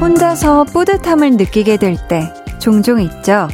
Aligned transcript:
혼자서 0.00 0.64
뿌듯함을 0.64 1.32
느끼게 1.32 1.76
될 1.76 1.96
때 2.08 2.32
종종 2.58 3.00
있죠. 3.00 3.48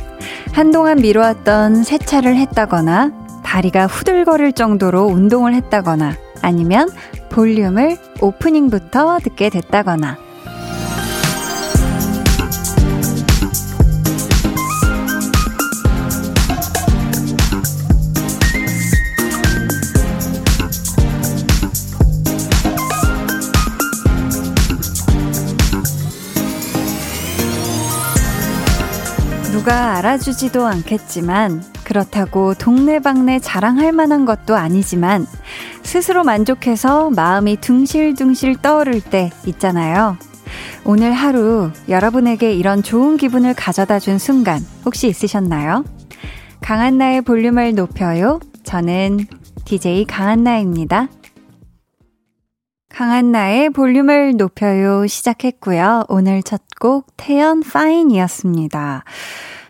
한동안 0.52 0.98
미뤄왔던 0.98 1.82
세차를 1.82 2.36
했다거나 2.36 3.12
다리가 3.42 3.86
후들거릴 3.86 4.52
정도로 4.52 5.04
운동을 5.06 5.54
했다거나 5.54 6.14
아니면 6.42 6.88
볼륨을 7.34 7.98
오프닝부터 8.20 9.18
듣게 9.18 9.50
됐다거나. 9.50 10.16
누가 29.50 29.96
알아주지도 29.96 30.64
않겠지만 30.66 31.64
그렇다고 31.82 32.54
동네방네 32.54 33.40
자랑할 33.40 33.90
만한 33.90 34.24
것도 34.24 34.54
아니지만 34.54 35.26
스스로 35.94 36.24
만족해서 36.24 37.10
마음이 37.10 37.58
둥실둥실 37.60 38.56
떠오를 38.56 39.00
때 39.00 39.30
있잖아요. 39.46 40.16
오늘 40.84 41.12
하루 41.12 41.70
여러분에게 41.88 42.52
이런 42.52 42.82
좋은 42.82 43.16
기분을 43.16 43.54
가져다 43.54 44.00
준 44.00 44.18
순간 44.18 44.58
혹시 44.84 45.06
있으셨나요? 45.06 45.84
강한나의 46.62 47.22
볼륨을 47.22 47.76
높여요. 47.76 48.40
저는 48.64 49.20
DJ 49.64 50.06
강한나입니다. 50.06 51.06
강한나의 52.88 53.70
볼륨을 53.70 54.34
높여요 54.36 55.06
시작했고요. 55.06 56.06
오늘 56.08 56.42
첫 56.42 56.60
곡 56.80 57.06
태연 57.16 57.62
파인이었습니다. 57.62 59.04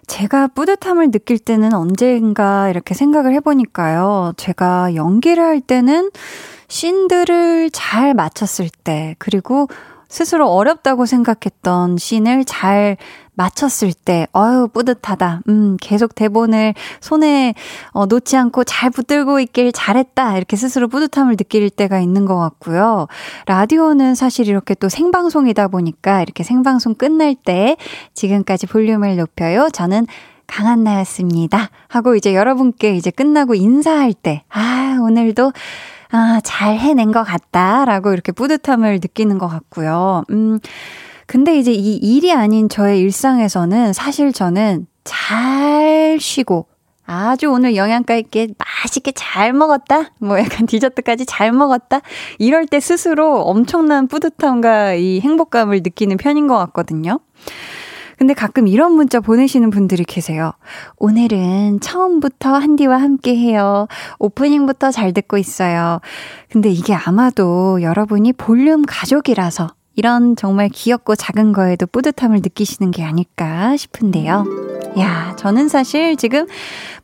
제가 0.07 0.49
뿌듯함을 0.49 1.11
느낄 1.11 1.39
때는 1.39 1.73
언젠가 1.73 2.69
이렇게 2.69 2.95
생각을 2.95 3.33
해보니까요. 3.35 4.33
제가 4.37 4.95
연기를 4.95 5.43
할 5.43 5.61
때는 5.61 6.11
씬들을 6.69 7.71
잘 7.71 8.15
맞췄을 8.15 8.69
때, 8.85 9.15
그리고 9.19 9.69
스스로 10.09 10.49
어렵다고 10.49 11.07
생각했던 11.07 11.97
씬을 11.97 12.45
잘 12.45 12.97
맞췄을 13.35 13.93
때, 13.93 14.27
어유 14.35 14.69
뿌듯하다. 14.73 15.41
음, 15.49 15.77
계속 15.81 16.15
대본을 16.15 16.75
손에 17.01 17.55
어, 17.91 18.07
놓지 18.07 18.37
않고 18.37 18.65
잘 18.65 18.91
붙들고 18.91 19.41
있길 19.41 19.73
잘했다. 19.73 20.37
이렇게 20.37 20.57
스스로 20.57 20.89
뿌듯함을 20.89 21.37
느낄 21.37 21.69
때가 21.71 21.99
있는 21.99 22.27
것 22.27 22.39
같고요. 22.39 23.09
라디오는 23.47 24.15
사실 24.15 24.49
이렇게 24.49 24.75
또 24.75 24.89
생방송이다 24.89 25.69
보니까 25.69 26.23
이렇게 26.23 26.45
생방송 26.45 26.95
끝날 26.95 27.35
때 27.35 27.77
지금까지 28.15 28.67
볼륨을 28.69 29.17
높여요. 29.17 29.69
저는 29.73 30.07
강한나였습니다. 30.47 31.71
하고 31.89 32.15
이제 32.15 32.35
여러분께 32.35 32.95
이제 32.97 33.11
끝나고 33.11 33.55
인사할 33.55 34.13
때, 34.13 34.45
아, 34.51 34.99
오늘도 35.03 35.53
아, 36.17 36.41
잘 36.45 36.79
해낸 36.79 37.11
것 37.11 37.25
같다. 37.25 37.85
라고 37.85 38.13
이렇게 38.13 38.31
뿌듯함을 38.31 39.01
느끼는 39.03 39.39
것 39.39 39.49
같고요. 39.49 40.23
음, 40.31 40.61
근데 41.27 41.59
이제 41.59 41.73
이 41.73 41.97
일이 41.97 42.33
아닌 42.33 42.69
저의 42.69 43.01
일상에서는 43.01 43.93
사실 43.93 44.33
저는 44.33 44.87
잘 45.03 46.17
쉬고 46.21 46.69
아주 47.05 47.51
오늘 47.51 47.75
영양가 47.75 48.15
있게 48.15 48.47
맛있게 48.57 49.11
잘 49.17 49.53
먹었다? 49.53 50.13
뭐 50.21 50.39
약간 50.39 50.67
디저트까지 50.67 51.27
잘 51.27 51.51
먹었다? 51.51 52.01
이럴 52.39 52.67
때 52.67 52.79
스스로 52.79 53.41
엄청난 53.41 54.07
뿌듯함과 54.07 54.95
이 54.95 55.19
행복감을 55.19 55.81
느끼는 55.83 56.17
편인 56.17 56.47
것 56.47 56.57
같거든요. 56.59 57.19
근데 58.19 58.35
가끔 58.35 58.69
이런 58.69 58.93
문자 58.93 59.21
보내시는 59.21 59.71
분들이 59.71 60.05
계세요. 60.05 60.53
오늘은 60.99 61.81
처음부터 61.81 62.55
한디와 62.55 63.01
함께 63.01 63.37
해요. 63.37 63.87
오프닝부터 64.19 64.91
잘 64.91 65.13
듣고 65.13 65.39
있어요. 65.39 66.01
근데 66.51 66.71
이게 66.71 66.95
아마도 66.95 67.83
여러분이 67.83 68.33
볼륨 68.35 68.85
가족이라서 68.87 69.69
이런 69.97 70.35
정말 70.37 70.69
귀엽고 70.69 71.15
작은 71.15 71.53
거에도 71.53 71.87
뿌듯함을 71.87 72.39
느끼시는 72.39 72.91
게 72.91 73.05
아닐까 73.05 73.77
싶은데요. 73.77 74.45
야, 74.99 75.35
저는 75.37 75.69
사실 75.69 76.17
지금 76.17 76.47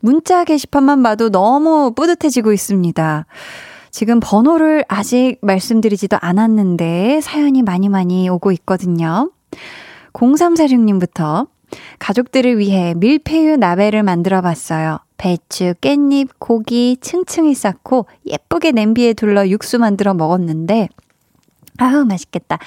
문자 0.01 0.45
게시판만 0.45 1.03
봐도 1.03 1.31
너무 1.31 1.93
뿌듯해지고 1.95 2.53
있습니다. 2.53 3.27
지금 3.91 4.21
번호를 4.21 4.85
아직 4.89 5.39
말씀드리지도 5.43 6.17
않았는데 6.21 7.21
사연이 7.23 7.63
많이 7.63 7.89
많이 7.89 8.29
오고 8.29 8.53
있거든요. 8.53 9.31
0346님부터 10.13 11.49
가족들을 11.99 12.59
위해 12.59 12.95
밀푀유 12.97 13.57
나베를 13.57 14.03
만들어 14.03 14.41
봤어요. 14.41 14.99
배추, 15.17 15.75
깻잎, 15.81 16.31
고기 16.39 16.97
층층이 17.01 17.55
쌓고 17.55 18.07
예쁘게 18.27 18.73
냄비에 18.73 19.13
둘러 19.13 19.47
육수 19.49 19.79
만들어 19.79 20.15
먹었는데 20.15 20.89
아우, 21.81 22.05
맛있겠다. 22.05 22.59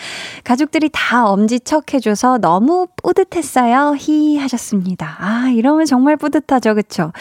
가족들이 0.43 0.89
다 0.91 1.27
엄지척 1.29 1.93
해줘서 1.93 2.39
너무 2.39 2.87
뿌듯했어요. 3.01 3.95
히 3.95 4.37
하셨습니다. 4.37 5.17
아, 5.19 5.49
이러면 5.49 5.85
정말 5.85 6.17
뿌듯하죠. 6.17 6.73
그쵸? 6.73 7.11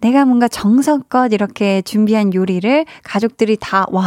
내가 0.00 0.24
뭔가 0.24 0.48
정성껏 0.48 1.30
이렇게 1.32 1.82
준비한 1.82 2.32
요리를 2.32 2.86
가족들이 3.04 3.58
다, 3.60 3.84
와, 3.90 4.02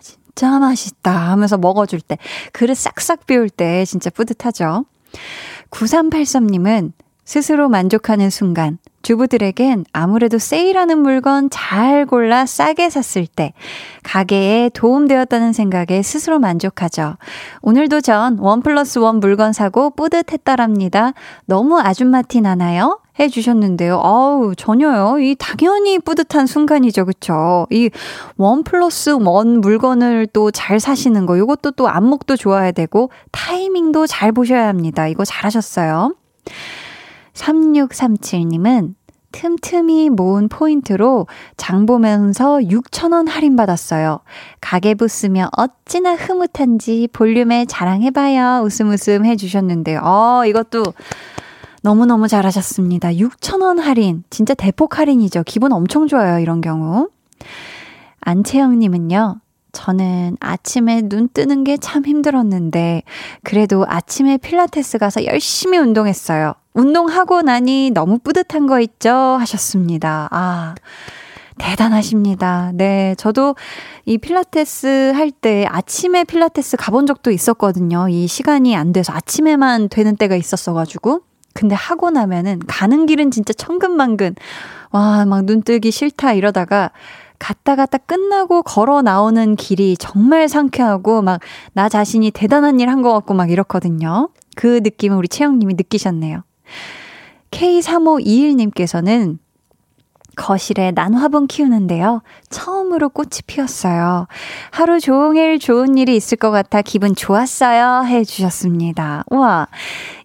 진짜 0.00 0.58
맛있다 0.58 1.12
하면서 1.12 1.56
먹어줄 1.56 2.00
때, 2.00 2.18
그릇 2.52 2.76
싹싹 2.76 3.26
비울 3.26 3.48
때 3.48 3.84
진짜 3.84 4.10
뿌듯하죠. 4.10 4.84
9383님은 5.70 6.92
스스로 7.24 7.68
만족하는 7.68 8.30
순간, 8.30 8.78
주부들에겐 9.02 9.84
아무래도 9.92 10.38
세일하는 10.38 10.98
물건 10.98 11.50
잘 11.50 12.04
골라 12.06 12.46
싸게 12.46 12.88
샀을 12.90 13.26
때 13.26 13.52
가게에 14.02 14.70
도움되었다는 14.70 15.52
생각에 15.52 16.02
스스로 16.02 16.38
만족하죠. 16.38 17.16
오늘도 17.62 18.00
전 18.00 18.38
원 18.40 18.62
플러스 18.62 18.98
원 18.98 19.20
물건 19.20 19.52
사고 19.52 19.90
뿌듯했다랍니다. 19.90 21.12
너무 21.44 21.78
아줌마 21.78 22.22
티 22.22 22.40
나나요? 22.40 22.98
해 23.20 23.28
주셨는데요. 23.28 23.96
어우, 23.96 24.54
전혀요. 24.56 25.18
이 25.20 25.34
당연히 25.38 25.98
뿌듯한 25.98 26.46
순간이죠. 26.46 27.04
그쵸? 27.04 27.66
이 27.70 27.90
원 28.36 28.62
플러스 28.64 29.10
원 29.10 29.60
물건을 29.60 30.26
또 30.28 30.50
잘 30.50 30.80
사시는 30.80 31.26
거, 31.26 31.36
이것도 31.36 31.72
또 31.72 31.88
안목도 31.88 32.36
좋아야 32.36 32.72
되고, 32.72 33.10
타이밍도 33.32 34.06
잘 34.06 34.32
보셔야 34.32 34.68
합니다. 34.68 35.06
이거 35.08 35.24
잘하셨어요. 35.24 36.14
3637님은 37.34 38.94
틈틈이 39.30 40.10
모은 40.10 40.48
포인트로 40.48 41.26
장 41.56 41.84
보면서 41.86 42.58
6,000원 42.58 43.28
할인받았어요. 43.28 44.20
가계부 44.60 45.06
쓰며 45.06 45.48
어찌나 45.56 46.14
흐뭇한지 46.14 47.08
볼륨에 47.12 47.66
자랑해봐요. 47.66 48.62
웃음 48.64 48.90
웃음 48.90 49.26
해주셨는데요. 49.26 50.00
어, 50.02 50.44
이것도 50.46 50.82
너무너무 51.82 52.28
잘하셨습니다. 52.28 53.10
6,000원 53.12 53.80
할인. 53.80 54.24
진짜 54.30 54.54
대폭 54.54 54.98
할인이죠. 54.98 55.42
기분 55.46 55.72
엄청 55.72 56.06
좋아요. 56.08 56.38
이런 56.40 56.60
경우. 56.60 57.08
안채영님은요. 58.20 59.40
저는 59.72 60.36
아침에 60.40 61.02
눈 61.02 61.28
뜨는 61.28 61.62
게 61.62 61.76
참 61.76 62.04
힘들었는데, 62.04 63.02
그래도 63.44 63.84
아침에 63.86 64.38
필라테스 64.38 64.98
가서 64.98 65.24
열심히 65.24 65.78
운동했어요. 65.78 66.54
운동하고 66.74 67.42
나니 67.42 67.90
너무 67.92 68.18
뿌듯한 68.18 68.66
거 68.66 68.80
있죠? 68.80 69.10
하셨습니다. 69.10 70.28
아. 70.30 70.74
대단하십니다. 71.58 72.70
네. 72.74 73.14
저도 73.18 73.56
이 74.04 74.16
필라테스 74.18 75.12
할 75.14 75.32
때 75.32 75.66
아침에 75.68 76.22
필라테스 76.24 76.76
가본 76.76 77.06
적도 77.06 77.30
있었거든요. 77.32 78.08
이 78.08 78.26
시간이 78.28 78.76
안 78.76 78.92
돼서 78.92 79.12
아침에만 79.12 79.88
되는 79.88 80.16
때가 80.16 80.36
있었어가지고. 80.36 81.20
근데 81.58 81.74
하고 81.74 82.10
나면은 82.10 82.60
가는 82.68 83.06
길은 83.06 83.32
진짜 83.32 83.52
천근만근. 83.52 84.36
와, 84.92 85.24
막 85.26 85.42
눈 85.44 85.62
뜨기 85.62 85.90
싫다 85.90 86.34
이러다가 86.34 86.92
갔다 87.40 87.74
갔다 87.74 87.98
끝나고 87.98 88.62
걸어 88.62 89.02
나오는 89.02 89.56
길이 89.56 89.96
정말 89.96 90.48
상쾌하고 90.48 91.20
막 91.22 91.40
나 91.72 91.88
자신이 91.88 92.30
대단한 92.30 92.78
일 92.78 92.88
한 92.88 93.02
것 93.02 93.12
같고 93.12 93.34
막 93.34 93.50
이렇거든요. 93.50 94.28
그 94.54 94.78
느낌을 94.84 95.16
우리 95.16 95.26
채영님이 95.26 95.74
느끼셨네요. 95.74 96.44
K3521님께서는 97.50 99.38
거실에 100.38 100.92
난화분 100.92 101.48
키우는데요. 101.48 102.22
처음으로 102.48 103.08
꽃이 103.08 103.42
피었어요. 103.46 104.28
하루 104.70 105.00
종일 105.00 105.58
좋은 105.58 105.98
일이 105.98 106.14
있을 106.14 106.38
것 106.38 106.52
같아 106.52 106.80
기분 106.80 107.14
좋았어요. 107.14 108.04
해 108.06 108.24
주셨습니다. 108.24 109.24
우와. 109.30 109.66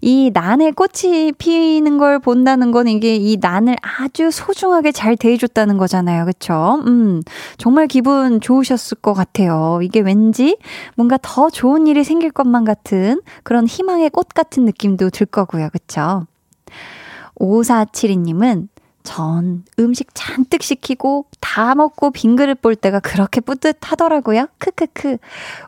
이 0.01 0.29
난에 0.31 0.71
꽃이 0.71 1.31
피는 1.33 1.97
걸 1.97 2.19
본다는 2.19 2.71
건 2.71 2.87
이게 2.87 3.15
이 3.15 3.37
난을 3.41 3.75
아주 3.81 4.29
소중하게 4.29 4.91
잘 4.91 5.17
대해줬다는 5.17 5.77
거잖아요. 5.77 6.25
그쵸? 6.25 6.81
음, 6.85 7.21
정말 7.57 7.87
기분 7.87 8.39
좋으셨을 8.39 8.99
것 9.01 9.13
같아요. 9.13 9.79
이게 9.81 9.99
왠지 9.99 10.57
뭔가 10.95 11.17
더 11.21 11.49
좋은 11.49 11.87
일이 11.87 12.03
생길 12.03 12.29
것만 12.29 12.65
같은 12.65 13.19
그런 13.41 13.65
희망의 13.65 14.11
꽃 14.11 14.29
같은 14.29 14.63
느낌도 14.65 15.09
들 15.09 15.25
거고요. 15.25 15.69
그쵸? 15.71 16.27
5472님은 17.39 18.67
전 19.03 19.63
음식 19.79 20.09
잔뜩 20.13 20.63
시키고 20.63 21.25
다 21.39 21.75
먹고 21.75 22.11
빈 22.11 22.35
그릇 22.35 22.61
볼 22.61 22.75
때가 22.75 22.99
그렇게 22.99 23.41
뿌듯하더라고요. 23.41 24.47
크크크. 24.57 25.17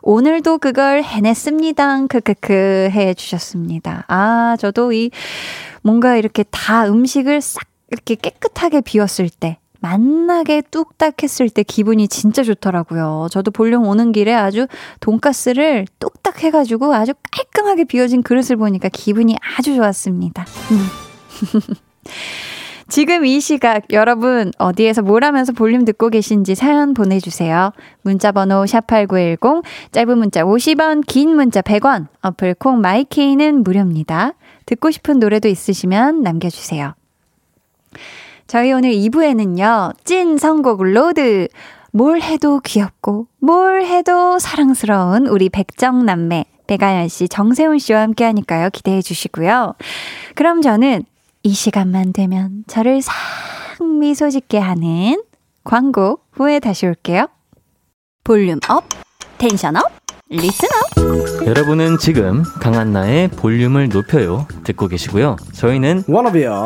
오늘도 0.02 0.58
그걸 0.58 1.02
해냈습니다. 1.02 2.06
크크크 2.06 2.88
해 2.92 3.14
주셨습니다. 3.14 4.04
아, 4.08 4.56
저도 4.58 4.92
이 4.92 5.10
뭔가 5.82 6.16
이렇게 6.16 6.44
다 6.50 6.86
음식을 6.86 7.40
싹 7.40 7.64
이렇게 7.90 8.16
깨끗하게 8.16 8.80
비웠을 8.80 9.28
때 9.28 9.58
만나게 9.80 10.62
뚝딱 10.70 11.22
했을 11.22 11.48
때 11.48 11.62
기분이 11.62 12.08
진짜 12.08 12.42
좋더라고요. 12.42 13.28
저도 13.30 13.52
볼륨 13.52 13.86
오는 13.86 14.10
길에 14.10 14.34
아주 14.34 14.66
돈가스를 15.00 15.86
뚝딱 16.00 16.42
해가지고 16.42 16.94
아주 16.94 17.12
깔끔하게 17.30 17.84
비워진 17.84 18.22
그릇을 18.22 18.56
보니까 18.56 18.88
기분이 18.88 19.36
아주 19.56 19.76
좋았습니다. 19.76 20.46
음. 22.86 22.88
지금 22.88 23.26
이 23.26 23.40
시각 23.40 23.82
여러분 23.92 24.52
어디에서 24.58 25.02
뭘 25.02 25.24
하면서 25.24 25.52
볼륨 25.52 25.84
듣고 25.84 26.08
계신지 26.08 26.54
사연 26.54 26.94
보내주세요. 26.94 27.72
문자번호 28.02 28.64
샵8910 28.64 29.62
짧은 29.92 30.18
문자 30.18 30.44
50원 30.44 31.04
긴 31.06 31.34
문자 31.34 31.60
100원 31.60 32.06
어플 32.22 32.54
콩 32.54 32.80
마이케이는 32.80 33.62
무료입니다. 33.62 34.32
듣고 34.66 34.90
싶은 34.90 35.18
노래도 35.18 35.48
있으시면 35.48 36.22
남겨주세요. 36.22 36.94
저희 38.46 38.72
오늘 38.72 38.90
2부에는요. 38.92 39.94
찐 40.04 40.38
선곡 40.38 40.82
road 40.82 41.48
뭘 41.92 42.20
해도 42.20 42.60
귀엽고 42.60 43.26
뭘 43.40 43.84
해도 43.84 44.38
사랑스러운 44.38 45.26
우리 45.26 45.48
백정남매 45.48 46.44
배가연 46.66 47.08
씨, 47.08 47.28
정세훈 47.28 47.78
씨와 47.78 48.02
함께 48.02 48.24
하니까요. 48.24 48.70
기대해 48.70 49.00
주시고요. 49.00 49.74
그럼 50.34 50.62
저는 50.62 51.04
이 51.46 51.52
시간만 51.52 52.12
되면 52.12 52.64
저를 52.66 53.00
싹 53.00 53.14
미소 54.00 54.30
짓게 54.30 54.58
하는 54.58 55.22
광고 55.62 56.18
후에 56.32 56.58
다시 56.58 56.86
올게요. 56.86 57.28
볼륨 58.24 58.58
업, 58.68 58.82
텐션 59.38 59.76
업, 59.76 59.84
리슨 60.28 60.68
업. 60.72 61.46
여러분은 61.46 61.98
지금 61.98 62.42
강한나의 62.60 63.28
볼륨을 63.28 63.90
높여요 63.90 64.48
듣고 64.64 64.88
계시고요. 64.88 65.36
저희는 65.52 66.02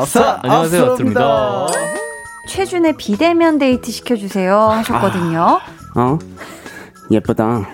사 0.06 0.40
안녕하세요, 0.42 0.92
아스입니다. 0.92 1.66
최준의 2.48 2.96
비대면 2.96 3.58
데이트 3.58 3.92
시켜주세요 3.92 4.58
하셨거든요. 4.58 5.60
어? 5.94 6.18
예쁘다. 7.10 7.68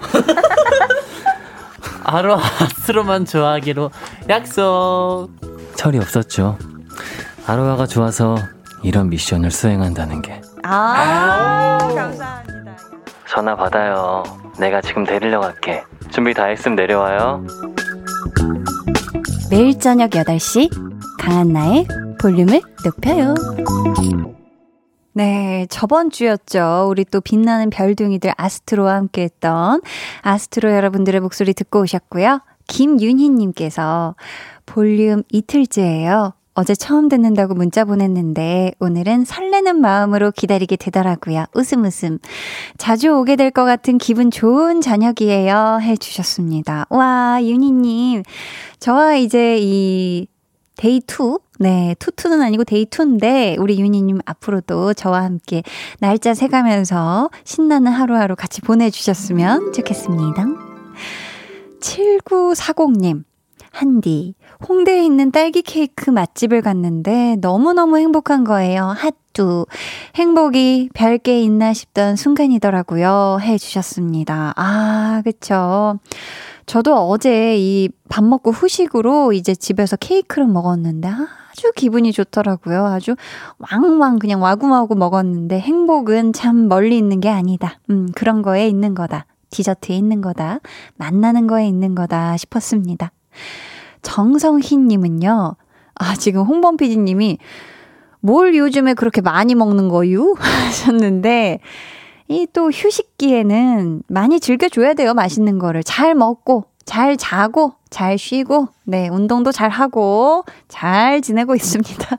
하루 2.03 2.35
아스로만 2.35 3.27
좋아하기로 3.27 3.93
약속. 4.29 5.29
철이 5.77 5.99
없었죠. 5.99 6.59
아로하가 7.47 7.87
좋아서 7.87 8.37
이런 8.83 9.09
미션을 9.09 9.51
수행한다는 9.51 10.23
게. 10.23 10.41
아, 10.63 11.79
감사합니다. 11.81 12.43
전화 13.29 13.57
받아요. 13.57 14.23
내가 14.59 14.81
지금 14.81 15.05
데리러 15.05 15.41
갈게. 15.41 15.83
준비 16.11 16.33
다 16.35 16.45
했으면 16.45 16.77
내려와요. 16.77 17.45
매일 19.51 19.79
저녁 19.79 20.11
8시 20.11 20.71
강한나의 21.19 21.87
볼륨을 22.21 22.61
높여요. 22.85 23.35
네, 25.13 25.67
저번 25.71 26.11
주였죠. 26.11 26.89
우리 26.91 27.05
또 27.05 27.21
빛나는 27.21 27.71
별둥이들 27.71 28.33
아스트로와 28.37 28.95
함께 28.95 29.23
했던 29.23 29.81
아스트로 30.23 30.73
여러분들의 30.73 31.21
목소리 31.21 31.55
듣고 31.55 31.81
오셨고요. 31.81 32.41
김윤희님께서 32.69 34.15
볼륨 34.67 35.23
이틀째예요. 35.31 36.35
어제 36.59 36.75
처음 36.75 37.11
듣는다고 37.11 37.53
문자 37.55 37.85
보냈는데 37.85 38.73
오늘은 38.81 39.27
설레는 39.27 39.79
마음으로 39.79 40.31
기다리게 40.31 40.77
되더라고요. 40.77 41.45
웃음 41.55 41.85
웃음. 41.85 42.19
자주 42.79 43.11
오게 43.15 43.37
될 43.37 43.51
것 43.51 43.65
같은 43.67 43.99
기분 43.99 44.31
좋은 44.31 44.81
저녁이에요. 44.81 45.79
해 45.83 45.97
주셨습니다. 45.97 46.87
와, 46.89 47.39
윤희님. 47.43 48.23
저와 48.81 49.17
이제 49.17 49.59
이 49.61 50.27
day 50.77 51.01
two 51.07 51.41
네, 51.59 51.95
투투는 51.99 52.41
아니고 52.43 52.65
day 52.65 52.87
two인데 52.87 53.57
우리 53.59 53.79
윤희님 53.79 54.19
앞으로도 54.27 54.93
저와 54.95 55.23
함께 55.25 55.63
날짜 56.01 56.33
세가면서 56.35 57.31
신나는 57.45 57.93
하루하루 57.93 58.35
같이 58.37 58.61
보내주셨으면 58.63 59.73
좋겠습니다. 59.73 60.45
7940님, 61.81 63.25
한디, 63.73 64.35
홍대에 64.67 65.05
있는 65.05 65.31
딸기 65.31 65.63
케이크 65.63 66.11
맛집을 66.11 66.63
갔는데 66.63 67.37
너무너무 67.41 67.99
행복한 67.99 68.45
거예요. 68.45 68.95
핫뚜. 68.97 69.67
행복이 70.15 70.91
별게 70.95 71.41
있나 71.43 71.73
싶던 71.75 72.17
순간이더라고요. 72.17 73.39
해 73.43 73.59
주셨습니다. 73.59 74.55
아, 74.57 75.23
그쵸. 75.25 75.99
저도 76.67 76.97
어제 77.09 77.57
이 77.59 77.89
밥 78.09 78.25
먹고 78.25 78.51
후식으로 78.53 79.33
이제 79.33 79.55
집에서 79.55 79.97
케이크를 79.97 80.47
먹었는데 80.47 81.09
아주 81.09 81.73
기분이 81.75 82.13
좋더라고요. 82.13 82.87
아주 82.87 83.15
왕왕 83.59 84.19
그냥 84.19 84.43
와구마구 84.43 84.95
먹었는데 84.95 85.59
행복은 85.61 86.33
참 86.33 86.69
멀리 86.69 86.97
있는 86.97 87.21
게 87.21 87.29
아니다. 87.29 87.79
음, 87.91 88.09
그런 88.15 88.43
거에 88.43 88.69
있는 88.69 88.95
거다. 88.95 89.27
디저트에 89.51 89.97
있는 89.97 90.21
거다. 90.21 90.61
만나는 90.97 91.47
거에 91.47 91.67
있는 91.67 91.95
거다 91.95 92.37
싶었습니다. 92.37 93.11
정성희님은요, 94.07 95.57
아, 95.97 96.15
지금 96.17 96.43
홍범 96.43 96.77
PD님이 96.77 97.39
뭘 98.21 98.55
요즘에 98.55 98.95
그렇게 98.95 99.21
많이 99.21 99.55
먹는 99.55 99.89
거유? 99.89 100.35
하셨는데, 100.39 101.61
이 102.29 102.47
또 102.53 102.71
휴식기에는 102.71 104.03
많이 104.09 104.41
즐겨줘야 104.41 104.95
돼요, 104.95 105.15
맛있는 105.15 105.59
거를. 105.59 105.83
잘 105.85 106.15
먹고, 106.15 106.65
잘 106.85 107.17
자고, 107.17 107.75
잘 107.91 108.19
쉬고, 108.19 108.69
네, 108.85 109.09
운동도 109.09 109.53
잘 109.53 109.71
하고, 109.71 110.45
잘 110.69 111.21
지내고 111.21 111.55
있습니다. 111.55 112.19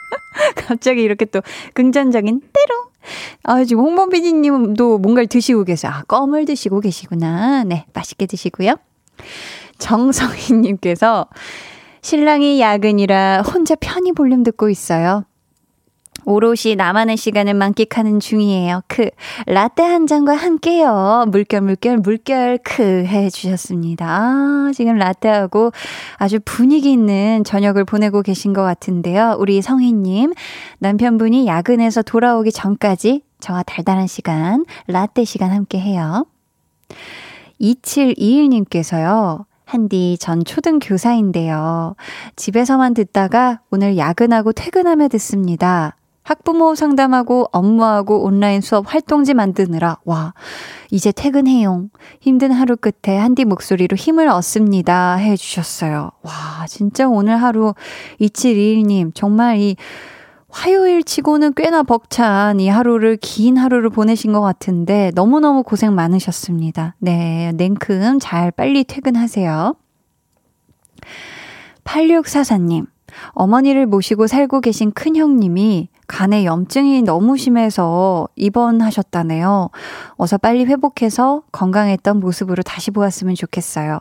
갑자기 0.56 1.02
이렇게 1.02 1.24
또 1.26 1.40
긍정적인 1.74 2.40
때로. 2.40 2.90
아, 3.42 3.64
지금 3.64 3.84
홍범 3.84 4.10
PD님도 4.10 4.98
뭔가를 4.98 5.26
드시고 5.26 5.64
계세요. 5.64 5.92
아, 5.94 6.02
껌을 6.04 6.44
드시고 6.44 6.80
계시구나. 6.80 7.64
네, 7.64 7.84
맛있게 7.92 8.26
드시고요. 8.26 8.76
정성희님께서 9.80 11.26
신랑이 12.02 12.60
야근이라 12.60 13.42
혼자 13.42 13.74
편히 13.74 14.12
볼륨 14.12 14.42
듣고 14.42 14.70
있어요. 14.70 15.24
오롯이 16.26 16.76
나만의 16.76 17.16
시간을 17.16 17.54
만끽하는 17.54 18.20
중이에요. 18.20 18.82
크. 18.88 19.08
라떼 19.46 19.82
한 19.82 20.06
잔과 20.06 20.34
함께요. 20.34 21.24
물결, 21.28 21.62
물결, 21.62 21.98
물결, 21.98 22.58
크. 22.62 23.04
해주셨습니다. 23.06 24.06
아, 24.06 24.70
지금 24.74 24.96
라떼하고 24.96 25.72
아주 26.16 26.38
분위기 26.44 26.92
있는 26.92 27.42
저녁을 27.44 27.84
보내고 27.84 28.22
계신 28.22 28.52
것 28.52 28.62
같은데요. 28.62 29.36
우리 29.38 29.62
성희님, 29.62 30.32
남편분이 30.78 31.46
야근해서 31.46 32.02
돌아오기 32.02 32.52
전까지 32.52 33.22
저와 33.40 33.62
달달한 33.62 34.06
시간, 34.06 34.64
라떼 34.86 35.24
시간 35.24 35.50
함께 35.50 35.80
해요. 35.80 36.26
2721님께서요. 37.60 39.49
한디, 39.70 40.16
전 40.18 40.44
초등 40.44 40.80
교사인데요. 40.80 41.94
집에서만 42.34 42.92
듣다가 42.92 43.60
오늘 43.70 43.96
야근하고 43.96 44.52
퇴근하며 44.52 45.06
듣습니다. 45.10 45.94
학부모 46.24 46.74
상담하고 46.74 47.46
업무하고 47.52 48.24
온라인 48.24 48.62
수업 48.62 48.92
활동지 48.92 49.32
만드느라, 49.32 49.98
와, 50.04 50.34
이제 50.90 51.12
퇴근해용. 51.12 51.90
힘든 52.20 52.50
하루 52.50 52.76
끝에 52.76 53.16
한디 53.16 53.44
목소리로 53.44 53.96
힘을 53.96 54.26
얻습니다. 54.26 55.14
해 55.14 55.36
주셨어요. 55.36 56.10
와, 56.22 56.32
진짜 56.66 57.08
오늘 57.08 57.40
하루 57.40 57.74
2721님, 58.20 59.12
정말 59.14 59.58
이 59.58 59.76
화요일 60.50 61.02
치고는 61.04 61.54
꽤나 61.54 61.82
벅찬 61.82 62.60
이 62.60 62.68
하루를, 62.68 63.16
긴 63.16 63.56
하루를 63.56 63.90
보내신 63.90 64.32
것 64.32 64.40
같은데 64.40 65.12
너무너무 65.14 65.62
고생 65.62 65.94
많으셨습니다. 65.94 66.96
네, 66.98 67.52
냉큼 67.54 68.18
잘 68.20 68.50
빨리 68.50 68.84
퇴근하세요. 68.84 69.74
8644님, 71.84 72.86
어머니를 73.30 73.86
모시고 73.86 74.26
살고 74.26 74.60
계신 74.60 74.92
큰형님이 74.92 75.88
간에 76.06 76.44
염증이 76.44 77.02
너무 77.02 77.36
심해서 77.36 78.28
입원하셨다네요. 78.34 79.70
어서 80.16 80.38
빨리 80.38 80.64
회복해서 80.64 81.42
건강했던 81.52 82.18
모습으로 82.18 82.62
다시 82.64 82.90
보았으면 82.90 83.36
좋겠어요. 83.36 84.00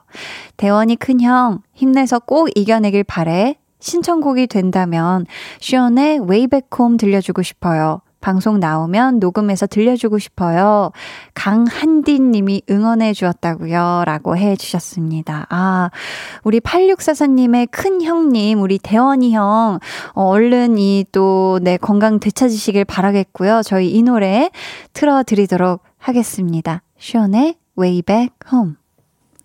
대원이 0.57 0.95
큰형, 0.95 1.61
힘내서 1.73 2.19
꼭 2.19 2.49
이겨내길 2.55 3.03
바래. 3.03 3.55
신청곡이 3.79 4.47
된다면 4.47 5.25
시온의 5.59 6.19
웨이백홈 6.27 6.97
들려주고 6.97 7.41
싶어요. 7.43 8.01
방송 8.21 8.59
나오면 8.59 9.19
녹음해서 9.19 9.65
들려주고 9.65 10.19
싶어요. 10.19 10.91
강한디 11.35 12.19
님이 12.19 12.61
응원해 12.69 13.13
주었다고요. 13.13 14.03
라고 14.05 14.35
해 14.35 14.57
주셨습니다. 14.57 15.47
아, 15.49 15.89
우리 16.43 16.59
8644님의 16.59 17.69
큰 17.71 18.01
형님, 18.01 18.61
우리 18.61 18.77
대원이 18.77 19.33
형, 19.33 19.79
어, 20.13 20.23
얼른 20.23 20.77
이 20.77 21.05
또 21.13 21.59
내 21.61 21.77
건강 21.77 22.19
되찾으시길 22.19 22.83
바라겠고요. 22.85 23.61
저희 23.63 23.91
이 23.91 24.03
노래 24.03 24.49
틀어드리도록 24.93 25.81
하겠습니다. 25.97 26.81
시온의 26.97 27.55
Way 27.77 28.01
Back 28.01 28.29
Home. 28.51 28.75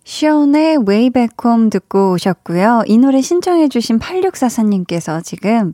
시온의 0.05 0.77
Way 0.87 1.09
Back 1.09 1.35
Home 1.43 1.69
듣고 1.69 2.13
오셨고요. 2.13 2.83
이 2.85 2.97
노래 2.97 3.21
신청해주신 3.21 3.99
8644님께서 3.99 5.23
지금 5.23 5.73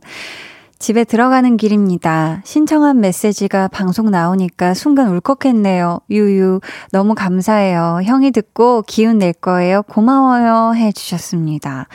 집에 0.78 1.04
들어가는 1.04 1.56
길입니다. 1.58 2.40
신청한 2.44 2.98
메시지가 3.00 3.68
방송 3.68 4.10
나오니까 4.10 4.74
순간 4.74 5.10
울컥했네요. 5.10 6.00
유유, 6.10 6.60
너무 6.90 7.14
감사해요. 7.14 8.00
형이 8.02 8.32
듣고 8.32 8.82
기운 8.88 9.18
낼 9.18 9.32
거예요. 9.32 9.82
고마워요. 9.82 10.74
해 10.74 10.90
주셨습니다. 10.90 11.86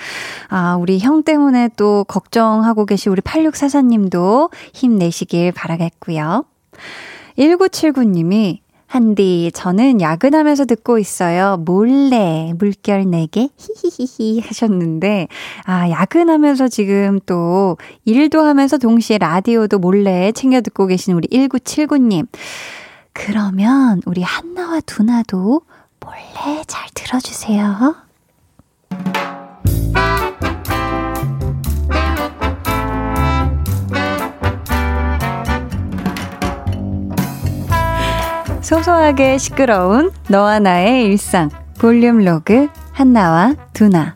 아, 0.48 0.78
우리 0.80 1.00
형 1.00 1.24
때문에 1.24 1.72
또 1.76 2.06
걱정하고 2.08 2.86
계신 2.86 3.12
우리 3.12 3.22
8644님도 3.22 4.52
힘내시길 4.74 5.52
바라겠고요. 5.52 6.46
1979님이 7.38 8.60
한디, 8.88 9.52
저는 9.54 10.00
야근하면서 10.00 10.66
듣고 10.66 10.98
있어요. 10.98 11.58
몰래 11.58 12.54
물결 12.58 13.10
내게 13.10 13.50
히히히히 13.58 14.40
하셨는데, 14.40 15.28
아, 15.66 15.90
야근하면서 15.90 16.70
지금 16.70 17.20
또 17.26 17.78
일도 18.06 18.42
하면서 18.42 18.78
동시에 18.78 19.18
라디오도 19.18 19.80
몰래 19.80 20.32
챙겨 20.32 20.62
듣고 20.62 20.88
계신 20.88 21.14
우리 21.14 21.28
1979님. 21.28 22.28
그러면 23.12 24.02
우리 24.06 24.24
한나와 24.24 24.80
두나도 24.80 25.62
몰래 26.00 26.64
잘 26.66 26.90
들어주세요. 26.94 28.07
소소하게 38.68 39.38
시끄러운 39.38 40.12
너와 40.28 40.60
나의 40.60 41.06
일상. 41.06 41.50
볼륨 41.80 42.18
로그 42.18 42.68
한나와 42.92 43.56
두나. 43.72 44.14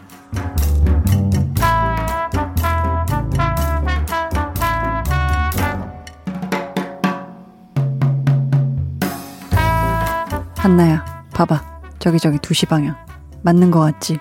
한나야 10.57 11.05
봐봐. 11.33 11.61
저기 11.99 12.19
저기 12.19 12.37
2시 12.39 12.67
방향. 12.67 12.97
맞는 13.43 13.71
거 13.71 13.79
같지? 13.79 14.19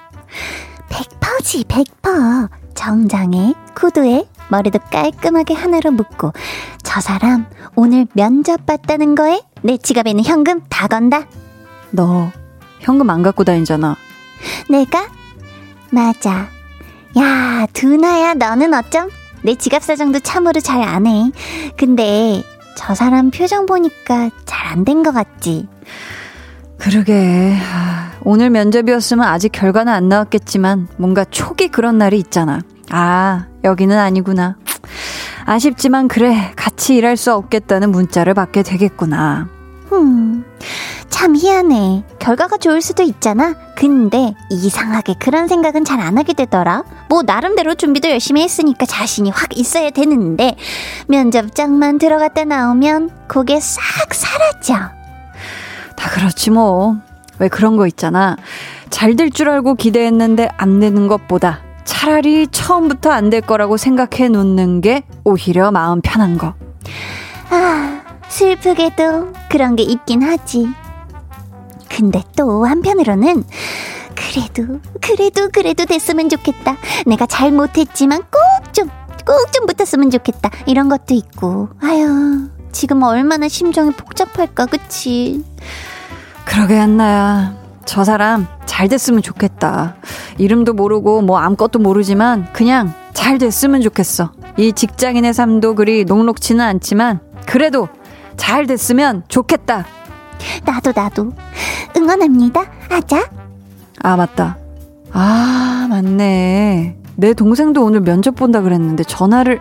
백퍼지 0.91 1.65
백퍼. 1.65 2.49
정장에 2.75 3.55
구두에 3.75 4.29
머리도 4.51 4.79
깔끔하게 4.91 5.55
하나로 5.55 5.91
묶고 5.93 6.33
저 6.83 7.01
사람 7.01 7.47
오늘 7.77 8.07
면접 8.15 8.67
봤다는 8.67 9.15
거에 9.15 9.41
내 9.63 9.77
지갑에는 9.77 10.25
현금 10.25 10.61
다 10.69 10.87
건다. 10.89 11.27
너 11.91 12.31
현금 12.81 13.11
안 13.11 13.23
갖고 13.23 13.45
다니잖아. 13.45 13.97
내가? 14.69 15.07
맞아. 15.91 16.49
야, 17.19 17.67
두나야, 17.73 18.35
너는 18.35 18.73
어쩜? 18.75 19.09
내 19.43 19.55
지갑 19.55 19.83
사정도 19.83 20.21
참으로 20.21 20.61
잘 20.61 20.83
안 20.83 21.07
해. 21.07 21.31
근데 21.77 22.43
저 22.77 22.95
사람 22.95 23.31
표정 23.31 23.67
보니까 23.67 24.31
잘 24.47 24.67
안 24.69 24.85
된 24.85 25.03
것 25.03 25.13
같지? 25.13 25.67
그러게. 26.79 27.57
오늘 28.23 28.51
면접이었으면 28.51 29.27
아직 29.27 29.51
결과는 29.53 29.93
안 29.93 30.09
나왔겠지만 30.09 30.89
뭔가 30.97 31.25
촉이 31.25 31.69
그런 31.73 31.99
날이 31.99 32.19
있잖아. 32.19 32.61
아, 32.91 33.47
여기는 33.65 33.97
아니구나. 33.97 34.57
아쉽지만 35.45 36.09
그래 36.09 36.53
같이 36.57 36.97
일할 36.97 37.17
수 37.17 37.33
없겠다는 37.35 37.91
문자를 37.91 38.35
받게 38.35 38.63
되겠구나. 38.63 39.49
음, 39.93 40.45
참 41.09 41.35
희한해. 41.35 42.05
결과가 42.19 42.59
좋을 42.59 42.81
수도 42.81 43.03
있잖아. 43.03 43.55
근데 43.75 44.35
이상하게 44.51 45.15
그런 45.19 45.49
생각은 45.49 45.85
잘 45.85 46.01
안 46.01 46.17
하게 46.19 46.33
되더라. 46.35 46.85
뭐 47.09 47.23
나름대로 47.23 47.75
준비도 47.75 48.09
열심히 48.11 48.43
했으니까 48.43 48.87
자신이 48.87 49.31
확 49.31 49.57
있어야 49.57 49.91
되는데 49.91 50.57
면접장만 51.09 51.99
들어갔다 51.99 52.45
나오면 52.45 53.11
그게 53.27 53.59
싹 53.61 53.83
사라져. 54.13 54.75
다 55.97 56.11
그렇지 56.11 56.51
뭐. 56.51 56.97
왜 57.39 57.49
그런 57.49 57.77
거 57.77 57.87
있잖아. 57.87 58.37
잘 58.91 59.17
될 59.17 59.31
줄 59.31 59.49
알고 59.49 59.75
기대했는데 59.75 60.49
안 60.59 60.79
되는 60.79 61.09
것보다 61.09 61.61
차라리 61.91 62.47
처음부터 62.49 63.11
안 63.11 63.31
될 63.31 63.41
거라고 63.41 63.77
생각해 63.77 64.29
놓는 64.29 64.81
게 64.81 65.03
오히려 65.25 65.71
마음 65.73 66.01
편한 66.01 66.39
거. 66.39 66.55
아, 67.51 68.01
슬프게도 68.29 69.33
그런 69.51 69.75
게 69.77 69.83
있긴 69.83 70.23
하지. 70.23 70.69
근데 71.89 72.23
또 72.37 72.65
한편으로는 72.65 73.45
그래도 74.15 74.81
그래도 75.01 75.49
그래도 75.53 75.85
됐으면 75.85 76.29
좋겠다. 76.29 76.77
내가 77.07 77.27
잘 77.27 77.51
못했지만 77.53 78.23
꼭 78.23 78.73
좀 78.73 78.89
꼭 79.27 79.53
좀 79.53 79.67
붙었으면 79.67 80.11
좋겠다. 80.11 80.51
이런 80.67 80.89
것도 80.89 81.15
있고. 81.15 81.69
아유, 81.83 82.49
지금 82.73 83.03
얼마나 83.03 83.49
심정이 83.49 83.91
복잡할까, 83.93 84.67
그치? 84.67 85.45
그러게 86.45 86.77
한나야. 86.79 87.55
저 87.85 88.05
사람 88.05 88.47
잘 88.67 88.89
됐으면 88.89 89.23
좋겠다. 89.23 89.97
이름도 90.39 90.75
모르고 90.75 91.23
뭐 91.23 91.39
아무것도 91.39 91.79
모르지만 91.79 92.47
그냥 92.53 92.93
잘 93.13 93.39
됐으면 93.39 93.81
좋겠어. 93.83 94.33
이 94.57 94.73
직장인의 94.73 95.35
삶도 95.35 95.75
그리 95.75 96.05
녹록치는 96.05 96.65
않지만 96.65 97.21
그래도 97.47 97.89
잘 98.37 98.67
됐으면 98.67 99.25
좋겠다. 99.29 99.85
나도 100.65 100.93
나도 100.95 101.33
응원합니다. 101.97 102.65
아자. 102.91 103.29
아 104.03 104.17
맞다. 104.17 104.57
아 105.13 105.87
맞네. 105.91 106.97
내 107.17 107.35
동생도 107.35 107.85
오늘 107.85 108.01
면접 108.01 108.35
본다 108.35 108.63
그랬는데 108.63 109.05
전화를 109.05 109.61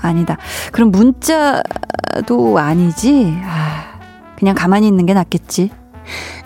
아니다. 0.00 0.36
그럼 0.72 0.90
문자도 0.90 2.58
아니지. 2.58 3.38
아, 3.44 3.84
그냥 4.36 4.56
가만히 4.56 4.88
있는 4.88 5.06
게 5.06 5.14
낫겠지. 5.14 5.70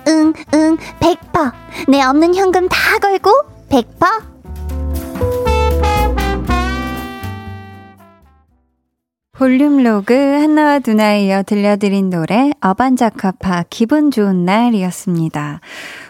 응, 0.09 0.33
응, 0.55 0.77
백퍼. 1.01 1.53
내 1.89 2.03
없는 2.03 2.35
현금 2.35 2.69
다 2.69 2.99
걸고, 2.99 3.31
백퍼. 3.69 4.37
볼륨 9.39 9.83
로그 9.83 10.15
한나와 10.15 10.79
두나에 10.79 11.27
이어 11.27 11.43
들려드린 11.43 12.09
노래 12.09 12.53
어반자카파 12.63 13.65
기분 13.69 14.11
좋은 14.11 14.47
날이었습니다. 14.47 15.61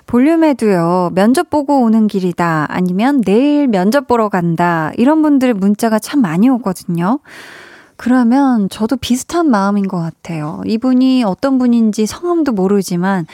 볼륨에도요 0.06 1.10
면접 1.12 1.50
보고 1.50 1.82
오는 1.82 2.06
길이다 2.06 2.66
아니면 2.68 3.22
내일 3.22 3.66
면접 3.66 4.06
보러 4.06 4.28
간다 4.28 4.92
이런 4.96 5.22
분들의 5.22 5.54
문자가 5.54 5.98
참 5.98 6.22
많이 6.22 6.48
오거든요. 6.48 7.18
그러면 7.96 8.68
저도 8.68 8.96
비슷한 8.96 9.50
마음인 9.50 9.88
것 9.88 9.98
같아요. 9.98 10.60
이분이 10.66 11.24
어떤 11.24 11.58
분인지 11.58 12.06
성함도 12.06 12.52
모르지만 12.52 13.26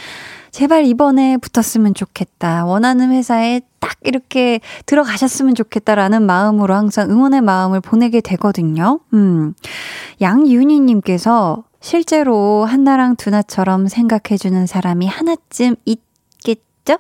제발 0.51 0.85
이번에 0.85 1.39
붙었으면 1.39 1.95
좋겠다. 1.95 2.67
원하는 2.67 3.11
회사에 3.11 3.63
딱 3.81 3.97
이렇게 4.05 4.61
들어가셨으면 4.87 5.55
좋겠다라는 5.55 6.23
마음으로 6.25 6.75
항상 6.75 7.11
응원의 7.11 7.41
마음을 7.41 7.81
보내게 7.81 8.21
되거든요. 8.21 9.01
음. 9.15 9.55
양윤희님께서 10.21 11.65
실제로 11.81 12.65
한나랑 12.65 13.17
두나처럼 13.17 13.89
생각해주는 13.89 14.67
사람이 14.67 15.07
하나쯤 15.07 15.75
있겠죠? 15.85 16.99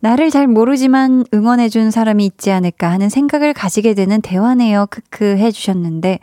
나를 0.00 0.30
잘 0.30 0.48
모르지만 0.48 1.24
응원해준 1.32 1.92
사람이 1.92 2.26
있지 2.26 2.50
않을까 2.50 2.90
하는 2.90 3.08
생각을 3.08 3.54
가지게 3.54 3.94
되는 3.94 4.20
대화네요. 4.20 4.86
크크 4.90 5.36
해주셨는데, 5.38 6.18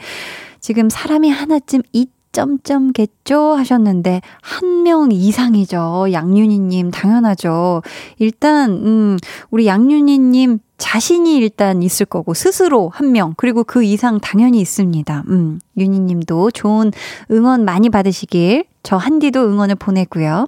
지금 0.59 0.89
사람이 0.89 1.29
하나쯤 1.29 1.81
있 1.93 2.09
점점겠죠 2.31 3.55
하셨는데 3.55 4.21
한 4.41 4.83
명 4.83 5.11
이상이죠. 5.11 6.07
양윤희 6.11 6.59
님 6.59 6.91
당연하죠. 6.91 7.81
일단 8.17 8.71
음 8.71 9.17
우리 9.51 9.65
양윤희 9.67 10.17
님 10.19 10.59
자신이 10.77 11.35
일단 11.37 11.81
있을 11.83 12.05
거고 12.05 12.33
스스로 12.33 12.89
한 12.89 13.11
명 13.11 13.33
그리고 13.35 13.63
그 13.63 13.83
이상 13.83 14.19
당연히 14.19 14.59
있습니다. 14.61 15.23
음 15.29 15.59
윤희 15.77 15.99
님도 15.99 16.51
좋은 16.51 16.91
응원 17.31 17.65
많이 17.65 17.89
받으시길 17.89 18.65
저 18.83 18.95
한디도 18.95 19.41
응원을 19.49 19.75
보내고요. 19.75 20.45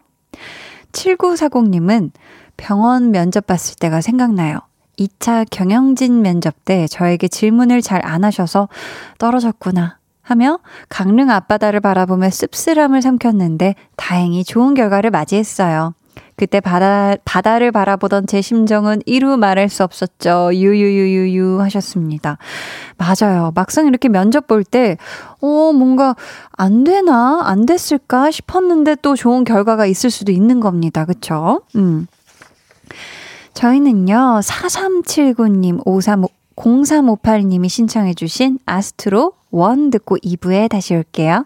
7940 0.94 1.70
님은 1.70 2.12
병원 2.58 3.12
면접 3.12 3.48
봤을 3.48 3.76
때가 3.80 4.02
생각나요. 4.02 4.60
2차 5.00 5.46
경영진 5.50 6.22
면접 6.22 6.64
때 6.66 6.86
저에게 6.88 7.28
질문을 7.28 7.82
잘 7.82 8.06
안 8.06 8.24
하셔서 8.24 8.70
떨어졌구나 9.18 9.98
하며 10.32 10.60
강릉 10.90 11.30
앞바다를 11.30 11.82
바라보며 11.82 12.30
씁쓸함을 12.30 13.02
삼켰는데 13.02 13.76
다행히 13.98 14.44
좋은 14.44 14.74
결과를 14.74 15.12
맞이했어요. 15.12 15.94
그때 16.36 16.60
바다, 16.60 17.16
바다를 17.24 17.72
바라보던 17.72 18.26
제 18.26 18.42
심정은 18.42 19.02
이루 19.06 19.38
말할 19.38 19.70
수 19.70 19.84
없었죠. 19.84 20.50
유유유유유 20.54 21.62
하셨습니다. 21.62 22.38
맞아요. 22.98 23.52
막상 23.54 23.86
이렇게 23.86 24.10
면접 24.10 24.48
볼 24.48 24.64
때, 24.64 24.98
어, 25.42 25.72
뭔가 25.72 26.16
안 26.52 26.84
되나? 26.84 27.42
안 27.44 27.68
됐을까? 27.68 28.32
싶었는데 28.32 28.96
또 29.04 29.16
좋은 29.16 29.44
결과가 29.44 29.86
있을 29.86 30.10
수도 30.10 30.32
있는 30.32 30.60
겁니다. 30.60 31.06
그쵸? 31.06 31.62
음. 31.76 32.08
저희는요, 33.54 34.40
4379님, 34.42 35.82
53, 35.86 36.26
0358님이 36.56 37.70
신청해주신 37.70 38.60
아스트로 38.66 39.34
원 39.52 39.90
듣고 39.90 40.18
2부에 40.18 40.70
다시 40.70 40.96
올게요. 40.96 41.46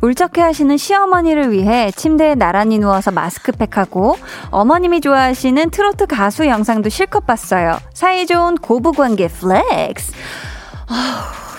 울적해 0.00 0.40
하시는 0.42 0.76
시어머니를 0.76 1.50
위해 1.52 1.90
침대에 1.94 2.34
나란히 2.34 2.78
누워서 2.78 3.10
마스크팩하고 3.10 4.16
어머님이 4.50 5.00
좋아하시는 5.00 5.70
트로트 5.70 6.06
가수 6.06 6.46
영상도 6.46 6.88
실컷 6.90 7.26
봤어요. 7.26 7.78
사이좋은 7.94 8.56
고부관계 8.56 9.28
flex. 9.28 10.12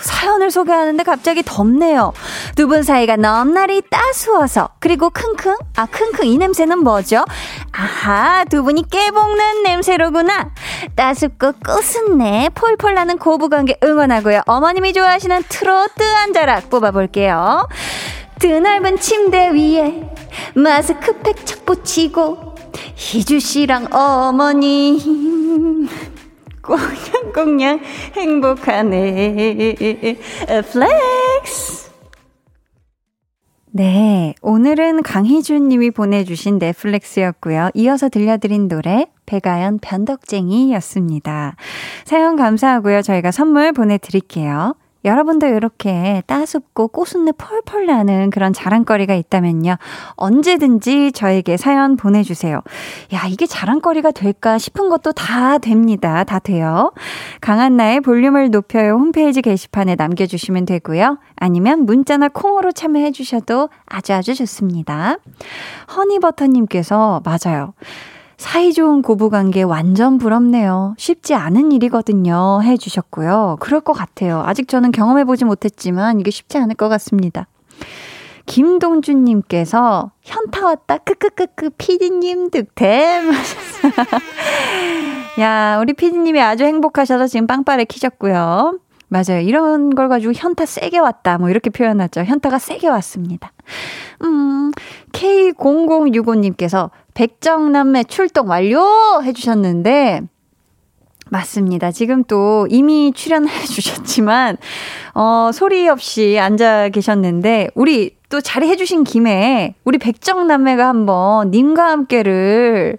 사연을 0.02 0.52
소개하는데 0.52 1.02
갑자기 1.02 1.42
덥네요. 1.44 2.12
두 2.54 2.68
분 2.68 2.82
사이가 2.84 3.16
넘나리 3.16 3.82
따스워서 3.90 4.68
그리고 4.78 5.10
킁킁 5.10 5.56
아 5.76 5.86
킁킁 5.86 6.26
이 6.26 6.38
냄새는 6.38 6.78
뭐죠? 6.84 7.24
아하 7.72 8.44
두 8.44 8.62
분이 8.62 8.88
깨볶는 8.88 9.64
냄새로구나. 9.64 10.50
따숩고 10.94 11.52
꾸순내 11.64 12.50
폴폴 12.54 12.94
나는 12.94 13.18
고부관계 13.18 13.78
응원하고요. 13.82 14.42
어머님이 14.46 14.92
좋아하시는 14.92 15.42
트로트 15.48 16.02
한 16.04 16.32
자락 16.32 16.70
뽑아볼게요. 16.70 17.66
드넓은 18.38 18.98
침대 18.98 19.50
위에 19.52 20.10
마스크팩 20.54 21.46
착 21.46 21.64
붙이고 21.64 22.54
희주 22.94 23.40
씨랑 23.40 23.92
어머님 23.92 25.88
꽁냥꽁냥 26.62 27.80
행복하네 28.14 30.16
flex 30.72 31.86
네, 33.72 34.34
오늘은 34.40 35.02
강희준 35.02 35.68
님이 35.68 35.90
보내주신 35.90 36.58
네 36.58 36.72
flex였고요. 36.72 37.70
이어서 37.74 38.08
들려드린 38.08 38.68
노래 38.68 39.06
배가연 39.26 39.80
변덕쟁이였습니다. 39.80 41.56
사연 42.06 42.36
감사하고요. 42.36 43.02
저희가 43.02 43.32
선물 43.32 43.72
보내드릴게요. 43.72 44.74
여러분도 45.06 45.46
이렇게 45.46 46.22
따숩고 46.26 46.88
꽃순내 46.88 47.32
펄펄 47.38 47.86
나는 47.86 48.30
그런 48.30 48.52
자랑거리가 48.52 49.14
있다면요. 49.14 49.76
언제든지 50.16 51.12
저에게 51.12 51.56
사연 51.56 51.96
보내주세요. 51.96 52.60
야, 53.14 53.26
이게 53.28 53.46
자랑거리가 53.46 54.10
될까 54.10 54.58
싶은 54.58 54.88
것도 54.88 55.12
다 55.12 55.58
됩니다. 55.58 56.24
다 56.24 56.38
돼요. 56.40 56.92
강한나의 57.40 58.00
볼륨을 58.00 58.50
높여요 58.50 58.94
홈페이지 58.94 59.42
게시판에 59.42 59.94
남겨주시면 59.94 60.66
되고요. 60.66 61.18
아니면 61.36 61.86
문자나 61.86 62.28
콩으로 62.28 62.72
참여해 62.72 63.12
주셔도 63.12 63.68
아주 63.86 64.12
아주 64.12 64.34
좋습니다. 64.34 65.16
허니버터님께서 65.96 67.22
맞아요. 67.24 67.74
사이좋은 68.36 69.02
고부관계 69.02 69.62
완전 69.62 70.18
부럽네요. 70.18 70.94
쉽지 70.98 71.34
않은 71.34 71.72
일이거든요. 71.72 72.60
해주셨고요. 72.62 73.56
그럴 73.60 73.80
것 73.80 73.92
같아요. 73.92 74.42
아직 74.44 74.68
저는 74.68 74.92
경험해보지 74.92 75.44
못했지만 75.44 76.20
이게 76.20 76.30
쉽지 76.30 76.58
않을 76.58 76.74
것 76.74 76.88
같습니다. 76.88 77.46
김동준님께서 78.46 80.12
현타 80.22 80.64
왔다 80.64 80.98
크크크크 80.98 81.70
피디님 81.78 82.50
득템 82.50 83.32
야 85.40 85.78
우리 85.80 85.92
피디님이 85.92 86.40
아주 86.40 86.64
행복하셔서 86.64 87.26
지금 87.26 87.46
빵빠레 87.46 87.84
키셨고요. 87.84 88.78
맞아요. 89.08 89.40
이런 89.40 89.94
걸 89.94 90.08
가지고 90.08 90.32
현타 90.34 90.66
세게 90.66 90.98
왔다. 90.98 91.38
뭐 91.38 91.48
이렇게 91.48 91.70
표현하죠. 91.70 92.22
현타가 92.22 92.58
세게 92.58 92.88
왔습니다. 92.88 93.52
음, 94.22 94.72
K0065님께서 95.12 96.90
백정남매 97.14 98.04
출동 98.04 98.48
완료! 98.48 98.82
해주셨는데, 99.22 100.22
맞습니다. 101.30 101.90
지금 101.90 102.24
또 102.24 102.66
이미 102.70 103.12
출연해 103.14 103.50
주셨지만, 103.66 104.56
어, 105.14 105.50
소리 105.52 105.88
없이 105.88 106.38
앉아 106.38 106.90
계셨는데, 106.90 107.70
우리 107.74 108.16
또 108.28 108.40
자리해 108.40 108.76
주신 108.76 109.04
김에, 109.04 109.74
우리 109.84 109.98
백정남매가 109.98 110.86
한번 110.86 111.50
님과 111.50 111.90
함께를, 111.90 112.98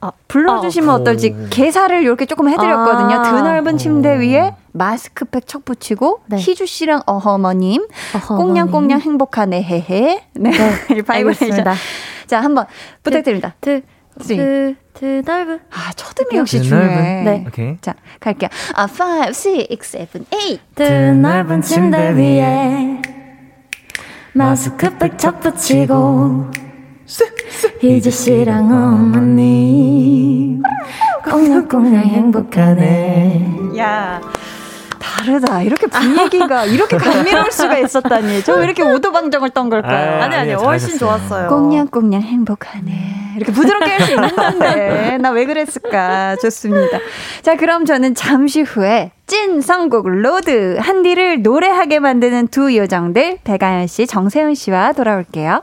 아, 0.00 0.12
불러주시면 0.28 0.88
어, 0.88 1.04
떨지 1.04 1.34
개사를 1.50 2.02
이렇게 2.02 2.26
조금 2.26 2.48
해드렸거든요. 2.48 3.16
아, 3.16 3.22
드넓은 3.22 3.78
침대 3.78 4.20
위에 4.20 4.54
마스크팩 4.72 5.46
척 5.46 5.64
붙이고 5.64 6.20
네. 6.26 6.36
희주 6.36 6.66
씨랑 6.66 7.02
어머님 7.06 7.86
꽁냥꽁냥 8.28 9.00
행복하네 9.00 9.62
헤헤. 9.62 10.22
네, 10.34 10.50
네 10.90 11.02
바이브레이션. 11.06 11.64
자 12.26 12.40
한번 12.40 12.66
부탁드립니다. 13.02 13.54
드, 13.60 13.82
드, 14.18 14.74
드, 14.94 15.22
넓은. 15.24 15.60
아 15.70 15.92
첫음이 15.94 16.38
역시 16.38 16.62
중요해. 16.62 17.22
네. 17.22 17.44
오케이. 17.46 17.78
자 17.80 17.94
갈게요. 18.20 18.50
아 18.74 18.84
5, 18.84 19.28
6, 19.70 19.82
7, 19.82 20.08
8. 20.30 20.58
드넓은 20.74 21.62
침대 21.62 22.14
위에 22.16 23.00
마스크팩 24.32 25.18
척 25.18 25.40
붙이고. 25.40 26.65
희주 27.80 28.10
씨랑 28.10 28.70
어머니 28.72 30.58
꽁냥꽁냥 31.24 32.04
행복하네. 32.04 33.46
야. 33.78 34.20
다르다. 34.98 35.62
이렇게 35.62 35.86
분위기가 35.86 36.64
이렇게 36.66 36.96
감미로울 36.96 37.50
수가 37.50 37.78
있었다니. 37.78 38.42
저 38.44 38.56
왜 38.56 38.64
이렇게 38.64 38.82
오도방정을 38.82 39.50
떤 39.50 39.70
걸까요? 39.70 40.22
아 40.22 40.28
니, 40.28 40.34
아니, 40.34 40.52
훨씬 40.54 40.98
좋았어요. 40.98 41.48
꽁냥꽁냥 41.48 42.22
행복하네. 42.22 43.34
이렇게 43.36 43.52
부드럽게 43.52 43.90
할 43.90 44.00
수 44.02 44.12
있는데. 44.12 45.18
나 45.18 45.30
왜 45.30 45.44
그랬을까. 45.46 46.36
좋습니다. 46.36 46.98
자, 47.42 47.56
그럼 47.56 47.84
저는 47.84 48.14
잠시 48.14 48.62
후에 48.62 49.12
찐 49.26 49.60
선곡 49.60 50.08
road 50.08 50.78
한디를 50.80 51.42
노래하게 51.42 51.98
만드는 52.00 52.48
두 52.48 52.74
요정들, 52.76 53.38
배가연 53.44 53.86
씨, 53.86 54.06
정세훈 54.06 54.54
씨와 54.54 54.92
돌아올게요. 54.92 55.62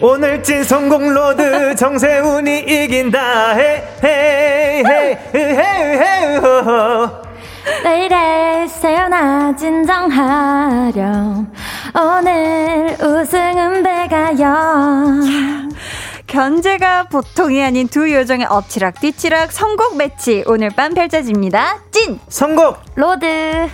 오늘 0.00 0.42
찐 0.42 0.64
선곡 0.64 1.14
road 1.14 1.76
정세훈이 1.76 2.60
이긴다. 2.60 3.52
헤헤헤헤헤 4.02 4.84
왜 7.84 8.04
이래 8.04 8.66
세연아 8.66 9.56
진정하렴. 9.56 11.46
오늘 11.94 12.96
우승은 13.00 13.82
배가연. 13.82 15.20
견제가 16.26 17.04
보통이 17.04 17.62
아닌 17.62 17.86
두 17.86 18.12
요정의 18.12 18.46
엎치락 18.50 19.00
뒤치락 19.00 19.52
선곡 19.52 19.96
매치. 19.96 20.42
오늘 20.46 20.70
밤 20.70 20.92
펼쳐집니다. 20.92 21.78
찐! 21.92 22.18
선곡! 22.28 22.78
road 22.96 23.68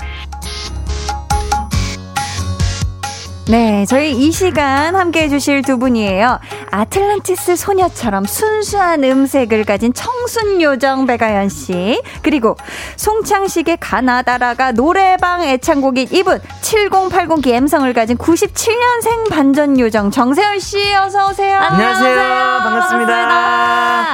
네, 3.51 3.85
저희 3.87 4.13
이 4.13 4.31
시간 4.31 4.95
함께 4.95 5.23
해주실 5.23 5.63
두 5.63 5.77
분이에요. 5.77 6.39
아틀란티스 6.71 7.57
소녀처럼 7.57 8.25
순수한 8.25 9.03
음색을 9.03 9.65
가진 9.65 9.93
청순 9.93 10.63
요정 10.63 11.07
배가연 11.07 11.49
씨, 11.49 12.01
그리고 12.23 12.57
송창식의 12.97 13.79
가나다라가 13.81 14.73
노래방 14.73 15.43
애창곡인 15.43 16.09
이분 16.13 16.41
7080 16.63 17.43
감성을 17.43 17.93
가진 17.93 18.17
97년생 18.17 19.31
반전 19.31 19.79
요정 19.81 20.11
정세열 20.11 20.61
씨, 20.61 20.95
어서 20.95 21.29
오세요. 21.31 21.57
안녕하세요 21.59 22.15
반갑습니다 22.63 23.13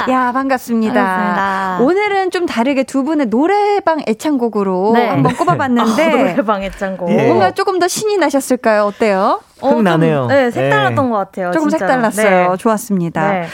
야, 0.09 0.31
반갑습니다. 0.31 0.93
반갑습니다. 0.93 1.77
오늘은 1.81 2.31
좀 2.31 2.45
다르게 2.45 2.83
두 2.83 3.03
분의 3.03 3.27
노래방 3.27 4.01
애창곡으로 4.07 4.93
네. 4.93 5.07
한번 5.09 5.35
꼽아봤는데 5.35 6.09
노래방 6.09 6.63
애창곡 6.63 7.09
예. 7.11 7.27
뭔가 7.27 7.51
조금 7.51 7.79
더 7.79 7.87
신이 7.87 8.17
나셨을까요? 8.17 8.83
어때요? 8.85 9.41
어, 9.61 9.69
좀, 9.71 9.83
나네요. 9.83 10.27
네 10.27 10.51
색달랐던 10.51 11.05
네. 11.05 11.11
것 11.11 11.17
같아요 11.17 11.51
조금 11.51 11.69
진짜로. 11.69 11.89
색달랐어요. 11.91 12.51
네. 12.51 12.57
좋았습니다. 12.57 13.31
네. 13.31 13.47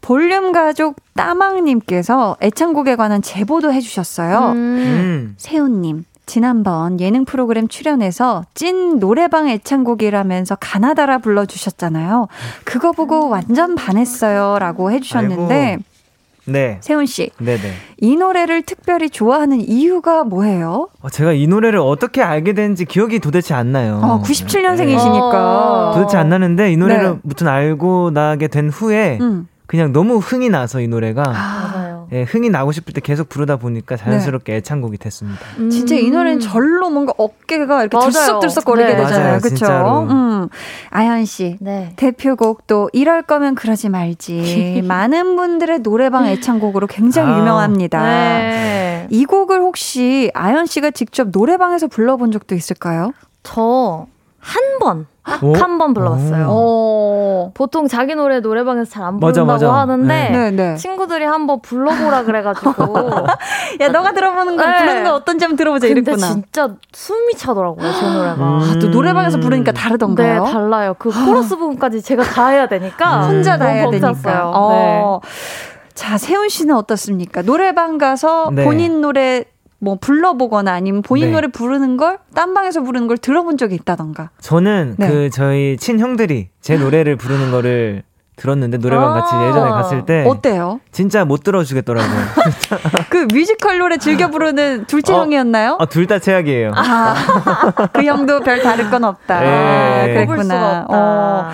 볼륨 0.00 0.52
가족 0.52 0.96
따망님께서 1.14 2.36
애창곡에 2.40 2.96
관한 2.96 3.20
제보도 3.22 3.72
해주셨어요. 3.72 4.52
음. 4.52 4.54
음. 4.56 5.34
세훈님. 5.38 6.04
지난번 6.26 7.00
예능 7.00 7.24
프로그램 7.24 7.68
출연해서 7.68 8.44
찐 8.52 8.98
노래방 8.98 9.48
애창곡이라면서 9.48 10.56
가나다라 10.56 11.16
불러주셨잖아요. 11.18 12.28
그거 12.64 12.92
보고 12.92 13.30
완전 13.30 13.74
반했어요. 13.74 14.58
라고 14.58 14.90
해주셨는데, 14.90 15.54
아이고. 15.54 15.82
네 16.48 16.78
세훈 16.80 17.04
씨, 17.06 17.30
네네 17.38 17.72
이 18.00 18.16
노래를 18.16 18.62
특별히 18.62 19.10
좋아하는 19.10 19.60
이유가 19.60 20.24
뭐예요? 20.24 20.88
어, 21.00 21.10
제가 21.10 21.32
이 21.32 21.46
노래를 21.46 21.78
어떻게 21.78 22.22
알게 22.22 22.54
된지 22.54 22.84
기억이 22.84 23.18
도대체 23.18 23.54
안 23.54 23.72
나요 23.72 24.00
어, 24.02 24.22
97년생이시니까. 24.22 25.34
어. 25.34 25.92
도대체 25.94 26.16
안 26.16 26.28
나는데 26.28 26.72
이 26.72 26.76
노래를 26.76 27.10
네. 27.10 27.18
무튼 27.22 27.48
알고 27.48 28.10
나게 28.12 28.48
된 28.48 28.70
후에 28.70 29.18
음. 29.20 29.48
그냥 29.66 29.92
너무 29.92 30.16
흥이 30.16 30.48
나서 30.48 30.80
이 30.80 30.88
노래가 30.88 31.22
맞아요 31.22 31.97
예, 32.12 32.22
흥이 32.22 32.50
나고 32.50 32.72
싶을 32.72 32.94
때 32.94 33.00
계속 33.00 33.28
부르다 33.28 33.56
보니까 33.56 33.96
자연스럽게 33.96 34.56
애창곡이 34.56 34.98
됐습니다. 34.98 35.40
진짜 35.70 35.94
이 35.94 36.10
노래는 36.10 36.40
절로 36.40 36.90
뭔가 36.90 37.12
어깨가 37.16 37.82
이렇게 37.82 37.96
맞아요. 37.96 38.10
들썩들썩 38.10 38.64
거리게 38.64 38.94
네. 38.94 38.96
되잖아요. 38.96 39.40
진짜로. 39.40 40.02
음. 40.02 40.48
아연 40.90 41.24
씨. 41.24 41.56
네. 41.60 41.92
대표곡 41.96 42.66
또 42.66 42.88
이럴 42.92 43.22
거면 43.22 43.54
그러지 43.54 43.88
말지. 43.88 44.82
많은 44.88 45.36
분들의 45.36 45.80
노래방 45.80 46.26
애창곡으로 46.26 46.86
굉장히 46.86 47.32
아. 47.32 47.38
유명합니다. 47.38 48.02
네. 48.02 49.06
이 49.10 49.24
곡을 49.24 49.60
혹시 49.60 50.30
아연 50.34 50.66
씨가 50.66 50.90
직접 50.90 51.28
노래방에서 51.30 51.88
불러본 51.88 52.30
적도 52.32 52.54
있을까요? 52.54 53.12
저 53.42 54.06
한 54.48 54.78
번, 54.80 55.06
딱 55.24 55.44
오? 55.44 55.52
한번 55.54 55.92
불러봤어요. 55.92 56.46
어. 56.48 57.50
보통 57.52 57.86
자기 57.86 58.14
노래 58.14 58.40
노래방에서 58.40 58.90
잘안 58.90 59.20
맞아, 59.20 59.44
부른다고 59.44 59.70
맞아. 59.72 59.80
하는데 59.80 60.28
네, 60.30 60.50
네. 60.50 60.76
친구들이 60.76 61.24
한번 61.24 61.60
불러보라 61.60 62.22
그래가지고 62.24 62.70
야, 63.80 63.88
너가 63.92 64.12
들어보는 64.12 64.56
거, 64.56 64.64
네. 64.66 64.78
부르는 64.78 65.04
거 65.04 65.14
어떤지 65.14 65.44
한번 65.44 65.56
들어보자 65.56 65.86
근데 65.88 66.00
이랬구나. 66.00 66.26
진짜 66.28 66.68
숨이 66.92 67.34
차더라고요 67.34 67.92
제 67.92 68.06
노래가. 68.10 68.34
음. 68.34 68.58
아, 68.62 68.78
또 68.80 68.88
노래방에서 68.88 69.38
부르니까 69.38 69.72
다르던가요? 69.72 70.44
네, 70.44 70.50
달라요. 70.52 70.94
그 70.98 71.10
코러스 71.10 71.56
부분까지 71.56 72.00
제가 72.02 72.22
다 72.22 72.48
해야 72.48 72.66
되니까 72.66 73.26
혼자 73.26 73.58
다 73.58 73.66
해야 73.66 73.90
되니까. 73.90 74.08
벅찼어요. 74.08 74.52
어. 74.54 75.20
자, 75.94 76.16
세훈 76.16 76.48
씨는 76.48 76.74
어떻습니까? 76.76 77.42
노래방 77.42 77.98
가서 77.98 78.50
네. 78.54 78.64
본인 78.64 79.00
노래 79.00 79.44
뭐 79.80 79.96
불러보거나 80.00 80.72
아니면 80.72 81.02
본인 81.02 81.26
네. 81.28 81.32
노래 81.32 81.48
부르는 81.48 81.96
걸 81.96 82.18
딴 82.34 82.54
방에서 82.54 82.82
부르는 82.82 83.06
걸 83.08 83.18
들어본 83.18 83.56
적이 83.58 83.74
있다던가. 83.76 84.30
저는 84.40 84.94
네. 84.98 85.08
그 85.08 85.30
저희 85.30 85.76
친형들이 85.76 86.50
제 86.60 86.76
노래를 86.76 87.16
부르는 87.16 87.50
거를 87.50 88.02
들었는데 88.36 88.78
노래방 88.78 89.14
같이 89.14 89.34
아. 89.34 89.48
예전에 89.48 89.70
갔을 89.70 90.06
때 90.06 90.24
어때요? 90.24 90.78
진짜 90.92 91.24
못 91.24 91.42
들어주겠더라고요. 91.42 92.20
그 93.10 93.26
뮤지컬 93.32 93.78
노래 93.78 93.96
즐겨 93.98 94.30
부르는 94.30 94.84
둘째 94.86 95.12
어. 95.14 95.22
형이었나요? 95.22 95.76
아, 95.80 95.86
둘다 95.86 96.20
최악이에요. 96.20 96.70
아, 96.76 97.14
그 97.92 98.04
형도 98.04 98.38
별 98.40 98.62
다를 98.62 98.90
건 98.90 99.02
없다. 99.02 99.40
네. 99.40 99.46
아, 99.46 100.04
그랬구나. 100.06 100.80
없다. 100.82 100.86
어. 100.90 101.50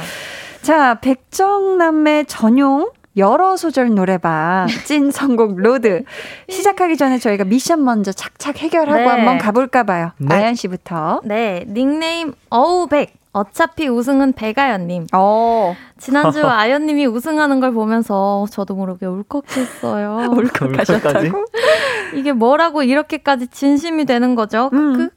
자, 0.60 0.94
백정남매 1.00 2.24
전용 2.24 2.90
여러 3.16 3.56
소절 3.56 3.94
노래방 3.94 4.66
찐 4.84 5.10
선곡 5.10 5.56
road 5.58 6.04
시작하기 6.48 6.96
전에 6.96 7.18
저희가 7.18 7.44
미션 7.44 7.84
먼저 7.84 8.12
착착 8.12 8.58
해결하고 8.58 8.98
네. 8.98 9.06
한번 9.06 9.38
가볼까 9.38 9.84
봐요. 9.84 10.12
네. 10.18 10.34
아연 10.34 10.54
씨부터. 10.54 11.20
네, 11.24 11.64
닉네임 11.68 12.32
어우백. 12.50 13.14
어차피 13.32 13.88
우승은 13.88 14.34
배가연님. 14.34 15.08
어, 15.12 15.74
지난주 16.04 16.44
아연님이 16.46 17.06
우승하는 17.06 17.60
걸 17.60 17.72
보면서 17.72 18.44
저도 18.50 18.74
모르게 18.74 19.06
울컥했어요. 19.06 20.28
울컥하셨다고? 20.36 21.46
이게 22.14 22.32
뭐라고 22.32 22.82
이렇게까지 22.82 23.48
진심이 23.48 24.04
되는 24.04 24.34
거죠? 24.34 24.68
음. 24.74 25.08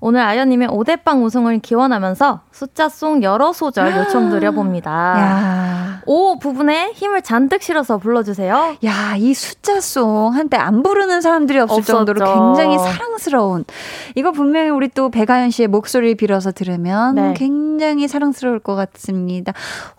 오늘 0.00 0.20
아연님의 0.20 0.68
오대빵 0.70 1.24
우승을 1.24 1.60
기원하면서 1.60 2.42
숫자송 2.52 3.22
여러 3.22 3.54
소절 3.54 3.96
요청드려봅니다. 3.96 4.90
야. 4.92 6.02
오 6.04 6.38
부분에 6.38 6.92
힘을 6.92 7.22
잔뜩 7.22 7.62
실어서 7.62 7.96
불러주세요. 7.96 8.76
야, 8.84 9.16
이 9.16 9.32
숫자송 9.32 10.34
한때 10.34 10.58
안 10.58 10.82
부르는 10.82 11.22
사람들이 11.22 11.58
없을 11.58 11.78
없었죠. 11.78 12.04
정도로 12.04 12.24
굉장히 12.54 12.78
사랑스러운 12.78 13.64
이거 14.14 14.30
분명히 14.32 14.68
우리 14.68 14.88
또 14.88 15.08
백아연 15.08 15.50
씨의 15.50 15.68
목소리를 15.68 16.14
빌어서 16.16 16.52
들으면 16.52 17.14
네. 17.14 17.34
굉장히 17.34 18.06
사랑스러울 18.06 18.58
것 18.58 18.74
같습니다. 18.74 19.54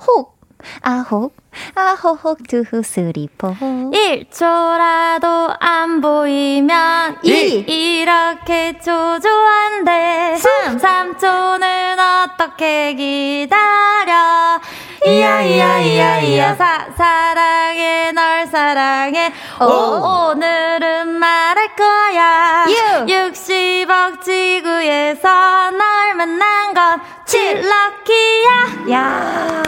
혹 0.07 0.34
아혹 0.81 1.33
아호혹 1.75 2.47
투후 2.47 2.83
쓰리포. 2.83 3.55
1초라도 3.93 5.55
안 5.59 6.01
보이면 6.01 7.17
이 7.23 7.29
이렇게 7.67 8.77
초조한데 8.79 10.37
3 10.37 10.77
3초는 10.77 11.97
어떻게 12.25 12.93
기다려? 12.93 14.59
이야 15.07 15.41
이야 15.41 15.79
이야 15.79 16.19
이야 16.21 16.55
사, 16.55 16.87
사랑해 16.97 18.11
널 18.11 18.47
사랑해. 18.47 19.31
오, 19.61 19.65
오늘은 20.31 21.07
말할 21.19 21.75
거야. 21.75 22.65
60억 23.07 24.21
지구에서 24.21 25.71
널 25.71 26.15
만난 26.15 26.73
건 26.73 27.01
7럭키야. 27.25 28.91
야. 28.91 29.63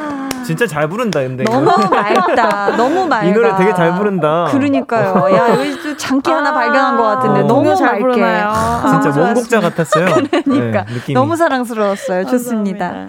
진짜 0.45 0.65
잘 0.65 0.87
부른다, 0.87 1.19
근데. 1.19 1.43
이거. 1.43 1.76
너무 1.77 1.95
맑다 1.95 2.75
너무 2.77 3.07
맑아 3.07 3.25
이 3.25 3.31
노래 3.31 3.55
되게 3.57 3.73
잘 3.73 3.95
부른다. 3.95 4.47
그러니까요 4.51 5.35
야 5.35 5.49
여기 5.57 5.81
또 5.81 5.95
장기 5.97 6.31
하나 6.31 6.53
발견한 6.53 6.97
것 6.97 7.03
같은데 7.03 7.41
어. 7.41 7.43
너무 7.47 7.75
잘 7.75 7.87
맑게 7.87 8.01
부르나요? 8.01 8.49
아, 8.49 8.99
진짜 9.01 9.19
원곡자 9.19 9.59
같았어요. 9.61 10.05
그러니까 10.45 10.85
네, 10.85 10.93
느낌이. 10.93 11.13
너무 11.13 11.35
사랑스러웠어요 11.35 12.25
좋습니다 12.25 13.07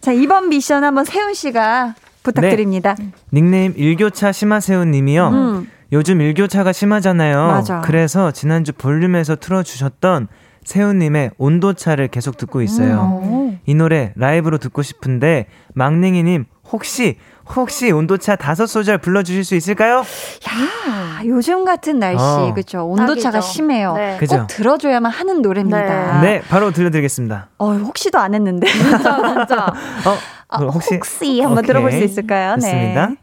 자 0.00 0.12
이번 0.12 0.48
미션 0.48 0.84
한번 0.84 1.04
세훈 1.04 1.34
씨가 1.34 1.94
부탁드립니다 2.22 2.94
닉네임 3.32 3.72
일교차 3.76 4.32
심하세훈 4.32 4.90
님이요. 4.90 5.28
음. 5.28 5.70
요즘 5.92 6.20
일교차가 6.20 6.72
심하잖아요. 6.72 7.46
맞아. 7.46 7.80
그래서 7.80 8.30
지난주 8.30 8.72
볼륨에서 8.74 9.36
틀어주셨던 9.36 10.28
세훈님의 10.64 11.30
온도차를 11.38 12.08
계속 12.08 12.36
듣고 12.36 12.60
있어요. 12.60 13.22
음. 13.24 13.58
이 13.64 13.74
노래 13.74 14.12
라이브로 14.16 14.58
듣고 14.58 14.82
싶은데 14.82 15.46
막냉이님 15.74 16.44
혹시 16.70 17.16
혹시 17.56 17.90
온도차 17.90 18.36
다섯 18.36 18.66
소절 18.66 18.98
불러주실 18.98 19.44
수 19.44 19.54
있을까요? 19.54 19.98
야, 19.98 21.22
요즘 21.24 21.64
같은 21.64 21.98
날씨, 21.98 22.22
어. 22.22 22.52
그죠? 22.54 22.84
온도차가 22.86 23.40
딱이죠. 23.40 23.52
심해요. 23.52 23.94
네. 23.94 24.16
그죠? 24.18 24.38
꼭 24.38 24.46
들어줘야만 24.48 25.10
하는 25.10 25.42
노래입니다. 25.42 26.20
네, 26.20 26.42
바로 26.48 26.70
들려드리겠습니다. 26.70 27.48
어, 27.58 27.72
혹시도 27.72 28.18
안 28.18 28.34
했는데. 28.34 28.66
진짜 28.66 28.98
진짜. 28.98 29.66
어, 30.06 30.16
아, 30.48 30.58
그럼 30.58 30.72
혹시 30.72 30.94
혹시 30.94 31.40
한번 31.40 31.58
오케이. 31.58 31.66
들어볼 31.68 31.92
수 31.92 31.98
있을까요? 31.98 32.54
좋습니다. 32.56 33.06
네. 33.08 33.16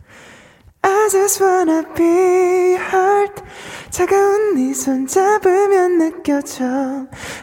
I 0.84 1.10
just 1.10 1.44
wanna 1.44 1.84
be 1.96 2.06
heard 2.76 3.42
차가운 3.90 4.54
네 4.56 4.70
손 4.72 5.08
잡으면 5.08 5.98
느껴져 5.98 6.64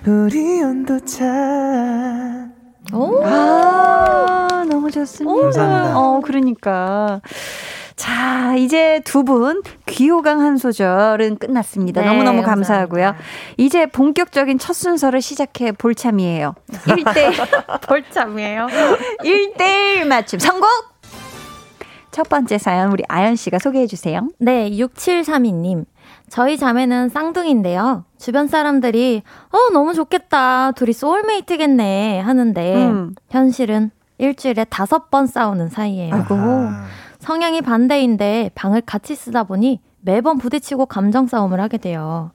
우리 0.07 0.62
온도차 0.62 1.25
오. 2.92 3.21
아, 3.25 4.64
너무 4.68 4.90
좋습니다. 4.90 5.40
감사합니다. 5.42 5.99
어, 5.99 6.21
그러니까. 6.23 7.21
자, 7.97 8.55
이제 8.57 9.01
두 9.05 9.23
분 9.23 9.62
귀호강 9.87 10.40
한 10.40 10.57
소절은 10.57 11.37
끝났습니다. 11.37 12.01
네, 12.01 12.07
너무너무 12.09 12.42
감사합니다. 12.42 12.51
감사하고요. 13.05 13.14
이제 13.59 13.87
본격적인 13.87 14.59
첫 14.59 14.73
순서를 14.73 15.21
시작해 15.23 15.71
볼 15.73 15.95
참이에요. 15.95 16.55
1대 16.87 17.81
벌참이에요. 17.87 18.66
1대1 19.25 20.05
맞춤 20.07 20.38
성공! 20.40 20.68
첫 22.11 22.29
번째 22.29 22.59
사연 22.59 22.92
우리 22.92 23.05
아연 23.09 23.37
씨가 23.37 23.59
소개해 23.59 23.87
주세요. 23.87 24.27
네, 24.38 24.68
6732님. 24.71 25.85
저희 26.33 26.57
자매는 26.57 27.11
쌍둥이인데요. 27.11 28.07
주변 28.16 28.49
사람들이, 28.49 29.23
어, 29.51 29.71
너무 29.75 29.92
좋겠다. 29.92 30.73
둘이 30.73 30.95
소울메이트겠네. 30.95 32.21
하는데, 32.21 32.87
음. 32.87 33.14
현실은 33.29 33.90
일주일에 34.16 34.64
다섯 34.64 35.11
번 35.11 35.27
싸우는 35.27 35.68
사이예요. 35.68 36.14
아이고. 36.14 36.35
성향이 37.18 37.61
반대인데 37.61 38.53
방을 38.55 38.81
같이 38.81 39.14
쓰다 39.14 39.45
보니 39.45 39.83
매번 40.01 40.38
부딪히고 40.38 40.87
감정 40.87 41.27
싸움을 41.27 41.61
하게 41.61 41.77
돼요. 41.77 42.31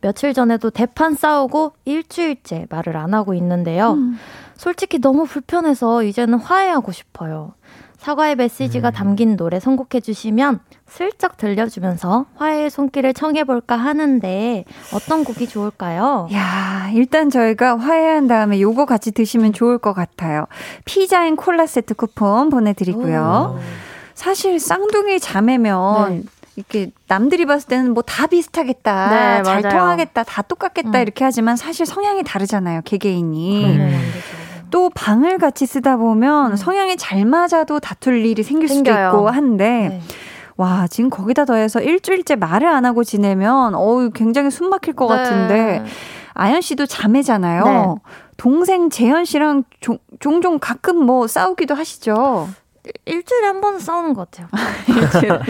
며칠 0.00 0.34
전에도 0.34 0.70
대판 0.70 1.14
싸우고 1.14 1.74
일주일째 1.84 2.66
말을 2.68 2.96
안 2.96 3.14
하고 3.14 3.32
있는데요. 3.34 3.92
음. 3.92 4.18
솔직히 4.56 4.98
너무 4.98 5.24
불편해서 5.24 6.02
이제는 6.02 6.40
화해하고 6.40 6.90
싶어요. 6.90 7.54
사과의 7.98 8.36
메시지가 8.36 8.90
담긴 8.90 9.36
노래 9.36 9.58
선곡해 9.58 10.00
주시면 10.00 10.60
슬쩍 10.86 11.36
들려주면서 11.36 12.26
화해의 12.36 12.70
손길을 12.70 13.14
청해볼까 13.14 13.76
하는데 13.76 14.64
어떤 14.94 15.24
곡이 15.24 15.48
좋을까요? 15.48 16.28
야, 16.32 16.90
일단 16.94 17.30
저희가 17.30 17.78
화해한 17.78 18.28
다음에 18.28 18.60
요거 18.60 18.84
같이 18.86 19.10
드시면 19.12 19.52
좋을 19.52 19.78
것 19.78 19.92
같아요. 19.92 20.46
피자 20.84 21.26
and 21.26 21.36
콜라 21.36 21.66
세트 21.66 21.94
쿠폰 21.94 22.50
보내드리고요. 22.50 23.58
사실 24.14 24.60
쌍둥이 24.60 25.18
자매면 25.20 26.08
네. 26.10 26.22
이렇게 26.56 26.90
남들이 27.08 27.44
봤을 27.44 27.68
때는 27.68 27.92
뭐 27.92 28.02
다 28.02 28.26
비슷하겠다, 28.26 29.10
네, 29.10 29.42
잘 29.42 29.60
맞아요. 29.62 29.78
통하겠다, 29.78 30.22
다 30.22 30.42
똑같겠다 30.42 30.98
음. 30.98 31.02
이렇게 31.02 31.22
하지만 31.24 31.56
사실 31.56 31.84
성향이 31.84 32.22
다르잖아요, 32.24 32.80
개개인이. 32.84 33.64
안 33.64 33.76
되죠. 33.78 34.35
또 34.70 34.90
방을 34.94 35.38
같이 35.38 35.66
쓰다 35.66 35.96
보면 35.96 36.52
음. 36.52 36.56
성향이 36.56 36.96
잘 36.96 37.24
맞아도 37.24 37.80
다툴 37.80 38.24
일이 38.24 38.42
생길 38.42 38.68
생겨요. 38.68 39.10
수도 39.10 39.18
있고 39.18 39.28
한데 39.30 39.88
네. 39.88 40.00
와 40.56 40.86
지금 40.88 41.10
거기다 41.10 41.44
더해서 41.44 41.80
일주일째 41.80 42.36
말을 42.36 42.66
안 42.68 42.84
하고 42.84 43.04
지내면 43.04 43.74
어우 43.74 44.10
굉장히 44.10 44.50
숨 44.50 44.70
막힐 44.70 44.94
것 44.94 45.06
네. 45.08 45.16
같은데 45.16 45.84
아연 46.34 46.60
씨도 46.60 46.86
자매잖아요. 46.86 47.64
네. 47.64 47.94
동생 48.36 48.90
재현 48.90 49.24
씨랑 49.24 49.64
종, 49.80 49.98
종종 50.20 50.58
가끔 50.58 50.96
뭐 51.04 51.26
싸우기도 51.26 51.74
하시죠. 51.74 52.48
일주일에 53.04 53.46
한 53.46 53.60
번은 53.60 53.78
싸우는 53.78 54.14
것 54.14 54.30
같아요. 54.30 54.48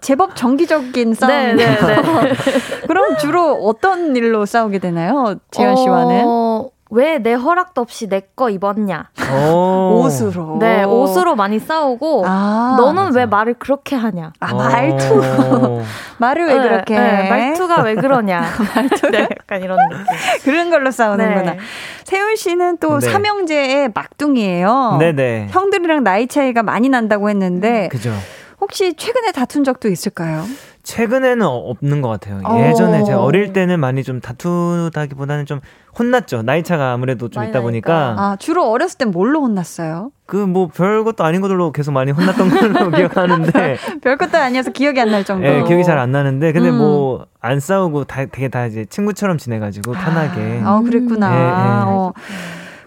제법 0.00 0.34
정기적인 0.34 1.14
싸움. 1.14 1.32
네, 1.32 1.54
네, 1.54 1.64
네. 1.76 1.96
그럼 2.88 3.16
주로 3.18 3.54
어떤 3.54 4.16
일로 4.16 4.46
싸우게 4.46 4.78
되나요, 4.80 5.36
재현 5.52 5.76
씨와는? 5.76 6.24
어, 6.26 6.70
왜 6.94 7.18
내 7.18 7.32
허락도 7.32 7.80
없이 7.80 8.06
내 8.08 8.20
거 8.36 8.50
입었냐? 8.50 9.08
오. 9.34 10.02
옷으로. 10.04 10.58
네, 10.60 10.84
옷으로 10.84 11.34
많이 11.36 11.58
싸우고 11.58 12.24
아, 12.26 12.76
너는 12.78 13.14
왜 13.14 13.24
말을 13.26 13.54
그렇게 13.54 13.96
하냐? 13.96 14.32
아 14.40 14.54
말투. 14.54 15.14
오. 15.14 15.82
말을 16.18 16.46
왜 16.46 16.54
네, 16.54 16.60
그렇게 16.62 16.94
네, 16.98 17.00
해? 17.24 17.28
말투가 17.30 17.82
왜 17.82 17.94
그러냐? 17.94 18.42
네, 19.10 19.22
약간 19.40 19.62
이런 19.62 19.78
느낌. 19.88 20.04
그런 20.44 20.70
걸로 20.70 20.90
싸우는구나. 20.90 21.52
네. 21.52 21.58
세훈 22.04 22.36
씨는 22.36 22.76
또 22.78 22.98
네. 22.98 23.08
삼형제의 23.10 23.90
막둥이에요. 23.94 24.96
네네. 25.00 25.48
형들이랑 25.50 26.04
나이 26.04 26.26
차이가 26.26 26.62
많이 26.62 26.88
난다고 26.90 27.30
했는데 27.30 27.88
그죠. 27.90 28.12
혹시 28.60 28.94
최근에 28.94 29.32
다툰 29.32 29.64
적도 29.64 29.88
있을까요? 29.88 30.44
최근에는 30.82 31.46
어- 31.46 31.50
없는 31.70 32.00
것 32.02 32.08
같아요. 32.08 32.40
어. 32.44 32.58
예전에 32.68 33.04
제가 33.04 33.22
어릴 33.22 33.52
때는 33.52 33.78
많이 33.78 34.02
좀 34.02 34.20
다투다기보다는 34.20 35.46
좀 35.46 35.60
혼났죠. 35.98 36.42
나이 36.42 36.62
차가 36.62 36.92
아무래도 36.92 37.28
좀 37.28 37.44
있다 37.44 37.60
보니까. 37.60 38.14
아, 38.18 38.36
주로 38.38 38.68
어렸을 38.70 38.98
땐 38.98 39.10
뭘로 39.10 39.42
혼났어요? 39.42 40.10
그 40.26 40.36
뭐 40.46 40.66
별것도 40.68 41.22
아닌 41.24 41.40
것들로 41.40 41.70
계속 41.72 41.92
많이 41.92 42.10
혼났던 42.10 42.48
걸로 42.48 42.90
기억하는데 42.96 43.76
별것도 44.02 44.38
아니어서 44.38 44.70
기억이 44.72 45.00
안 45.00 45.10
날 45.10 45.24
정도. 45.24 45.46
예, 45.46 45.62
기억이 45.62 45.84
잘 45.84 45.98
안 45.98 46.10
나는데 46.10 46.52
근데 46.52 46.70
음. 46.70 46.78
뭐안 46.78 47.60
싸우고 47.60 48.04
다 48.04 48.24
되게 48.26 48.48
다 48.48 48.66
이제 48.66 48.84
친구처럼 48.86 49.38
지내 49.38 49.58
가지고 49.58 49.92
편하게 49.92 50.62
아, 50.64 50.76
어, 50.76 50.80
그랬구나. 50.80 51.32
예, 51.34 51.38
예. 51.38 51.50
어. 51.86 52.12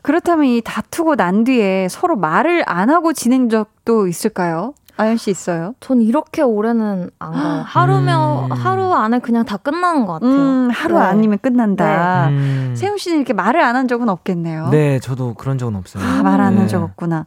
그렇다면 0.01 0.45
이 0.45 0.61
다투고 0.63 1.15
난 1.15 1.43
뒤에 1.43 1.87
서로 1.89 2.15
말을 2.15 2.63
안 2.67 2.89
하고 2.89 3.13
지낸 3.13 3.49
적도 3.49 4.07
있을까요? 4.07 4.73
아연 4.97 5.17
씨 5.17 5.29
있어요? 5.31 5.75
전 5.81 6.01
이렇게 6.01 6.41
오래는 6.41 7.09
안 7.19 7.31
가요. 7.33 7.63
하루면 7.65 8.45
음. 8.45 8.51
하루 8.51 8.93
안에 8.93 9.19
그냥 9.19 9.43
다 9.45 9.57
끝나는 9.57 10.05
것 10.05 10.13
같아요. 10.13 10.31
음, 10.31 10.69
하루 10.71 10.95
네. 10.97 11.01
아니면 11.05 11.37
끝난다. 11.41 12.27
음. 12.29 12.73
세훈 12.77 12.97
씨는 12.97 13.17
이렇게 13.17 13.33
말을 13.33 13.61
안 13.61 13.75
한 13.75 13.87
적은 13.89 14.07
없겠네요. 14.07 14.69
네, 14.69 14.99
저도 14.99 15.33
그런 15.33 15.57
적은 15.57 15.75
없어요. 15.75 16.01
아, 16.01 16.23
말안한 16.23 16.55
네. 16.55 16.67
적 16.67 16.81
없구나. 16.81 17.25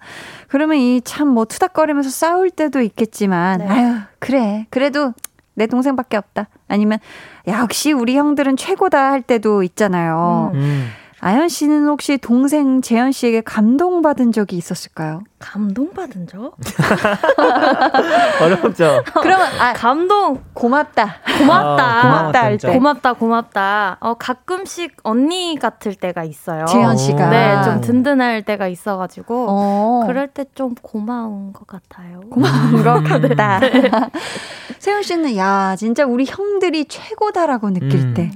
그러면 0.49 0.79
이 0.79 1.01
참 1.05 1.29
뭐 1.29 1.45
투닥거리면서 1.45 2.09
싸울 2.09 2.51
때도 2.51 2.81
있겠지만, 2.81 3.59
네. 3.59 3.67
아유, 3.69 3.97
그래. 4.19 4.67
그래도 4.71 5.13
내 5.55 5.67
동생밖에 5.67 6.17
없다. 6.17 6.49
아니면, 6.69 6.99
역시 7.47 7.93
우리 7.93 8.17
형들은 8.17 8.57
최고다 8.57 9.11
할 9.11 9.21
때도 9.21 9.63
있잖아요. 9.65 10.53
음. 10.55 10.89
아연 11.21 11.49
씨는 11.49 11.87
혹시 11.89 12.17
동생 12.17 12.81
재현 12.81 13.11
씨에게 13.11 13.41
감동받은 13.41 14.31
적이 14.33 14.57
있었을까요? 14.57 15.23
감동받은 15.41 16.27
적? 16.29 16.55
어렵죠. 18.41 19.03
그러면, 19.21 19.47
아, 19.61 19.73
감동 19.73 20.43
고맙다. 20.53 21.17
고맙다. 21.39 21.85
아, 21.85 22.03
고맙다 22.03 22.43
할 22.43 22.59
때. 22.59 22.73
고맙다 22.73 23.13
고맙다. 23.15 23.97
어 24.01 24.15
가끔씩 24.15 24.97
언니 25.03 25.57
같을 25.61 25.95
때가 25.95 26.25
있어요. 26.25 26.65
재현 26.67 26.97
씨가. 26.97 27.31
네, 27.31 27.63
좀 27.65 27.81
든든할 27.81 28.43
때가 28.43 28.69
있어 28.69 28.97
가지고 28.97 29.47
어, 29.49 30.05
그럴 30.07 30.29
때 30.29 30.45
좀 30.55 30.75
고마운 30.83 31.53
것 31.53 31.67
같아요. 31.67 32.21
고마운 32.31 32.83
것 32.83 32.97
음. 32.97 33.05
같다. 33.29 33.61
세훈 34.79 35.03
씨는, 35.03 35.37
야, 35.37 35.77
진짜 35.77 36.05
우리 36.05 36.25
형들이 36.27 36.87
최고다라고 36.87 37.71
느낄 37.71 37.95
음. 38.01 38.15
때. 38.15 38.31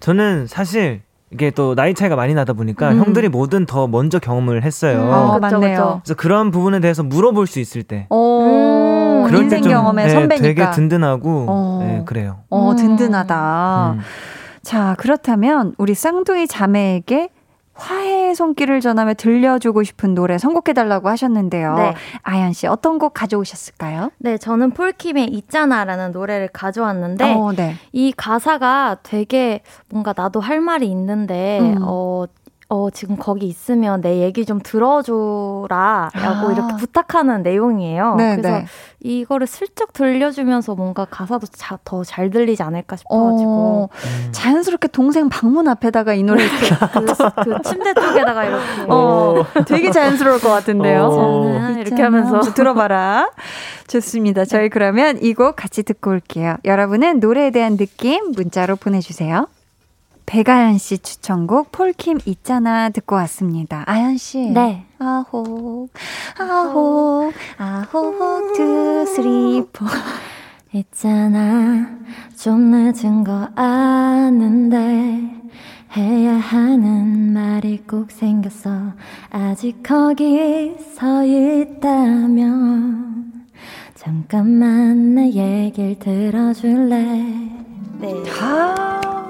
저는 0.00 0.46
사실 0.46 1.02
이게 1.30 1.50
또 1.50 1.74
나이 1.74 1.94
차이가 1.94 2.16
많이 2.16 2.34
나다 2.34 2.52
보니까 2.54 2.90
음. 2.92 2.98
형들이 2.98 3.28
뭐든 3.28 3.66
더 3.66 3.86
먼저 3.86 4.18
경험을 4.18 4.62
했어요. 4.64 4.98
음, 5.02 5.08
어, 5.12 5.32
그쵸, 5.34 5.40
맞네요. 5.58 5.76
그쵸. 5.76 6.00
그래서 6.04 6.14
그런 6.14 6.50
부분에 6.50 6.80
대해서 6.80 7.02
물어볼 7.02 7.46
수 7.46 7.60
있을 7.60 7.82
때 7.82 8.06
오, 8.10 9.24
음, 9.24 9.24
그럴 9.26 9.42
인생 9.42 9.58
때 9.60 9.62
좀, 9.64 9.72
경험의 9.72 10.06
네, 10.06 10.10
선배니까. 10.12 10.42
되게 10.42 10.70
든든하고 10.70 11.46
어. 11.48 11.78
네, 11.82 12.02
그래요. 12.06 12.38
어, 12.48 12.70
음. 12.70 12.76
든든하다. 12.76 13.94
음. 13.96 14.00
자, 14.62 14.94
그렇다면 14.98 15.74
우리 15.78 15.94
쌍둥이 15.94 16.46
자매에게 16.46 17.28
화해의 17.78 18.34
손길을 18.34 18.80
전하며 18.80 19.14
들려주고 19.14 19.84
싶은 19.84 20.14
노래 20.14 20.36
선곡해달라고 20.36 21.08
하셨는데요. 21.08 21.74
네. 21.76 21.94
아연 22.22 22.52
씨, 22.52 22.66
어떤 22.66 22.98
곡 22.98 23.14
가져오셨을까요? 23.14 24.10
네, 24.18 24.36
저는 24.36 24.72
폴킴의 24.72 25.28
있잖아라는 25.28 26.12
노래를 26.12 26.48
가져왔는데 26.48 27.34
어, 27.34 27.52
네. 27.52 27.76
이 27.92 28.12
가사가 28.16 28.98
되게 29.02 29.62
뭔가 29.88 30.12
나도 30.16 30.40
할 30.40 30.60
말이 30.60 30.88
있는데 30.90 31.60
음. 31.60 31.78
어. 31.82 32.26
어, 32.70 32.90
지금 32.90 33.16
거기 33.16 33.46
있으면 33.46 34.02
내 34.02 34.18
얘기 34.20 34.44
좀 34.44 34.60
들어줘라. 34.62 36.10
라고 36.12 36.48
아. 36.48 36.52
이렇게 36.52 36.76
부탁하는 36.76 37.42
내용이에요. 37.42 38.16
네, 38.16 38.36
그래서 38.36 38.58
네. 38.58 38.66
이거를 39.00 39.46
슬쩍 39.46 39.94
들려주면서 39.94 40.74
뭔가 40.74 41.06
가사도 41.06 41.46
더 41.84 42.04
잘 42.04 42.28
들리지 42.30 42.62
않을까 42.62 42.96
싶어가지고. 42.96 43.50
어, 43.50 43.88
자연스럽게 44.32 44.88
동생 44.88 45.30
방문 45.30 45.66
앞에다가 45.66 46.12
이 46.12 46.22
노래 46.22 46.44
이렇게. 46.44 46.68
그, 46.92 47.44
그 47.44 47.62
침대 47.64 47.94
쪽에다가 47.94 48.44
이렇게. 48.44 48.64
어, 48.88 49.44
되게 49.66 49.90
자연스러울 49.90 50.38
것 50.40 50.50
같은데요. 50.50 51.08
어. 51.10 51.58
이렇게. 51.78 52.02
하면서. 52.02 52.40
들어봐라. 52.42 53.30
좋습니다. 53.86 54.44
저희 54.44 54.68
그러면 54.68 55.18
이 55.22 55.32
곡 55.32 55.56
같이 55.56 55.82
듣고 55.84 56.10
올게요. 56.10 56.56
여러분은 56.66 57.20
노래에 57.20 57.50
대한 57.50 57.76
느낌 57.78 58.32
문자로 58.32 58.76
보내주세요. 58.76 59.46
배가연 60.28 60.76
씨 60.76 60.98
추천곡 60.98 61.72
폴킴 61.72 62.18
있잖아 62.26 62.90
듣고 62.90 63.16
왔습니다. 63.16 63.82
아연 63.86 64.18
씨. 64.18 64.38
네. 64.50 64.84
아홉, 64.98 65.88
아홉, 66.38 67.32
아홉, 67.56 68.52
two, 68.54 69.06
three, 69.06 69.64
four. 69.72 69.86
있잖아 70.74 71.88
좀 72.36 72.70
늦은 72.70 73.24
거 73.24 73.48
아는데 73.56 75.30
해야 75.96 76.34
하는 76.34 77.32
말이 77.32 77.82
꼭 77.88 78.10
생겼어 78.10 78.92
아직 79.30 79.82
거기 79.82 80.76
서 80.94 81.24
있다면 81.24 82.66
잠깐만 83.94 85.14
내 85.14 85.30
얘길 85.30 85.98
들어줄래 85.98 87.02
네. 87.98 88.14
아, 88.42 89.26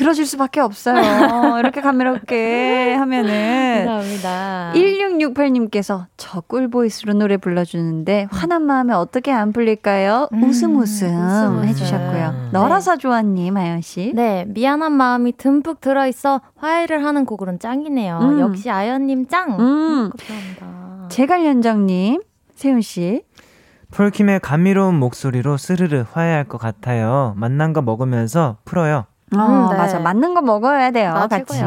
들어줄 0.00 0.24
수밖에 0.24 0.60
없어요. 0.60 1.58
이렇게 1.58 1.82
감미롭게 1.82 2.94
하면은. 2.94 3.84
감사합니다 3.84 4.72
1668님께서 4.74 6.06
저 6.16 6.40
꿀보이스로 6.40 7.12
노래 7.12 7.36
불러주는데 7.36 8.28
화난 8.30 8.62
마음에 8.62 8.94
어떻게 8.94 9.30
안 9.30 9.52
풀릴까요? 9.52 10.28
음, 10.32 10.42
웃음 10.44 10.76
웃음 10.76 11.08
웃음. 11.08 11.64
해주셨고요. 11.64 12.48
너라서 12.52 12.96
좋았니, 12.96 13.50
마연씨? 13.50 14.12
네, 14.14 14.46
미안한 14.48 14.92
마음이 14.92 15.36
듬뿍 15.36 15.82
들어있어 15.82 16.40
화해를 16.56 17.04
하는 17.04 17.26
곡으로는 17.26 17.58
짱이네요. 17.58 18.18
음. 18.22 18.40
역시 18.40 18.70
아연님 18.70 19.26
짱. 19.28 19.60
음. 19.60 20.10
감사합니다. 20.18 21.08
제갈연장님, 21.10 22.22
세훈씨. 22.54 23.24
폴킴의 23.92 24.40
감미로운 24.40 24.94
목소리로 24.94 25.58
스르르 25.58 26.04
화해할 26.10 26.44
것 26.44 26.56
같아요. 26.56 27.34
만난 27.36 27.74
거 27.74 27.82
먹으면서 27.82 28.56
풀어요. 28.64 29.04
어, 29.36 29.68
네. 29.70 29.76
맞아. 29.76 29.98
맞는 30.00 30.34
거 30.34 30.42
먹어야 30.42 30.90
돼요. 30.90 31.12
아, 31.14 31.26
같이. 31.28 31.62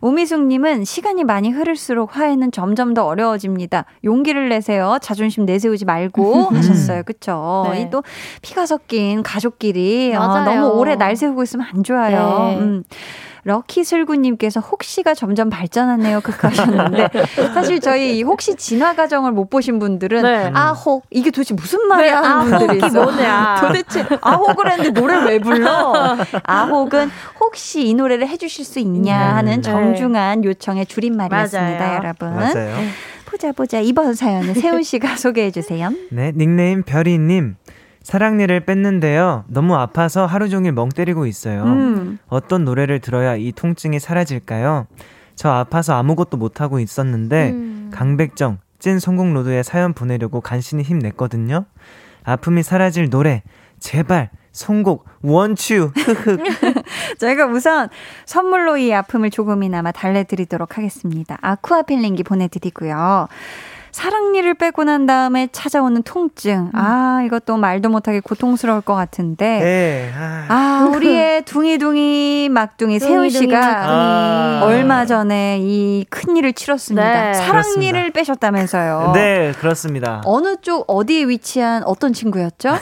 오미숙님은 0.00 0.84
시간이 0.84 1.24
많이 1.24 1.50
흐를수록 1.50 2.16
화해는 2.16 2.52
점점 2.52 2.94
더 2.94 3.04
어려워집니다. 3.04 3.84
용기를 4.04 4.48
내세요. 4.48 4.98
자존심 5.02 5.44
내세우지 5.44 5.84
말고 5.84 6.50
하셨어요. 6.54 7.02
그쵸? 7.02 7.66
네. 7.70 7.82
이또 7.82 8.02
피가 8.42 8.66
섞인 8.66 9.22
가족끼리 9.22 10.14
어, 10.14 10.20
맞아요. 10.20 10.44
너무 10.62 10.78
오래 10.78 10.96
날 10.96 11.16
세우고 11.16 11.42
있으면 11.42 11.66
안 11.72 11.82
좋아요. 11.82 12.48
네. 12.50 12.58
음. 12.58 12.84
럭키 13.46 13.84
슬구님께서 13.84 14.58
혹시가 14.58 15.14
점점 15.14 15.50
발전하네요. 15.50 16.20
극하셨는데 16.20 17.08
사실 17.54 17.78
저희 17.80 18.18
이 18.18 18.22
혹시 18.24 18.56
진화 18.56 18.96
과정을 18.96 19.30
못 19.30 19.48
보신 19.50 19.78
분들은 19.78 20.22
네. 20.22 20.50
아혹 20.52 21.04
이게 21.10 21.30
도대체 21.30 21.54
무슨 21.54 21.86
말이야 21.86 22.22
하는 22.22 22.50
분들이 22.50 22.80
아혹이 22.82 22.86
있어. 22.86 23.02
뭐냐. 23.04 23.56
도대체 23.62 24.04
아혹을 24.20 24.68
했는데 24.72 25.00
노래를 25.00 25.26
왜 25.26 25.38
불러? 25.38 26.16
아혹은 26.42 27.08
혹시 27.38 27.86
이 27.86 27.94
노래를 27.94 28.26
해주실 28.26 28.64
수 28.64 28.80
있냐 28.80 29.16
하는 29.36 29.62
정중한 29.62 30.42
요청의 30.42 30.86
줄임말이었습니다, 30.86 31.78
맞아요. 31.78 31.96
여러분. 31.98 32.34
맞아요. 32.34 32.76
보자 33.26 33.52
보자 33.52 33.78
이번 33.78 34.14
사연은 34.14 34.54
세훈 34.54 34.82
씨가 34.82 35.14
소개해 35.18 35.52
주세요. 35.52 35.90
네, 36.10 36.32
닉네임 36.34 36.82
별이님. 36.82 37.54
사랑니를 38.06 38.60
뺐는데요. 38.60 39.42
너무 39.48 39.74
아파서 39.74 40.26
하루 40.26 40.48
종일 40.48 40.70
멍 40.70 40.90
때리고 40.90 41.26
있어요. 41.26 41.64
음. 41.64 42.18
어떤 42.28 42.64
노래를 42.64 43.00
들어야 43.00 43.34
이 43.34 43.50
통증이 43.50 43.98
사라질까요? 43.98 44.86
저 45.34 45.50
아파서 45.50 45.94
아무것도 45.94 46.36
못하고 46.36 46.78
있었는데, 46.78 47.50
음. 47.50 47.90
강백정, 47.92 48.58
찐 48.78 49.00
성공로드에 49.00 49.64
사연 49.64 49.92
보내려고 49.92 50.40
간신히 50.40 50.84
힘냈거든요. 50.84 51.64
아픔이 52.22 52.62
사라질 52.62 53.10
노래, 53.10 53.42
제발, 53.80 54.30
원츄, 55.22 55.90
흐흐. 55.96 56.36
저희가 57.18 57.46
우선 57.46 57.88
선물로 58.24 58.76
이 58.76 58.94
아픔을 58.94 59.30
조금이나마 59.30 59.90
달래드리도록 59.90 60.78
하겠습니다. 60.78 61.38
아쿠아 61.40 61.82
필링기 61.82 62.22
보내드리고요. 62.22 63.26
사랑니를 63.96 64.52
빼고 64.52 64.84
난 64.84 65.06
다음에 65.06 65.48
찾아오는 65.52 66.02
통증. 66.02 66.68
아, 66.74 67.22
이것도 67.24 67.56
말도 67.56 67.88
못하게 67.88 68.20
고통스러울 68.20 68.82
것 68.82 68.94
같은데. 68.94 69.58
네, 69.58 70.12
아, 70.14 70.44
아, 70.50 70.88
우리의 70.94 71.46
둥이둥이 71.46 72.50
막둥이 72.50 72.98
세훈 72.98 73.30
씨가 73.30 73.58
아. 73.58 74.60
얼마 74.64 75.06
전에 75.06 75.60
이 75.62 76.04
큰일을 76.10 76.52
치렀습니다. 76.52 77.22
네. 77.22 77.32
사랑니를 77.32 78.10
빼셨다면서요. 78.10 79.12
네, 79.14 79.52
그렇습니다. 79.58 80.20
어느 80.26 80.56
쪽 80.60 80.84
어디에 80.88 81.24
위치한 81.24 81.82
어떤 81.84 82.12
친구였죠? 82.12 82.74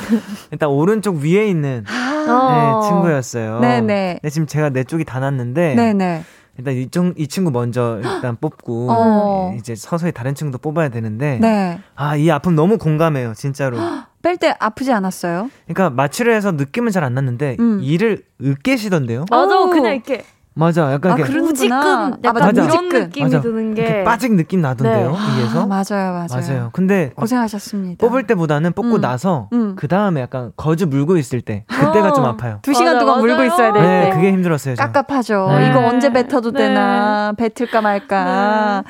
일단 0.50 0.70
오른쪽 0.70 1.16
위에 1.16 1.46
있는 1.46 1.84
어. 2.26 2.80
네, 2.80 2.88
친구였어요. 2.88 3.60
네네. 3.60 4.20
네, 4.22 4.30
지금 4.30 4.46
제가 4.46 4.70
내 4.70 4.84
쪽이 4.84 5.04
다 5.04 5.20
났는데, 5.20 5.74
네 5.74 5.92
네. 5.92 6.24
일단 6.58 6.74
이쪽 6.74 7.18
이 7.18 7.26
친구 7.26 7.50
먼저 7.50 8.00
일단 8.02 8.36
뽑고 8.40 8.88
어. 8.90 9.50
예, 9.52 9.58
이제 9.58 9.74
서서히 9.74 10.12
다른 10.12 10.34
친구도 10.34 10.58
뽑아야 10.58 10.88
되는데 10.88 11.38
네. 11.40 11.80
아이 11.96 12.30
아픔 12.30 12.54
너무 12.54 12.78
공감해요 12.78 13.34
진짜로 13.34 13.76
뺄 14.22 14.36
때 14.38 14.54
아프지 14.58 14.90
않았어요? 14.92 15.50
그러니까 15.66 15.90
마취를 15.90 16.32
해서 16.34 16.52
느낌은 16.52 16.92
잘 16.92 17.04
안 17.04 17.12
났는데 17.14 17.56
음. 17.60 17.80
이를 17.82 18.24
으깨시던데요 18.42 19.26
맞아, 19.30 19.58
어우. 19.60 19.70
그냥 19.70 19.94
이렇게 19.94 20.24
맞아 20.56 20.92
약간 20.92 21.12
아, 21.12 21.14
그런- 21.16 21.28
그러는구나. 21.28 22.12
약간 22.22 22.42
아, 22.42 22.46
맞아. 22.46 22.62
이런. 22.62 22.88
느낌이 22.88 23.24
맞아. 23.24 23.40
드는 23.40 23.74
게 23.74 24.04
빠진 24.04 24.36
느낌 24.36 24.60
나던데요 24.60 25.10
네. 25.10 25.16
위에서 25.42 25.62
아, 25.62 25.66
맞아요, 25.66 26.12
맞아요. 26.12 26.26
맞아요 26.30 26.70
근데 26.72 27.06
막 27.16 27.22
고생하셨습니다. 27.22 28.06
뽑을 28.06 28.24
때보다는 28.28 28.72
뽑고 28.72 28.96
음. 28.96 29.00
나서 29.00 29.48
음. 29.52 29.74
그 29.76 29.88
다음에 29.88 30.20
약간 30.20 30.52
거즈 30.56 30.84
물고 30.84 31.16
있을 31.16 31.40
때 31.40 31.64
그때가 31.68 32.10
어. 32.10 32.12
좀 32.12 32.24
아파요 32.24 32.60
두 32.62 32.72
시간 32.72 33.00
동안 33.00 33.18
물고 33.20 33.34
맞아요. 33.36 33.48
있어야 33.48 33.72
될네 33.72 34.04
때. 34.04 34.10
그게 34.14 34.30
힘들었어요 34.32 34.76
저. 34.76 34.84
깝깝하죠. 34.84 35.48
네. 35.58 35.68
이거 35.70 35.80
언제 35.80 36.12
뱉어도 36.12 36.52
네. 36.52 36.68
되나, 36.68 37.32
뱉을까 37.36 37.80
말까. 37.80 38.84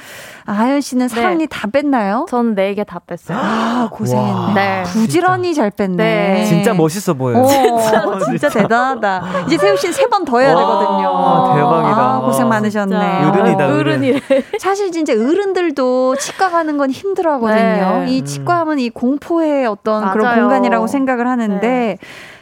아연 0.46 0.80
씨는 0.80 1.08
사랑니 1.08 1.46
다 1.48 1.68
뺐나요? 1.68 2.26
저는 2.28 2.54
네 2.54 2.74
개 2.74 2.84
다 2.84 2.98
뺐어요. 2.98 3.38
아, 3.40 3.88
고생했네. 3.90 4.32
와. 4.32 4.52
네. 4.54 4.82
부지런히 4.84 5.54
잘 5.54 5.70
뺐네. 5.70 5.96
네. 5.96 6.44
진짜 6.44 6.74
멋있어 6.74 7.14
보여요 7.14 7.42
어, 7.42 8.18
진짜 8.24 8.48
대단하다. 8.50 9.44
이제 9.46 9.56
세훈 9.58 9.76
씨는 9.76 9.92
세 9.94 10.06
번 10.08 10.24
더 10.24 10.38
해야 10.40 10.54
와, 10.54 10.60
되거든요. 10.60 11.54
대박이다. 11.56 12.00
아, 12.00 12.20
고생 12.24 12.48
많으셨네. 12.48 12.94
진짜. 12.94 13.28
어른이다, 13.30 13.64
어른. 13.66 13.78
어른이래. 13.80 14.20
사실 14.60 14.92
진짜 14.92 15.12
어른들도 15.14 16.16
치과 16.16 16.50
가는 16.50 16.76
건 16.78 16.90
힘들어 16.90 17.32
하거든요. 17.34 18.04
네. 18.04 18.06
이 18.10 18.24
치과 18.24 18.58
하면 18.60 18.78
이 18.78 18.90
공포의 18.90 19.66
어떤 19.66 20.10
그런 20.12 20.24
맞아요. 20.26 20.40
공간이라고 20.42 20.86
생각을 20.86 21.26
하는데 21.26 21.66
네. 21.66 21.98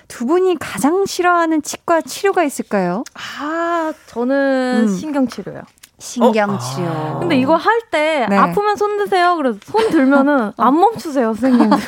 두 0.08 0.26
분이 0.26 0.56
가장 0.58 1.06
싫어하는 1.06 1.62
치과 1.62 2.00
치료가 2.02 2.42
있을까요? 2.42 3.04
아, 3.40 3.92
저는 4.06 4.80
음. 4.82 4.88
신경치료요. 4.88 5.62
신경치료. 6.02 6.88
아. 6.88 7.18
근데 7.20 7.36
이거 7.36 7.54
할때 7.54 8.26
네. 8.28 8.36
아프면 8.36 8.76
손 8.76 8.98
드세요. 8.98 9.36
그래서 9.36 9.58
손 9.64 9.88
들면은 9.88 10.52
안 10.58 10.78
멈추세요, 10.78 11.32
선생님들. 11.34 11.78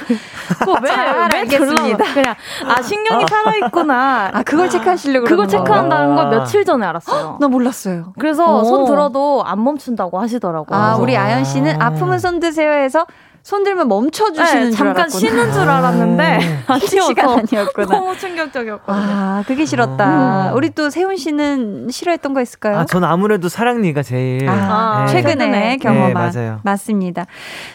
그거 0.61 0.77
왜, 0.81 0.89
잘왜 0.89 1.21
알겠습니다. 1.41 2.15
그냥, 2.15 2.35
아, 2.69 2.81
신경이 2.81 3.27
살아 3.29 3.57
있구나. 3.57 4.31
아, 4.33 4.43
그걸 4.45 4.71
체크하시려고 4.71 5.27
그걸 5.27 5.49
체크한다는 5.49 6.15
걸 6.15 6.27
아. 6.27 6.31
며칠 6.31 6.65
전에 6.65 6.87
알았어요. 6.87 7.39
나 7.41 7.49
몰랐어요. 7.49 8.13
그래서 8.19 8.61
오. 8.61 8.65
손 8.65 8.85
들어도 8.85 9.43
안 9.45 9.63
멈춘다고 9.65 10.21
하시더라고요. 10.21 10.79
아, 10.79 10.95
어. 10.95 11.03
우리 11.03 11.17
아연 11.17 11.43
씨는 11.45 11.83
아프면 11.83 12.21
손 12.21 12.39
드세요 12.39 12.71
해서 12.71 13.07
손 13.45 13.63
들면 13.63 13.89
멈춰주시는 13.89 14.65
네, 14.65 14.71
줄 14.71 14.73
잠깐 14.79 14.97
알았구나. 15.03 15.21
쉬는 15.21 15.53
줄 15.53 15.63
알았는데 15.69 16.39
쉬는 16.89 17.05
시간 17.05 17.29
아니었구나. 17.29 17.87
너무 17.95 18.17
충격적이었거든요. 18.17 18.97
아, 19.07 19.45
그게 19.47 19.67
싫었다. 19.67 20.51
음. 20.53 20.57
우리 20.57 20.71
또 20.71 20.89
세훈 20.89 21.19
씨는 21.19 21.89
싫어했던 21.91 22.33
거 22.33 22.41
있을까요? 22.41 22.79
아, 22.79 22.85
전 22.87 23.05
아무래도 23.05 23.51
사랑니가 23.51 24.03
제일 24.03 24.49
아, 24.49 25.05
네. 25.07 25.13
최근에 25.13 25.35
최근에. 25.45 25.77
경험한 25.77 26.09
네, 26.09 26.15
맞아요. 26.41 26.61
맞습니다. 26.65 27.27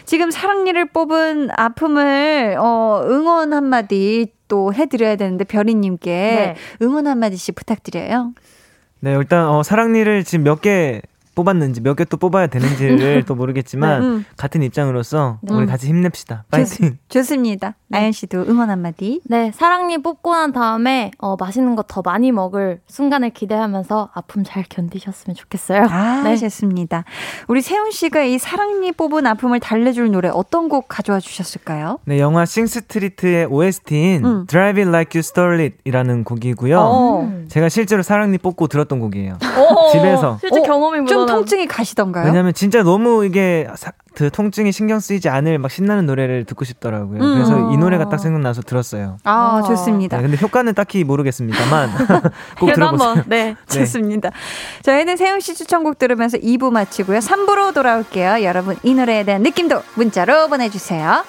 지금 0.06 0.32
사랑니를 0.32 0.86
뽑은 0.86 1.50
아픔을 1.56 2.56
어, 2.58 3.04
응원 3.08 3.52
한 3.52 3.62
마디 3.62 4.32
또 4.48 4.74
해드려야 4.74 5.14
되는데 5.14 5.44
별이님께 5.44 6.10
네. 6.10 6.56
응원 6.82 7.06
한 7.06 7.18
마디씩 7.20 7.54
부탁드려요. 7.54 8.32
네, 8.98 9.12
일단 9.14 9.46
어, 9.46 9.62
사랑니를 9.62 10.24
지금 10.24 10.42
몇개 10.42 11.00
뽑았는지 11.34 11.80
몇 11.80 11.94
개 11.96 12.04
또 12.04 12.16
뽑아야 12.16 12.46
되는지를 12.48 13.24
또 13.26 13.34
모르겠지만 13.34 14.00
네, 14.00 14.06
음. 14.06 14.24
같은 14.36 14.62
입장으로서 14.62 15.38
네. 15.42 15.54
우리 15.54 15.66
같이 15.66 15.86
힘냅시다. 15.88 16.44
파이팅. 16.50 16.98
좋습니다. 17.08 17.74
아연 17.92 18.12
씨도 18.12 18.44
응원 18.48 18.70
한마디. 18.70 19.20
네, 19.24 19.50
사랑니 19.54 19.98
뽑고 19.98 20.32
난 20.34 20.52
다음에 20.52 21.10
어, 21.18 21.36
맛있는 21.36 21.74
거 21.76 21.80
더 21.90 22.02
많이 22.04 22.30
먹을 22.30 22.80
순간을 22.86 23.30
기대하면서 23.30 24.10
아픔 24.14 24.44
잘 24.44 24.64
견디셨으면 24.68 25.34
좋겠어요. 25.34 25.86
아, 25.90 26.20
네. 26.24 26.36
좋습니다. 26.36 27.04
우리 27.48 27.62
세훈 27.62 27.90
씨가 27.90 28.22
이 28.22 28.38
사랑니 28.38 28.92
뽑은 28.92 29.26
아픔을 29.26 29.58
달래줄 29.60 30.10
노래 30.12 30.28
어떤 30.28 30.68
곡 30.68 30.86
가져와 30.88 31.18
주셨을까요? 31.20 31.98
네, 32.04 32.20
영화 32.20 32.44
싱스트리트의 32.44 33.46
OST인 33.46 34.24
음. 34.24 34.46
Drive 34.46 34.80
It 34.82 34.88
Like 34.88 35.18
You 35.18 35.20
Stole 35.20 35.60
It이라는 35.62 36.22
곡이고요. 36.24 36.78
어. 36.78 37.20
음. 37.22 37.46
제가 37.50 37.68
실제로 37.68 38.02
사랑니 38.02 38.38
뽑고 38.38 38.68
들었던 38.68 39.00
곡이에요. 39.00 39.38
오, 39.58 39.90
집에서. 39.92 40.38
실제 40.40 40.60
어, 40.60 40.62
경험이 40.62 40.98
좀 41.06 41.20
묻어난 41.22 41.36
통증이 41.38 41.66
가시던가요? 41.66 42.26
왜냐면 42.26 42.52
진짜 42.54 42.82
너무 42.84 43.24
이게 43.24 43.66
사- 43.74 43.92
그 44.14 44.30
통증이 44.30 44.72
신경 44.72 45.00
쓰이지 45.00 45.28
않을 45.28 45.58
막 45.58 45.70
신나는 45.70 46.06
노래를 46.06 46.44
듣고 46.44 46.64
싶더라고요. 46.64 47.22
음. 47.22 47.34
그래서 47.34 47.72
이 47.72 47.76
노래가 47.76 48.08
딱 48.08 48.18
생각나서 48.18 48.62
들었어요. 48.62 49.18
아, 49.24 49.60
어. 49.62 49.66
좋습니다. 49.66 50.16
네, 50.16 50.22
근데 50.22 50.36
효과는 50.40 50.74
딱히 50.74 51.04
모르겠습니다만 51.04 51.90
꼭 52.58 52.66
그래도 52.66 52.74
들어보세요. 52.74 53.08
한번 53.08 53.24
네, 53.28 53.56
좋습니다. 53.68 54.30
저희는 54.82 55.16
세훈 55.16 55.40
씨 55.40 55.54
추천곡 55.54 55.98
들으면서 55.98 56.38
2부 56.38 56.70
마치고요. 56.70 57.18
3부로 57.18 57.72
돌아올게요. 57.74 58.42
여러분 58.42 58.76
이 58.82 58.94
노래에 58.94 59.24
대한 59.24 59.42
느낌도 59.42 59.82
문자로 59.94 60.48
보내주세요. 60.48 61.24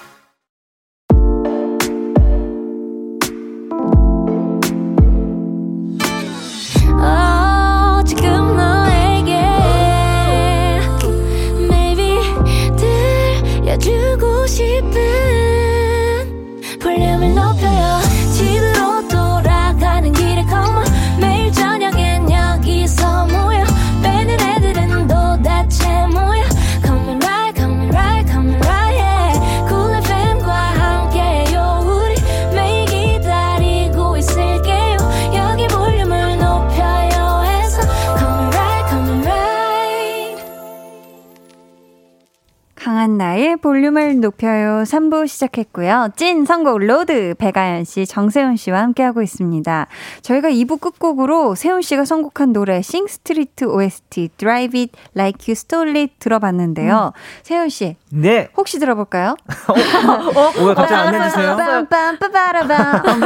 강한나의 43.22 43.56
볼륨을 43.56 44.20
높여요 44.20 44.82
3부 44.82 45.28
시작했고요. 45.28 46.08
찐 46.16 46.44
선곡 46.44 46.78
road 46.80 47.36
배가연 47.38 47.84
씨, 47.84 48.04
정세훈 48.04 48.56
씨와 48.56 48.80
함께하고 48.80 49.22
있습니다. 49.22 49.86
저희가 50.22 50.50
2부 50.50 50.80
끝곡으로 50.80 51.54
세훈 51.54 51.82
씨가 51.82 52.04
선곡한 52.04 52.52
노래 52.52 52.82
Sing 52.82 53.16
Street 53.16 53.66
OST 53.66 54.30
Drive 54.36 54.78
It 54.78 54.92
Like 55.16 55.44
You 55.46 55.52
Stole 55.52 55.96
It 55.96 56.14
들어봤는데요. 56.18 57.12
세훈 57.44 57.68
씨 57.68 57.96
네. 58.10 58.48
혹시 58.56 58.80
들어볼까요? 58.80 59.36
오, 59.68 60.64
왜 60.66 60.74
갑자기 60.74 61.16
안 61.16 61.23
해주세요? 61.23 61.56
빰빰빰빠라밤 61.56 63.22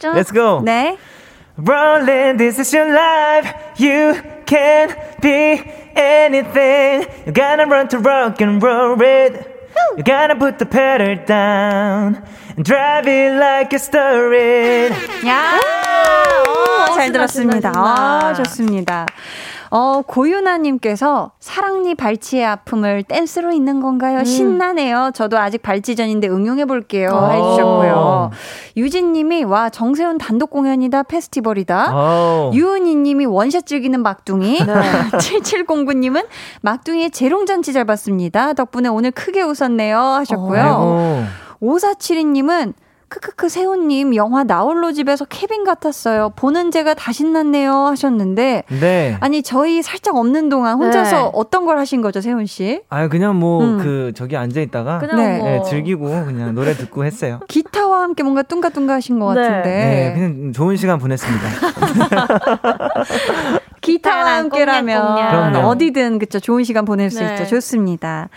Let's 0.14 0.32
go. 0.32 0.62
네. 0.64 0.96
Rolling, 1.58 2.38
this 2.38 2.58
is 2.60 2.74
your 2.74 2.88
life. 2.90 3.52
You 3.78 4.39
can 4.50 4.90
be 5.22 5.62
anything. 5.94 7.06
You 7.24 7.32
gotta 7.32 7.66
run 7.66 7.86
to 7.88 7.98
rock 7.98 8.40
and 8.42 8.60
roll 8.60 9.00
it. 9.00 9.46
You 9.96 10.02
gotta 10.02 10.34
put 10.34 10.58
the 10.58 10.66
pedal 10.66 11.14
down 11.24 12.22
and 12.56 12.64
drive 12.64 13.06
it 13.06 13.38
like 13.38 13.72
a 13.72 13.78
story. 13.78 14.90
야, 15.26 15.58
오, 16.48 16.94
잘 16.94 17.12
들었습니다. 17.12 17.72
아, 17.76 18.34
좋습니다. 18.34 19.06
어, 19.72 20.02
고유나님께서 20.04 21.30
사랑니 21.38 21.94
발치의 21.94 22.44
아픔을 22.44 23.04
댄스로 23.04 23.52
있는 23.52 23.80
건가요? 23.80 24.24
신나네요. 24.24 25.12
저도 25.14 25.38
아직 25.38 25.62
발치 25.62 25.94
전인데 25.94 26.28
응용해 26.28 26.64
볼게요. 26.64 27.10
오. 27.12 27.30
해주셨고요. 27.32 28.30
유진님이 28.76 29.44
와 29.44 29.70
정세훈 29.70 30.18
단독 30.18 30.50
공연이다 30.50 31.04
페스티벌이다. 31.04 31.94
오. 31.94 32.50
원샷 33.40 33.64
즐기는 33.64 34.02
막둥이. 34.02 34.58
7709님은 35.16 36.26
막둥이의 36.60 37.10
재롱잔치 37.10 37.72
잘 37.72 37.86
봤습니다. 37.86 38.52
덕분에 38.52 38.90
오늘 38.90 39.10
크게 39.12 39.40
웃었네요. 39.42 39.98
하셨고요. 39.98 40.60
아이고. 40.60 41.24
5472님은 41.62 42.74
크크크 43.10 43.48
세훈님 43.48 44.14
영화 44.14 44.44
나홀로 44.44 44.92
집에서 44.92 45.24
케빈 45.24 45.64
같았어요. 45.64 46.30
보는 46.36 46.70
제가 46.70 46.94
다 46.94 47.10
신났네요 47.12 47.72
하셨는데 47.72 48.62
네. 48.80 49.16
아니 49.18 49.42
저희 49.42 49.82
살짝 49.82 50.14
없는 50.14 50.48
동안 50.48 50.78
혼자서 50.78 51.16
네. 51.16 51.30
어떤 51.34 51.66
걸 51.66 51.78
하신 51.78 52.02
거죠 52.02 52.20
세훈 52.20 52.46
씨? 52.46 52.82
아 52.88 53.08
그냥 53.08 53.36
뭐 53.36 53.64
음. 53.64 53.78
그 53.78 54.12
저기 54.14 54.36
앉아 54.36 54.60
있다가 54.60 55.00
그냥 55.00 55.16
네. 55.16 55.38
뭐 55.38 55.48
네, 55.48 55.62
즐기고 55.68 56.06
그냥 56.24 56.54
노래 56.54 56.72
듣고 56.72 57.04
했어요. 57.04 57.40
기타와 57.48 58.02
함께 58.02 58.22
뭔가 58.22 58.42
뚱가뚱가 58.42 58.94
하신 58.94 59.18
것 59.18 59.34
네. 59.34 59.42
같은데 59.42 59.70
네, 59.70 60.12
그냥 60.14 60.52
좋은 60.52 60.76
시간 60.76 61.00
보냈습니다. 61.00 61.48
기타와 63.82 64.36
함께라면. 64.36 65.56
어디든 65.56 66.20
그쵸 66.20 66.38
좋은 66.38 66.62
시간 66.62 66.84
보낼 66.84 67.10
수 67.10 67.18
네. 67.18 67.34
있죠 67.34 67.44
좋습니다. 67.46 68.28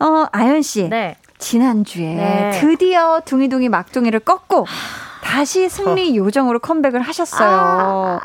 어 0.00 0.26
아연 0.32 0.60
씨 0.60 0.90
네. 0.90 1.16
지난주에 1.38 2.14
네. 2.14 2.50
드디어 2.60 3.20
둥이둥이 3.24 3.68
막둥이를 3.68 4.20
꺾고 4.20 4.66
다시 5.22 5.68
승리 5.68 6.16
요정으로 6.16 6.58
컴백을 6.60 7.00
하셨어요. 7.00 8.20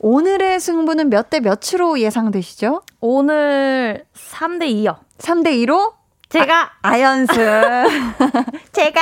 오늘의 0.00 0.60
승부는 0.60 1.08
몇 1.10 1.30
대 1.30 1.40
몇으로 1.40 1.98
예상되시죠? 1.98 2.82
오늘 3.00 4.04
3대 4.14 4.64
2요. 4.70 4.96
3대 5.18 5.46
2로 5.66 5.92
제가 6.28 6.70
아 6.82 7.00
연스 7.00 7.32
제가 8.72 9.00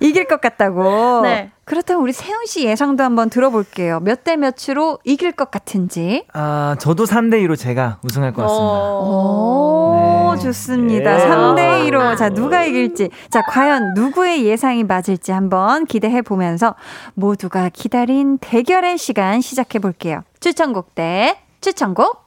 이길 0.00 0.26
것 0.26 0.40
같다고. 0.40 1.22
네. 1.22 1.50
그렇다면 1.64 2.02
우리 2.02 2.12
세훈 2.12 2.44
씨 2.46 2.64
예상도 2.66 3.02
한번 3.04 3.30
들어볼게요. 3.30 4.00
몇 4.00 4.22
대 4.24 4.36
몇으로 4.36 4.98
이길 5.04 5.32
것 5.32 5.50
같은지. 5.50 6.26
아 6.34 6.76
저도 6.78 7.04
3대 7.04 7.42
2로 7.46 7.56
제가 7.58 7.98
우승할 8.02 8.32
것 8.34 8.42
같습니다. 8.42 8.64
오, 8.64 10.32
네. 10.36 10.42
좋습니다. 10.42 11.14
예. 11.14 11.28
3대 11.30 11.88
2로 11.90 12.16
자 12.18 12.28
누가 12.28 12.64
이길지. 12.64 13.08
자 13.30 13.40
과연 13.42 13.94
누구의 13.94 14.44
예상이 14.44 14.84
맞을지 14.84 15.32
한번 15.32 15.86
기대해 15.86 16.20
보면서 16.22 16.74
모두가 17.14 17.70
기다린 17.70 18.36
대결의 18.38 18.98
시간 18.98 19.40
시작해 19.40 19.78
볼게요. 19.78 20.22
추천곡 20.40 20.94
대 20.94 21.38
추천곡. 21.62 22.24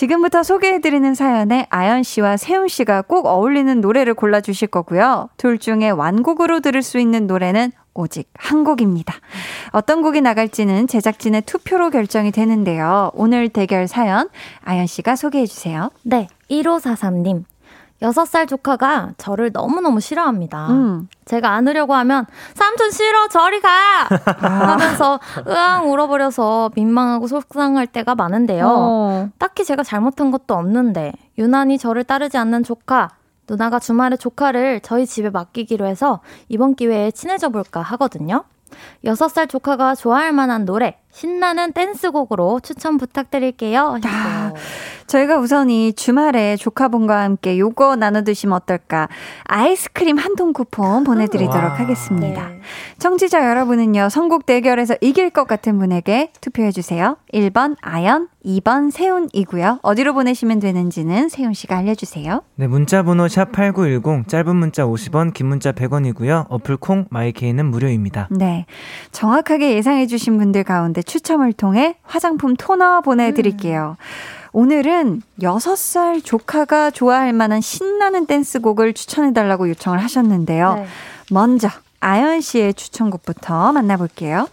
지금부터 0.00 0.42
소개해드리는 0.42 1.14
사연에 1.14 1.66
아연 1.68 2.04
씨와 2.04 2.38
세훈 2.38 2.68
씨가 2.68 3.02
꼭 3.02 3.26
어울리는 3.26 3.82
노래를 3.82 4.14
골라주실 4.14 4.68
거고요. 4.68 5.28
둘 5.36 5.58
중에 5.58 5.90
완곡으로 5.90 6.60
들을 6.60 6.80
수 6.80 6.98
있는 6.98 7.26
노래는 7.26 7.70
오직 7.92 8.30
한 8.32 8.64
곡입니다. 8.64 9.14
어떤 9.72 10.00
곡이 10.00 10.22
나갈지는 10.22 10.86
제작진의 10.86 11.42
투표로 11.42 11.90
결정이 11.90 12.30
되는데요. 12.30 13.10
오늘 13.12 13.50
대결 13.50 13.88
사연 13.88 14.30
아연 14.62 14.86
씨가 14.86 15.16
소개해 15.16 15.44
주세요. 15.44 15.90
네. 16.02 16.28
1543님. 16.50 17.44
6살 18.02 18.48
조카가 18.48 19.10
저를 19.18 19.50
너무너무 19.52 20.00
싫어합니다. 20.00 20.68
음. 20.70 21.08
제가 21.26 21.50
안으려고 21.50 21.94
하면 21.94 22.26
삼촌 22.54 22.90
싫어 22.90 23.28
저리 23.28 23.60
가 23.60 24.08
하면서 24.40 25.20
으앙 25.46 25.90
울어버려서 25.90 26.70
민망하고 26.74 27.26
속상할 27.26 27.86
때가 27.86 28.14
많은데요. 28.14 28.66
어. 28.66 29.28
딱히 29.38 29.64
제가 29.64 29.82
잘못한 29.82 30.30
것도 30.30 30.54
없는데 30.54 31.12
유난히 31.38 31.78
저를 31.78 32.04
따르지 32.04 32.38
않는 32.38 32.64
조카 32.64 33.10
누나가 33.48 33.78
주말에 33.78 34.16
조카를 34.16 34.80
저희 34.80 35.06
집에 35.06 35.28
맡기기로 35.28 35.86
해서 35.86 36.20
이번 36.48 36.74
기회에 36.74 37.10
친해져 37.10 37.48
볼까 37.48 37.82
하거든요. 37.82 38.44
6살 39.04 39.48
조카가 39.48 39.96
좋아할 39.96 40.32
만한 40.32 40.64
노래 40.64 40.98
신나는 41.10 41.72
댄스곡으로 41.72 42.60
추천 42.60 42.98
부탁드릴게요. 42.98 43.98
저희가 45.10 45.38
우선 45.38 45.70
이 45.70 45.92
주말에 45.92 46.54
조카분과 46.56 47.20
함께 47.22 47.58
요거 47.58 47.96
나눠 47.96 48.22
드시면 48.22 48.54
어떨까? 48.56 49.08
아이스크림 49.44 50.16
한 50.18 50.30
통 50.36 50.52
쿠폰 50.52 51.02
보내드리도록 51.04 51.54
와. 51.64 51.74
하겠습니다. 51.80 52.48
네. 52.48 52.60
청취자 52.98 53.50
여러분은요, 53.50 54.08
선곡 54.08 54.46
대결에서 54.46 54.94
이길 55.00 55.28
것 55.30 55.46
같은 55.48 55.76
분에게 55.78 56.30
투표해주세요. 56.40 57.16
1번 57.34 57.74
아연, 57.82 58.28
2번 58.46 58.90
세훈이고요. 58.92 59.80
어디로 59.82 60.14
보내시면 60.14 60.60
되는지는 60.60 61.28
세훈 61.28 61.52
씨가 61.52 61.76
알려주세요. 61.76 62.42
네, 62.54 62.68
문자 62.68 63.02
번호 63.02 63.26
샵8910 63.26 64.28
짧은 64.28 64.54
문자 64.56 64.84
50원, 64.84 65.34
긴 65.34 65.48
문자 65.48 65.72
100원이고요. 65.72 66.46
어플 66.48 66.76
콩 66.76 67.06
마이케이는 67.10 67.66
무료입니다. 67.66 68.28
네. 68.30 68.64
정확하게 69.10 69.74
예상해주신 69.74 70.38
분들 70.38 70.62
가운데 70.64 71.02
추첨을 71.02 71.52
통해 71.52 71.96
화장품 72.04 72.54
토너 72.56 73.00
보내드릴게요. 73.02 73.96
오늘은 74.52 75.22
6살 75.40 76.24
조카가 76.24 76.90
좋아할 76.90 77.32
만한 77.32 77.60
신나는 77.60 78.26
댄스곡을 78.26 78.94
추천해달라고 78.94 79.68
요청을 79.70 80.02
하셨는데요. 80.02 80.74
네. 80.74 80.86
먼저 81.30 81.68
아연 82.00 82.40
씨의 82.40 82.74
추천곡부터 82.74 83.72
만나볼게요. 83.72 84.48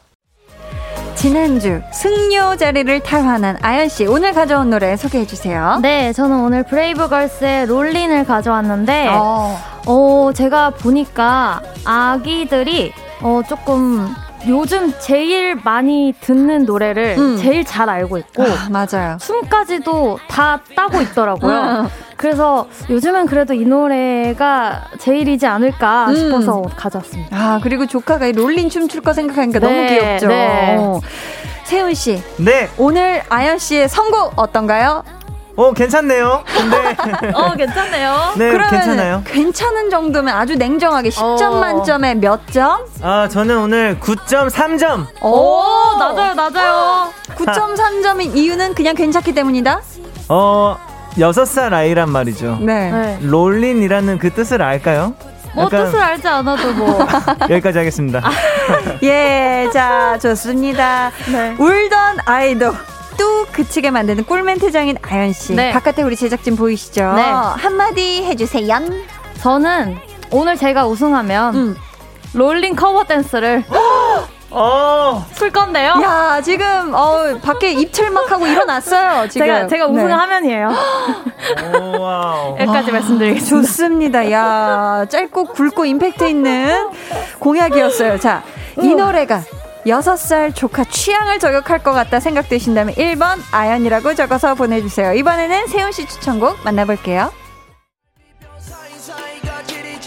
지난주 1.15 1.81
승려 1.91 2.55
자리를 2.55 2.99
탈환한 3.01 3.57
아연 3.63 3.89
씨 3.89 4.05
오늘 4.05 4.33
가져온 4.33 4.69
노래 4.69 4.95
소개해 4.95 5.25
주세요. 5.25 5.79
네, 5.81 6.13
저는 6.13 6.41
오늘 6.41 6.61
브레이브걸스의 6.61 7.65
롤린을 7.65 8.25
가져왔는데, 8.25 9.07
어. 9.09 9.57
어, 9.87 10.31
제가 10.35 10.71
보니까 10.71 11.63
아기들이, 11.85 12.93
어, 13.23 13.41
조금 13.49 14.13
요즘 14.47 14.93
제일 14.99 15.55
많이 15.55 16.13
듣는 16.21 16.65
노래를 16.65 17.15
음. 17.17 17.37
제일 17.37 17.65
잘 17.65 17.89
알고 17.89 18.17
있고 18.19 18.43
아, 18.43 18.69
맞아요. 18.69 19.17
춤까지도 19.19 20.19
다 20.27 20.61
따고 20.75 21.01
있더라고요. 21.01 21.81
음. 21.83 21.87
그래서 22.15 22.67
요즘은 22.89 23.27
그래도 23.27 23.53
이 23.53 23.65
노래가 23.65 24.85
제일이지 24.99 25.45
않을까 25.45 26.07
음. 26.09 26.15
싶어서 26.15 26.61
가져왔습니다. 26.75 27.35
아, 27.37 27.59
그리고 27.61 27.85
조카가 27.85 28.27
이 28.27 28.31
롤린 28.33 28.69
춤출 28.69 29.01
거 29.01 29.13
생각하니까 29.13 29.59
너무 29.59 29.73
네, 29.73 29.87
귀엽죠. 29.87 30.27
네. 30.27 30.75
어. 30.79 30.99
세훈 31.63 31.93
씨, 31.93 32.23
네. 32.37 32.69
오늘 32.77 33.21
아연 33.27 33.59
씨의 33.59 33.89
선곡 33.89 34.33
어떤가요? 34.37 35.03
어, 35.57 35.73
괜찮네요. 35.73 36.43
근데. 36.45 37.31
어, 37.33 37.53
괜찮네요. 37.55 38.33
네, 38.37 38.51
그러면 38.51 38.69
괜찮아요. 38.69 39.23
괜찮은 39.25 39.89
정도면 39.89 40.35
아주 40.35 40.55
냉정하게 40.55 41.09
10점 41.09 41.41
어. 41.53 41.59
만점에 41.59 42.13
몇 42.13 42.45
점? 42.51 42.85
아, 43.01 43.27
저는 43.27 43.57
오늘 43.57 43.99
9.3점. 43.99 45.07
오, 45.23 45.63
낮아요, 45.97 46.35
낮아요. 46.35 47.11
9.3점인 47.35 48.35
이유는 48.35 48.75
그냥 48.75 48.93
괜찮기 48.93 49.33
때문이다? 49.33 49.81
어, 50.29 50.77
6살 51.17 51.73
아이란 51.73 52.11
말이죠. 52.11 52.59
네. 52.61 52.91
네. 52.91 53.19
롤린이라는 53.23 54.19
그 54.19 54.31
뜻을 54.31 54.61
알까요? 54.61 55.15
뭐 55.55 55.65
약간 55.65 55.85
뜻을 55.85 55.99
알지 55.99 56.27
않아도 56.27 56.71
뭐. 56.73 56.99
여기까지 57.49 57.79
하겠습니다. 57.79 58.21
예, 59.01 59.67
자, 59.73 60.19
좋습니다. 60.21 61.11
네. 61.31 61.55
울던 61.57 62.17
아이도 62.25 62.73
뚝 63.18 63.51
그치게 63.51 63.91
만드는 63.91 64.26
꿀멘트장인 64.26 64.97
아연 65.01 65.34
씨. 65.34 65.53
네. 65.53 65.72
바깥에 65.72 66.03
우리 66.03 66.15
제작진 66.15 66.55
보이시죠? 66.55 67.13
네. 67.15 67.22
한마디 67.24 68.24
해주세요. 68.24 68.80
저는 69.39 69.97
오늘 70.32 70.55
제가 70.57 70.88
우승하면 70.88 71.55
음. 71.55 71.78
롤링 72.34 72.76
커버 72.76 73.03
댄스를 73.03 73.63
어, 74.49 75.26
풀 75.36 75.51
건데요. 75.51 75.95
야, 76.01 76.39
지금, 76.41 76.93
어, 76.93 77.38
밖에 77.43 77.72
입틀막 77.74 78.32
하고 78.32 78.47
일어났어요, 78.47 79.28
지금. 79.28 79.45
제가 79.45 79.68
제가 79.68 79.88
우승을 79.88 80.07
네. 80.07 80.13
하면이에요. 80.13 80.72
여기까지 82.61 82.91
말씀드리겠습니다. 82.93 83.68
좋습니다. 83.68 84.32
야, 84.32 85.05
짧고 85.09 85.45
굵고 85.47 85.84
임팩트 85.86 86.24
있는 86.30 86.89
공약이었어요. 87.39 88.20
자, 88.20 88.41
이 88.82 88.95
노래가 88.95 89.41
6살 89.86 90.55
조카 90.55 90.84
취향을 90.84 91.39
저격할 91.39 91.84
것 91.84 91.93
같다 91.93 92.19
생각되신다면 92.19 92.95
1번 92.95 93.38
아연이라고 93.51 94.15
적어서 94.15 94.55
보내주세요. 94.55 95.13
이번에는 95.13 95.67
세훈 95.67 95.91
씨 95.91 96.07
추천곡 96.07 96.57
만나볼게요. 96.63 97.32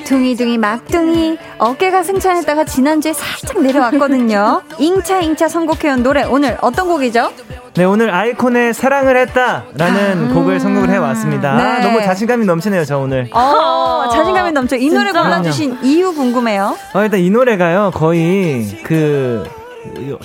둥이둥이 0.04 0.58
막둥이 0.58 1.38
어깨가 1.58 2.02
승천했다가 2.02 2.64
지난주에 2.64 3.12
살짝 3.12 3.62
내려왔거든요. 3.62 4.62
잉차잉차 4.78 5.46
선곡해온 5.48 6.02
노래 6.02 6.24
오늘 6.24 6.58
어떤 6.62 6.88
곡이죠? 6.88 7.30
네, 7.76 7.84
오늘 7.84 8.12
아이콘의 8.12 8.74
사랑을 8.74 9.16
했다라는 9.16 10.34
곡을 10.34 10.58
선곡을 10.58 10.90
해왔습니다. 10.90 11.54
네. 11.54 11.62
아, 11.62 11.78
너무 11.80 12.02
자신감이 12.02 12.44
넘치네요, 12.44 12.84
저 12.84 12.98
오늘. 12.98 13.28
어, 13.32 14.08
자신감이 14.12 14.50
넘쳐. 14.50 14.74
이 14.74 14.90
노래? 14.90 15.12
골라주신 15.12 15.78
이유 15.84 16.12
궁금해요. 16.12 16.76
어, 16.92 17.02
일단 17.02 17.20
이 17.20 17.30
노래가요, 17.30 17.92
거의 17.94 18.82
그, 18.82 19.48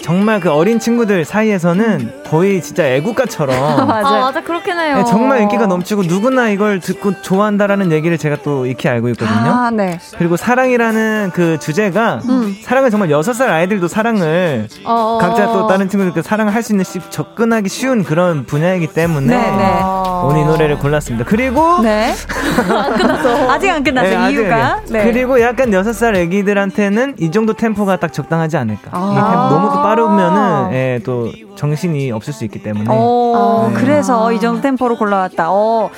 정말 0.02 0.40
그 0.42 0.52
어린 0.52 0.80
친구들 0.80 1.24
사이에서는 1.26 2.24
거의 2.30 2.62
진짜 2.62 2.86
애국가처럼. 2.88 3.56
아 3.80 3.86
맞아 3.86 4.42
그렇긴 4.44 4.78
해요. 4.78 4.98
네, 4.98 5.04
정말 5.06 5.42
인기가 5.42 5.66
넘치고 5.66 6.04
누구나 6.04 6.50
이걸 6.50 6.80
듣고 6.80 7.22
좋아한다라는 7.22 7.92
얘기를 7.92 8.18
제가 8.18 8.38
또 8.44 8.66
익히 8.66 8.90
알고 8.90 9.10
있거든요. 9.10 9.38
아, 9.38 9.72
네. 9.72 9.98
그리고 10.18 10.36
사랑이라는 10.38 11.32
그 11.34 11.58
주제가 11.60 12.20
음. 12.28 12.56
사랑을 12.64 12.90
정말 12.92 13.10
여섯 13.12 13.34
살 13.34 13.50
아이들도 13.50 13.88
사랑을 13.88 14.68
어, 14.84 15.18
각자 15.22 15.46
또 15.48 15.68
다른 15.68 15.88
친구들께 15.90 16.22
사랑을 16.22 16.54
할 16.54 16.66
수 16.66 16.74
있는 16.74 16.84
시- 16.84 17.00
접근하기 17.12 17.70
쉬운 17.70 18.04
그런 18.04 18.46
분야이기 18.48 18.88
때문에 18.88 19.28
네, 19.28 19.52
네. 19.52 19.82
오늘 20.24 20.42
이 20.42 20.46
노래를 20.46 20.80
골랐습니다. 20.80 21.24
그리고 21.30 21.80
네. 21.84 22.14
아직 23.50 23.70
안 23.70 23.84
끝났어요. 23.84 24.10
네, 24.10 24.16
아직 24.18 24.34
이유가. 24.34 24.56
아니에요. 24.56 24.82
네. 24.90 25.04
그리고 25.04 25.40
약간 25.42 25.72
여섯 25.74 25.94
살 25.94 26.16
애기들한테는 26.16 27.16
이 27.20 27.30
정도 27.32 27.54
템포가 27.54 27.98
딱 27.98 28.12
적당하지 28.14 28.58
않을까. 28.58 28.90
아. 28.92 29.45
너무 29.50 29.70
또 29.70 29.82
빠르면은 29.82 30.74
예, 30.74 31.00
또 31.04 31.32
정신이 31.56 32.12
없을 32.12 32.34
수 32.34 32.44
있기 32.46 32.62
때문에 32.64 32.86
어, 32.90 33.72
네. 33.74 33.80
그래서 33.80 34.32
이 34.32 34.40
정도 34.40 34.62
템포로 34.62 34.98
골라왔다. 34.98 35.48
어. 35.50 35.90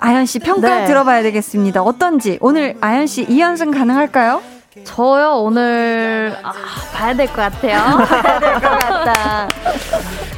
아연 0.00 0.26
씨 0.26 0.38
평가 0.38 0.80
네. 0.80 0.84
들어봐야 0.86 1.22
되겠습니다. 1.22 1.82
어떤지 1.82 2.38
오늘 2.40 2.76
아연 2.80 3.06
씨 3.06 3.26
2연승 3.26 3.72
가능할까요? 3.76 4.40
저요 4.84 5.42
오늘 5.42 6.36
아, 6.42 6.52
봐야 6.94 7.14
될 7.14 7.26
것 7.28 7.36
같아요. 7.36 7.78
봐야 8.06 8.38
될 8.40 8.52
것 8.54 8.60
같다. 8.60 9.48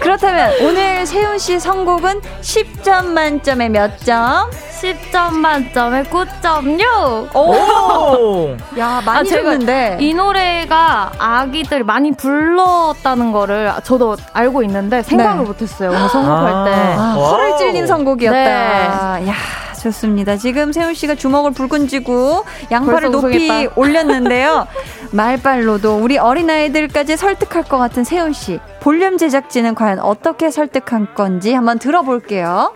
그렇다면 0.01 0.53
오늘 0.63 1.07
세훈 1.07 1.39
씨 1.39 1.61
선곡은 1.61 2.21
10점 2.41 3.07
만점에 3.07 3.69
몇 3.69 3.99
점? 4.01 4.51
10점 4.81 5.35
만점에 5.35 6.05
9.6. 6.05 7.37
오! 7.37 8.57
야 8.79 9.03
많이 9.05 9.29
아, 9.29 9.33
줬는데. 9.33 9.99
이 10.01 10.15
노래가 10.15 11.13
아기들 11.19 11.85
많이 11.85 12.13
불렀다는 12.13 13.33
거를 13.33 13.71
저도 13.85 14.17
알고 14.33 14.63
있는데 14.63 15.03
생각을 15.03 15.43
네. 15.43 15.45
못 15.49 15.61
했어요. 15.61 15.91
오늘 15.91 16.09
선곡할 16.09 16.53
아. 16.55 16.65
때. 16.65 16.73
아. 16.99 17.03
허를 17.19 17.59
찔린 17.59 17.87
선곡이었다. 17.87 19.19
네. 19.19 19.29
야, 19.29 19.35
좋습니다. 19.83 20.37
지금 20.37 20.73
세훈 20.73 20.95
씨가 20.95 21.15
주먹을 21.15 21.53
불끈 21.53 21.89
쥐고 21.89 22.45
양팔을 22.71 23.11
높이 23.11 23.27
우승했다. 23.49 23.73
올렸는데요. 23.81 24.67
말발로도 25.13 25.97
우리 25.99 26.19
어린아이들까지 26.19 27.17
설득할 27.17 27.65
것 27.65 27.79
같은 27.79 28.05
세훈 28.05 28.33
씨. 28.33 28.61
볼륨 28.81 29.19
제작진은 29.19 29.75
과연 29.75 30.01
어떻게 30.01 30.51
설득한 30.51 31.15
건지 31.15 31.53
한번 31.55 31.79
들어볼게요. 31.79 32.73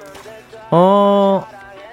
어, 0.71 1.47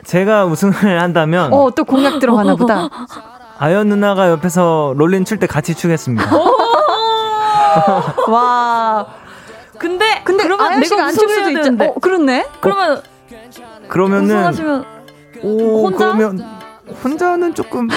제가 0.05 0.45
우승을 0.45 1.01
한다면 1.01 1.53
어, 1.53 1.69
또 1.71 1.83
공약 1.83 2.19
들어가나 2.19 2.55
보다. 2.55 2.89
아연 3.59 3.87
누나가 3.89 4.29
옆에서 4.31 4.93
롤린 4.97 5.23
출 5.25 5.37
때 5.39 5.45
같이 5.45 5.75
추겠습니다. 5.75 6.25
와. 8.27 9.05
근데 9.77 10.21
근데 10.23 10.43
그러면 10.43 10.65
아연 10.67 10.83
씨가 10.83 10.95
내가 10.95 11.07
안 11.07 11.13
칠 11.13 11.29
수도 11.29 11.49
있죠. 11.49 11.61
되는데. 11.63 11.87
어, 11.87 11.93
그렇네. 12.01 12.47
그러면 12.59 13.01
그러면은 13.87 14.25
우승하시면 14.37 14.85
오, 15.43 15.85
혼자? 15.87 15.97
그러면 15.97 16.61
혼자는 17.03 17.53
조금 17.55 17.87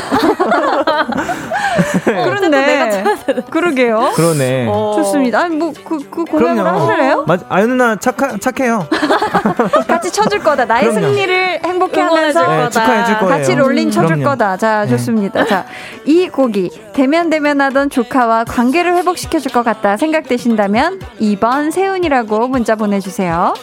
그렇네. 2.04 3.02
그러게요. 3.50 4.12
그러네. 4.14 4.66
좋습니다. 4.66 5.40
아니, 5.40 5.56
뭐, 5.56 5.72
그, 5.84 5.98
그 6.10 6.24
그럼요. 6.24 6.62
하실래요? 6.62 7.24
맞 7.26 7.40
아연 7.48 7.70
누나 7.70 7.96
착하, 7.96 8.36
착해요. 8.38 8.86
같이 9.88 10.12
쳐줄 10.12 10.38
거다. 10.40 10.64
나의 10.66 10.90
그럼요. 10.90 11.08
승리를 11.08 11.60
행복해 11.64 12.02
응원해줄 12.02 12.40
하면서 12.42 12.70
네, 12.80 12.80
축하해줄 12.80 13.18
거예요. 13.18 13.36
같이 13.36 13.54
롤린 13.56 13.90
쳐줄 13.90 14.16
그럼요. 14.16 14.24
거다. 14.30 14.56
자, 14.58 14.82
네. 14.84 14.90
좋습니다. 14.90 15.44
자, 15.46 15.64
이 16.04 16.28
곡이 16.28 16.70
대면 16.92 17.30
대면하던 17.30 17.88
조카와 17.90 18.44
관계를 18.44 18.94
회복시켜줄 18.96 19.50
것 19.52 19.64
같다 19.64 19.96
생각되신다면 19.96 21.00
2번 21.20 21.72
세훈이라고 21.72 22.46
문자 22.48 22.76
보내주세요. 22.76 23.54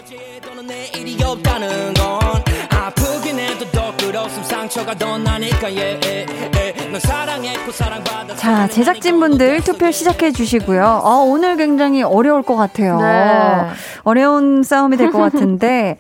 자, 8.36 8.68
제작진분들 8.68 9.62
투표 9.62 9.92
시작해 9.92 10.32
주시고요. 10.32 11.02
어, 11.04 11.24
오늘 11.28 11.58
굉장히 11.58 12.04
어려울 12.04 12.42
것 12.42 12.56
같아요. 12.56 13.00
네. 13.02 13.70
어려운 14.04 14.64
싸움이 14.64 14.98
될 14.98 15.12
것 15.12 15.20
같은데. 15.20 15.98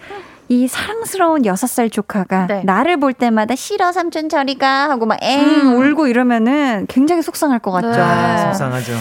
이 0.47 0.67
사랑스러운 0.67 1.45
여섯 1.45 1.67
살 1.67 1.89
조카가 1.89 2.47
네. 2.47 2.61
나를 2.65 2.97
볼 2.97 3.13
때마다 3.13 3.55
싫어 3.55 3.93
삼촌 3.93 4.28
저리가 4.28 4.89
하고 4.89 5.05
막엥 5.05 5.39
음. 5.45 5.74
울고 5.78 6.07
이러면은 6.07 6.86
굉장히 6.89 7.22
속상할 7.22 7.59
것 7.59 7.72
같죠. 7.72 7.88
네. 7.89 8.43
속상하죠. 8.43 8.93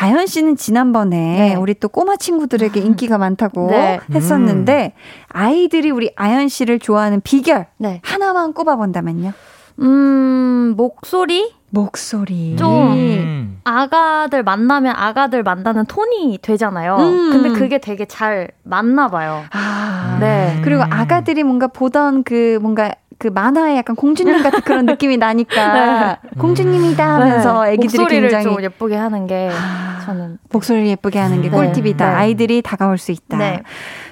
아연 0.00 0.26
씨는 0.26 0.56
지난번에 0.56 1.16
네. 1.16 1.54
우리 1.54 1.74
또 1.74 1.88
꼬마 1.88 2.16
친구들에게 2.16 2.80
인기가 2.80 3.18
많다고 3.18 3.68
네. 3.70 4.00
했었는데 4.12 4.94
아이들이 5.28 5.90
우리 5.90 6.10
아연 6.16 6.48
씨를 6.48 6.78
좋아하는 6.78 7.20
비결 7.20 7.66
네. 7.78 8.00
하나만 8.04 8.52
꼽아본다면요. 8.52 9.32
음 9.80 10.74
목소리 10.76 11.52
목소리. 11.74 12.54
좀 12.56 12.92
음. 12.92 13.60
아가들 13.64 14.44
만나면 14.44 14.94
아가들 14.96 15.42
만나는 15.42 15.86
톤이 15.86 16.38
되잖아요. 16.40 16.96
음. 16.96 17.30
근데 17.32 17.48
그게 17.50 17.78
되게 17.78 18.04
잘 18.04 18.48
맞나 18.62 19.08
봐요. 19.08 19.42
아. 19.50 20.18
네. 20.20 20.60
그리고 20.62 20.84
아가들이 20.84 21.42
뭔가 21.42 21.66
보던 21.66 22.22
그 22.22 22.58
뭔가 22.62 22.92
그 23.18 23.28
만화에 23.28 23.76
약간 23.76 23.96
공주님 23.96 24.42
같은 24.42 24.60
그런 24.62 24.86
느낌이 24.86 25.16
나니까 25.16 26.18
공주님이다 26.38 27.14
하면서 27.14 27.68
애기들이 27.68 27.88
네. 27.88 27.98
목소리를 27.98 28.28
굉장히 28.28 28.44
좀 28.56 28.62
예쁘게 28.62 28.96
하는 28.96 29.26
게 29.26 29.50
아, 29.52 30.00
저는 30.04 30.38
목소리를 30.50 30.88
예쁘게 30.88 31.18
하는 31.18 31.42
게 31.42 31.48
음. 31.48 31.52
꿀팁이다. 31.52 32.08
네. 32.08 32.14
아이들이 32.14 32.62
다가올 32.62 32.98
수 32.98 33.12
있다. 33.12 33.38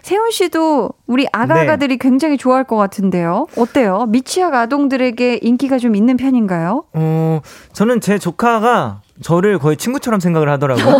네. 0.03 0.09
세훈 0.09 0.31
씨도 0.31 0.91
우리 1.07 1.27
아가 1.33 1.55
네. 1.55 1.61
아가들이 1.61 1.97
굉장히 1.99 2.37
좋아할 2.37 2.65
것 2.65 2.77
같은데요. 2.77 3.47
어때요? 3.57 4.07
미취학 4.09 4.55
아동들에게 4.55 5.39
인기가 5.43 5.79
좀 5.79 5.95
있는 5.95 6.17
편인가요? 6.17 6.85
어, 6.93 7.41
저는 7.73 8.01
제 8.01 8.19
조카가 8.19 9.03
저를 9.23 9.59
거의 9.59 9.77
친구처럼 9.77 10.19
생각을 10.21 10.49
하더라고요. 10.49 10.97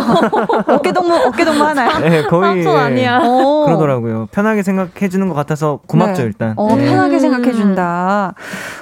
어깨 0.67 0.93
동무 0.93 1.13
어깨 1.13 1.43
동무 1.43 1.61
하나요? 1.61 1.99
네, 1.99 2.23
거의 2.23 2.63
삼촌 2.63 2.75
아니야. 2.79 3.19
어. 3.21 3.65
그러더라고요. 3.65 4.29
편하게 4.31 4.63
생각해 4.63 5.09
주는 5.09 5.27
것 5.27 5.35
같아서 5.35 5.79
고맙죠, 5.87 6.21
네. 6.21 6.27
일단. 6.27 6.53
어, 6.55 6.75
네. 6.75 6.85
편하게 6.85 7.19
생각해준다. 7.19 8.33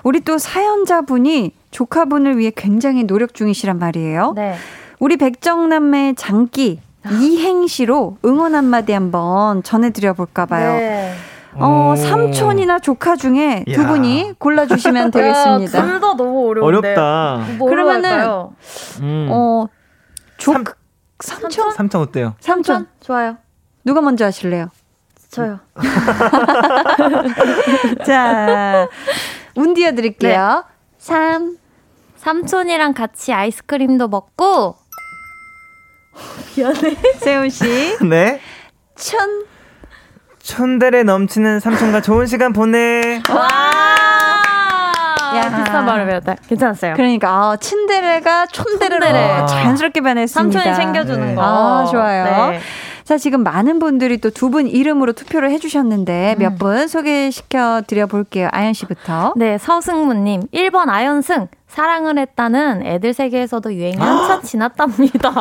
우리 0.04 0.20
또 0.22 0.38
사연자분이 0.38 1.54
조카분을 1.72 2.38
위해 2.38 2.52
굉장히 2.56 3.06
노력 3.06 3.34
중이시란 3.34 3.80
말이에요. 3.80 4.34
네. 4.36 4.56
우리 5.00 5.18
백정남매 5.18 6.14
장기 6.16 6.80
이행시로 7.10 8.18
응원 8.26 8.54
한마디 8.56 8.94
한번 8.94 9.64
전해드려 9.64 10.14
볼까봐요. 10.14 10.74
네. 10.74 11.14
어, 11.56 11.92
오. 11.92 11.96
삼촌이나 11.96 12.80
조카 12.80 13.16
중에 13.16 13.66
두 13.74 13.82
야. 13.84 13.88
분이 13.88 14.34
골라주시면 14.38 15.12
되겠습니다. 15.12 15.82
둘 15.82 16.00
다 16.00 16.14
너무 16.16 16.50
어려운데. 16.50 16.78
어렵다. 16.96 17.46
뭐로 17.58 17.76
그러면은-? 17.76 18.50
음. 19.02 19.28
어, 19.32 19.66
조, 20.38 20.54
삼- 20.54 20.64
삼촌? 21.20 21.72
삼촌 21.74 22.02
어때요? 22.02 22.36
삼촌. 22.40 22.88
좋아요. 23.02 23.38
누가 23.84 24.02
먼저 24.02 24.26
하실래요? 24.26 24.70
저요. 25.30 25.60
자, 28.06 28.88
운 29.56 29.74
띄워드릴게요. 29.74 30.64
네. 30.68 30.74
삼. 30.98 31.58
삼촌이랑 32.18 32.94
같이 32.94 33.34
아이스크림도 33.34 34.08
먹고 34.08 34.76
세훈 37.20 37.50
씨. 37.50 37.98
네. 38.08 38.40
천. 38.96 39.44
촌대래 40.44 41.04
넘치는 41.04 41.60
삼촌과 41.60 42.02
좋은 42.02 42.26
시간 42.26 42.52
보내. 42.52 43.22
와! 43.30 43.48
야. 45.38 45.56
비슷한 45.56 45.86
말을 45.86 46.06
배웠다. 46.08 46.36
괜찮았어요. 46.50 46.96
그러니까, 46.96 47.50
어, 47.50 47.56
친데레가 47.58 48.48
촌데레로 48.48 49.06
촌데레. 49.06 49.46
자연스럽게 49.48 50.02
변했습니다. 50.02 50.60
삼촌이 50.60 50.76
챙겨주는 50.76 51.28
네. 51.28 51.36
거. 51.36 51.42
아, 51.44 51.86
좋아요. 51.90 52.50
네. 52.52 52.60
자, 53.04 53.18
지금 53.18 53.44
많은 53.44 53.80
분들이 53.80 54.18
또 54.20 54.30
두 54.30 54.50
분 54.50 54.68
이름으로 54.68 55.14
투표를 55.14 55.52
해주셨는데 55.52 56.36
몇 56.40 56.58
분 56.58 56.88
소개시켜 56.88 57.82
드려 57.88 58.08
볼게요. 58.08 58.50
아연 58.52 58.74
씨부터. 58.74 59.34
네, 59.38 59.58
서승무님. 59.58 60.48
1번 60.54 60.90
아연승. 60.90 61.48
사랑을 61.76 62.18
했다는 62.20 62.86
애들 62.86 63.14
세계에서도 63.14 63.74
유행이 63.74 63.96
한참 63.96 64.42
지났답니다. 64.42 65.32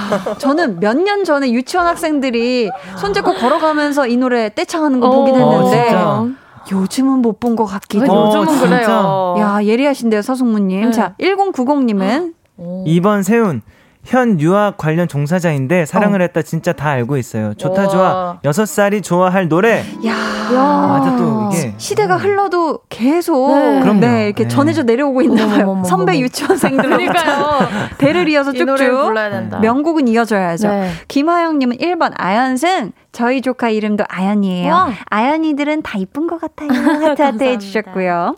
저는 0.38 0.80
몇 0.80 0.96
년 0.96 1.24
전에 1.24 1.50
유치원 1.52 1.86
학생들이 1.86 2.70
손잡고 2.96 3.34
걸어가면서 3.34 4.06
이 4.06 4.16
노래 4.16 4.48
떼창하는 4.54 5.00
거 5.00 5.10
보긴 5.10 5.34
어, 5.34 5.50
했는데 5.50 5.84
진짜. 5.88 6.26
요즘은 6.72 7.18
못 7.20 7.38
본 7.38 7.54
것 7.56 7.66
같기도. 7.66 8.10
어, 8.10 8.28
요즘은 8.28 8.46
진짜. 8.48 8.66
그래요. 8.68 9.34
야, 9.38 9.58
예리하신데요, 9.62 10.22
서승무님. 10.22 10.84
네. 10.86 10.90
자, 10.90 11.14
1090님은 11.20 12.32
2번 12.58 13.22
세훈. 13.22 13.60
현 14.04 14.38
유학 14.40 14.76
관련 14.76 15.08
종사자인데 15.08 15.86
사랑을 15.86 16.20
했다 16.22 16.42
진짜 16.42 16.72
다 16.72 16.90
알고 16.90 17.16
있어요. 17.16 17.54
좋다. 17.54 17.88
좋아. 17.88 18.38
여섯 18.44 18.66
살이 18.66 19.00
좋아할 19.00 19.48
노래. 19.48 19.78
야, 20.06 20.14
맞아 20.52 21.16
또 21.16 21.50
이게 21.52 21.72
시대가 21.78 22.16
흘러도 22.16 22.80
계속 22.90 23.56
네. 23.56 23.80
그럼요. 23.80 24.00
네, 24.00 24.26
이렇게 24.26 24.42
네. 24.44 24.48
전해져 24.48 24.82
내려오고 24.82 25.22
있나 25.22 25.46
봐요. 25.46 25.62
어머머머머. 25.62 25.84
선배 25.84 26.18
유치원생들 26.18 26.82
그러니까요. 26.84 27.60
대를 27.98 28.28
이어서 28.28 28.52
쭉쭉 28.52 28.76
불러야 28.76 29.30
된다. 29.30 29.58
명곡은 29.60 30.06
이어져야죠. 30.08 30.68
네. 30.68 30.90
김하영 31.08 31.58
님은 31.58 31.78
1번 31.78 32.12
아연승. 32.16 32.92
저희 33.14 33.40
조카 33.40 33.70
이름도 33.70 34.04
아연이에요. 34.08 34.72
와. 34.72 34.90
아연이들은 35.08 35.82
다 35.82 35.98
이쁜 35.98 36.26
것 36.26 36.40
같아요. 36.40 36.68
하트 37.06 37.22
하트. 37.22 37.44
해주셨고요. 37.44 38.36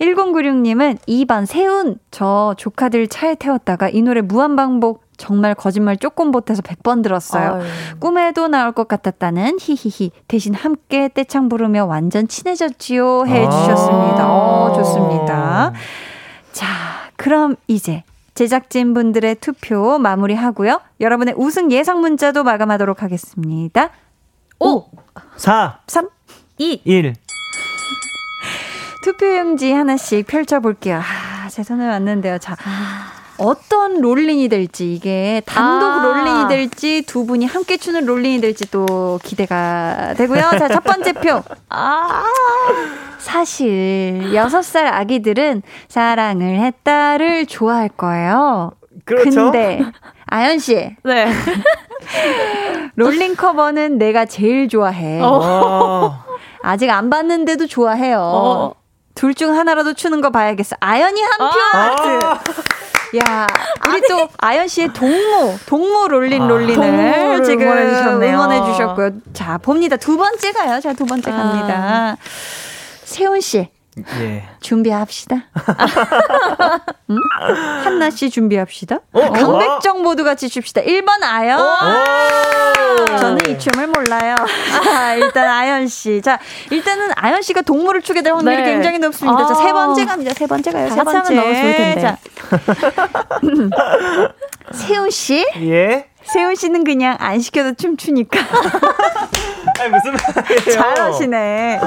1096님은 0.00 0.98
2번 1.06 1.46
세운. 1.46 1.98
저 2.10 2.54
조카들 2.58 3.06
차에 3.06 3.36
태웠다가 3.36 3.88
이 3.88 4.02
노래 4.02 4.20
무한반복 4.20 5.04
정말 5.16 5.54
거짓말 5.54 5.96
조금 5.96 6.32
못해서 6.32 6.62
100번 6.62 7.02
들었어요. 7.04 7.60
아유. 7.60 7.64
꿈에도 8.00 8.48
나올 8.48 8.72
것 8.72 8.88
같았다는 8.88 9.58
히히히 9.60 10.10
대신 10.26 10.52
함께 10.52 11.08
떼창 11.14 11.48
부르며 11.48 11.84
완전 11.84 12.26
친해졌지요 12.26 13.24
해주셨습니다. 13.26 14.24
아. 14.24 14.28
어, 14.28 14.72
좋습니다. 14.74 15.72
자, 16.50 16.66
그럼 17.16 17.54
이제 17.68 18.02
제작진 18.34 18.94
분들의 18.94 19.36
투표 19.36 19.98
마무리하고요. 19.98 20.80
여러분의 21.00 21.34
우승 21.36 21.70
예상 21.70 22.00
문자도 22.00 22.42
마감하도록 22.42 23.02
하겠습니다. 23.02 23.90
5, 24.60 24.90
4, 25.36 25.80
3, 25.86 26.08
2. 26.58 26.80
1. 26.84 27.14
투표용지 29.04 29.72
하나씩 29.72 30.26
펼쳐볼게요. 30.26 30.98
아, 30.98 31.48
제 31.48 31.62
손에 31.62 31.86
왔는데요. 31.86 32.38
자, 32.38 32.56
어떤 33.38 34.00
롤링이 34.00 34.48
될지, 34.48 34.92
이게 34.92 35.40
단독 35.46 35.86
아. 35.86 36.02
롤링이 36.02 36.48
될지, 36.48 37.02
두 37.06 37.24
분이 37.24 37.46
함께 37.46 37.76
추는 37.76 38.04
롤링이 38.04 38.40
될지 38.40 38.68
또 38.70 39.20
기대가 39.22 40.14
되고요. 40.16 40.40
자, 40.58 40.68
첫 40.68 40.82
번째 40.82 41.12
표. 41.12 41.42
아. 41.68 42.24
사실, 43.18 44.34
여섯 44.34 44.62
살 44.62 44.88
아기들은 44.88 45.62
사랑을 45.88 46.58
했다를 46.58 47.46
좋아할 47.46 47.88
거예요. 47.88 48.72
그렇죠. 49.04 49.52
근데, 49.52 49.80
아연 50.30 50.58
씨, 50.58 50.96
네. 51.04 51.32
롤링 52.96 53.36
커버는 53.36 53.98
내가 53.98 54.24
제일 54.24 54.68
좋아해. 54.68 55.20
와. 55.20 56.24
아직 56.62 56.90
안 56.90 57.10
봤는데도 57.10 57.66
좋아해요. 57.66 58.18
어. 58.20 58.74
둘중 59.14 59.56
하나라도 59.56 59.94
추는 59.94 60.20
거 60.20 60.30
봐야겠어. 60.30 60.76
아연이 60.80 61.20
한 61.22 61.38
표. 61.38 61.58
아. 61.76 62.40
야, 63.16 63.46
우리 63.88 64.02
또 64.06 64.28
아연 64.38 64.68
씨의 64.68 64.92
동무, 64.92 65.56
동무 65.66 66.08
롤린 66.08 66.42
아. 66.42 66.46
롤린을 66.46 66.74
동무를 66.74 67.44
지금 67.44 67.62
응원해 67.62 67.88
주셨네요. 67.88 68.34
응원해 68.34 68.72
주셨고요. 68.72 69.10
자, 69.32 69.58
봅니다. 69.58 69.96
두 69.96 70.16
번째 70.16 70.52
가요. 70.52 70.78
자, 70.80 70.92
두 70.92 71.06
번째 71.06 71.30
아. 71.30 71.36
갑니다. 71.36 72.16
세훈 73.04 73.40
씨, 73.40 73.68
예. 74.20 74.44
준비합시다. 74.60 75.36
응? 77.10 77.16
한나 77.84 78.10
씨 78.10 78.30
준비합시다. 78.30 79.00
어? 79.12 79.32
강백정 79.32 80.02
모두 80.02 80.24
같이 80.24 80.48
춥시다. 80.48 80.82
1번 80.82 81.22
아연. 81.22 81.58
저는 83.18 83.38
이 83.50 83.58
춤을 83.58 83.88
몰라요. 83.88 84.34
자, 84.84 85.14
일단 85.16 85.48
아연 85.48 85.88
씨. 85.88 86.20
자, 86.22 86.38
일단은 86.70 87.10
아연 87.16 87.42
씨가 87.42 87.62
동물을 87.62 88.02
추게 88.02 88.22
될 88.22 88.32
확률이 88.32 88.56
네. 88.56 88.64
굉장히 88.64 88.98
높습니다. 88.98 89.46
자, 89.46 89.54
세 89.54 89.68
아. 89.68 89.72
번째 89.72 90.04
갑니다. 90.04 90.32
세 90.34 90.46
번째 90.46 90.72
가요. 90.72 90.88
다세 90.88 91.02
번째. 91.04 91.34
너무 91.34 91.54
좋을 91.54 91.76
텐데. 91.76 92.00
자. 92.00 92.18
세훈 94.72 95.10
씨? 95.10 95.46
예. 95.56 96.06
세훈 96.24 96.54
씨는 96.54 96.84
그냥 96.84 97.16
안 97.20 97.40
시켜도 97.40 97.74
춤추니까 97.74 98.38
아니 99.80 99.90
무슨 99.90 100.12
말이에요? 100.34 100.60
잘하시네. 100.72 101.80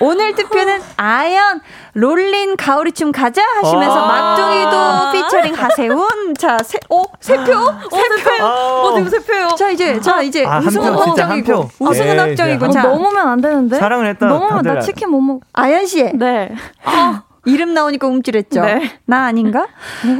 오늘 0.00 0.34
투표는 0.34 0.80
아연 0.96 1.60
롤린 1.94 2.56
가오리춤 2.56 3.12
가자 3.12 3.42
하시면서 3.42 4.00
아. 4.00 4.06
막둥이도 4.06 5.12
피처링 5.12 5.54
하세훈. 5.54 6.34
자, 6.38 6.56
세, 6.64 6.78
오, 6.88 7.04
세 7.20 7.36
표? 7.36 7.44
세 7.44 8.38
표? 8.38 8.44
어, 8.44 8.94
지금 8.96 9.10
세 9.10 9.18
표요. 9.18 9.48
자, 9.48 9.68
이제, 9.70 10.00
자, 10.00 10.22
이제 10.22 10.46
아, 10.46 10.52
한 10.56 10.66
우승은 10.66 10.86
한 10.86 10.94
확정이고. 10.98 11.52
표. 11.52 11.68
우승은 11.84 12.14
예, 12.14 12.18
확정이고. 12.18 12.70
자, 12.70 12.84
어, 12.86 12.94
넘으면 12.96 13.28
안 13.28 13.40
되는데? 13.40 13.78
사랑을 13.78 14.06
했다. 14.06 14.26
넘으면 14.26 14.62
나 14.62 14.80
치킨 14.80 15.10
못 15.10 15.20
먹. 15.20 15.40
아연 15.52 15.84
씨. 15.86 16.04
네. 16.14 16.54
이름 17.44 17.74
나오니까 17.74 18.06
움찔했죠. 18.06 18.62
네. 18.62 18.98
나 19.04 19.24
아닌가? 19.24 19.66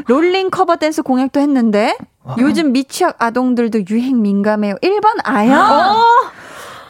롤린 0.07 0.51
커버 0.51 0.77
댄스 0.77 1.03
공약도 1.03 1.41
했는데 1.41 1.97
요즘 2.39 2.73
미취학 2.73 3.17
아동들도 3.19 3.81
유행 3.91 4.23
민감해요. 4.23 4.77
1번 4.83 5.21
아연. 5.25 5.97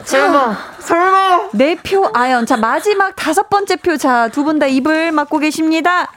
설마, 0.04 0.56
설마. 0.78 1.48
네 1.52 1.76
표 1.76 2.10
아연. 2.14 2.46
자, 2.46 2.56
마지막 2.56 3.14
다섯 3.16 3.48
번째 3.48 3.76
표. 3.76 3.96
자, 3.96 4.28
두 4.28 4.44
분 4.44 4.58
다 4.58 4.66
입을 4.66 5.12
막고 5.12 5.38
계십니다. 5.38 6.10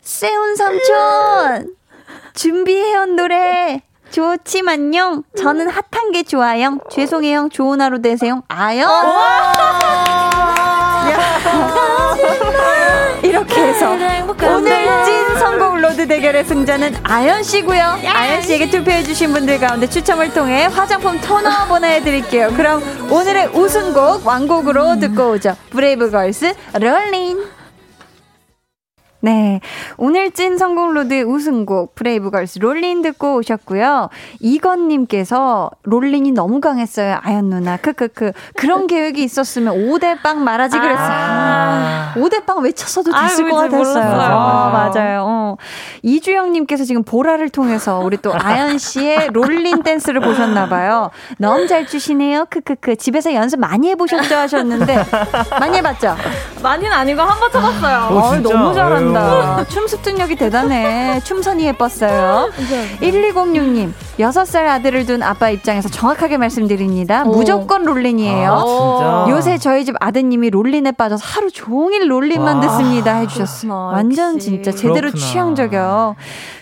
세훈 0.00 0.56
삼촌. 0.56 1.74
준비해온 2.34 3.16
노래. 3.16 3.82
좋지만요. 4.10 5.22
저는 5.36 5.68
핫한 5.68 6.12
게 6.12 6.22
좋아요. 6.22 6.78
죄송해요. 6.90 7.48
좋은 7.50 7.80
하루 7.80 8.00
되세요. 8.02 8.42
아연. 8.48 8.88
이렇게 13.22 13.60
해서 13.60 13.90
오늘 13.90 14.08
찐 14.18 14.26
대결의 16.06 16.44
승자는 16.44 16.96
아연 17.02 17.42
씨고요. 17.42 17.98
아연 18.06 18.42
씨에게 18.42 18.70
투표해 18.70 19.02
주신 19.02 19.32
분들 19.32 19.58
가운데 19.60 19.88
추첨을 19.88 20.32
통해 20.32 20.64
화장품 20.66 21.20
토너 21.20 21.66
보내드릴게요. 21.66 22.48
그럼 22.56 22.82
오늘의 23.10 23.48
우승곡 23.48 24.26
완곡으로 24.26 24.98
듣고 24.98 25.32
오죠. 25.32 25.56
브레이브걸스 25.70 26.54
롤린. 26.80 27.55
네. 29.20 29.60
오늘 29.96 30.30
찐 30.30 30.56
성공로드의 30.58 31.24
우승곡 31.24 31.94
브레이브걸스 31.94 32.58
롤린 32.60 33.02
듣고 33.02 33.36
오셨고요. 33.36 34.08
이건님께서 34.40 35.70
롤린이 35.82 36.32
너무 36.32 36.60
강했어요. 36.60 37.18
아연 37.22 37.46
누나. 37.46 37.76
크크크. 37.76 38.32
그런 38.56 38.86
계획이 38.88 39.22
있었으면 39.24 39.74
5대 39.74 40.22
빵 40.22 40.44
말하지 40.44 40.78
그랬어요. 40.78 41.06
아. 41.08 42.12
5대 42.16 42.44
빵 42.46 42.60
외쳤어도 42.62 43.12
됐을 43.12 43.48
것 43.50 43.56
같았어요. 43.56 44.04
어, 44.36 44.70
맞아요. 44.70 45.24
어. 45.26 45.56
이주영님께서 46.02 46.84
지금 46.84 47.02
보라를 47.02 47.48
통해서 47.48 47.98
우리 47.98 48.16
또 48.18 48.32
아연 48.34 48.78
씨의 48.78 49.28
롤린 49.32 49.82
댄스를 49.82 50.20
보셨나봐요. 50.20 51.10
너무 51.38 51.66
잘 51.66 51.86
추시네요. 51.86 52.46
크크크. 52.50 52.96
집에서 52.96 53.32
연습 53.34 53.58
많이 53.60 53.88
해보셨죠? 53.90 54.34
하셨는데. 54.36 55.04
많이 55.58 55.76
해봤죠? 55.78 56.16
많이는 56.62 56.92
아니고 56.92 57.22
한 57.22 57.36
번 57.40 57.50
쳐봤어요. 57.50 57.98
어, 58.16 58.36
너무 58.36 58.72
잘한다. 58.74 59.15
잘한다. 59.20 59.64
춤 59.68 59.86
습득력이 59.86 60.36
대단해. 60.36 61.20
춤선이 61.24 61.64
예뻤어요. 61.66 62.50
1206님, 63.00 63.92
6살 64.18 64.66
아들을 64.66 65.06
둔 65.06 65.22
아빠 65.22 65.50
입장에서 65.50 65.88
정확하게 65.88 66.36
말씀드립니다. 66.38 67.22
오. 67.24 67.32
무조건 67.32 67.84
롤린이에요. 67.84 68.52
아, 68.52 69.26
요새 69.30 69.58
저희 69.58 69.84
집 69.84 69.94
아드님이 70.00 70.50
롤린에 70.50 70.92
빠져서 70.92 71.22
하루 71.24 71.50
종일 71.50 72.10
롤린만 72.10 72.56
와. 72.56 72.60
듣습니다. 72.62 73.16
해주셨어요. 73.16 73.72
완전 73.72 74.38
진짜 74.38 74.70
제대로 74.72 74.94
그렇구나. 75.10 75.24
취향적이요. 75.24 76.16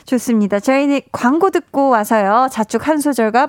좋습니다. 0.06 0.60
저희는 0.60 1.00
광고 1.12 1.50
듣고 1.50 1.88
와서요. 1.90 2.48
자축 2.50 2.86
한 2.88 2.98
소절과 2.98 3.48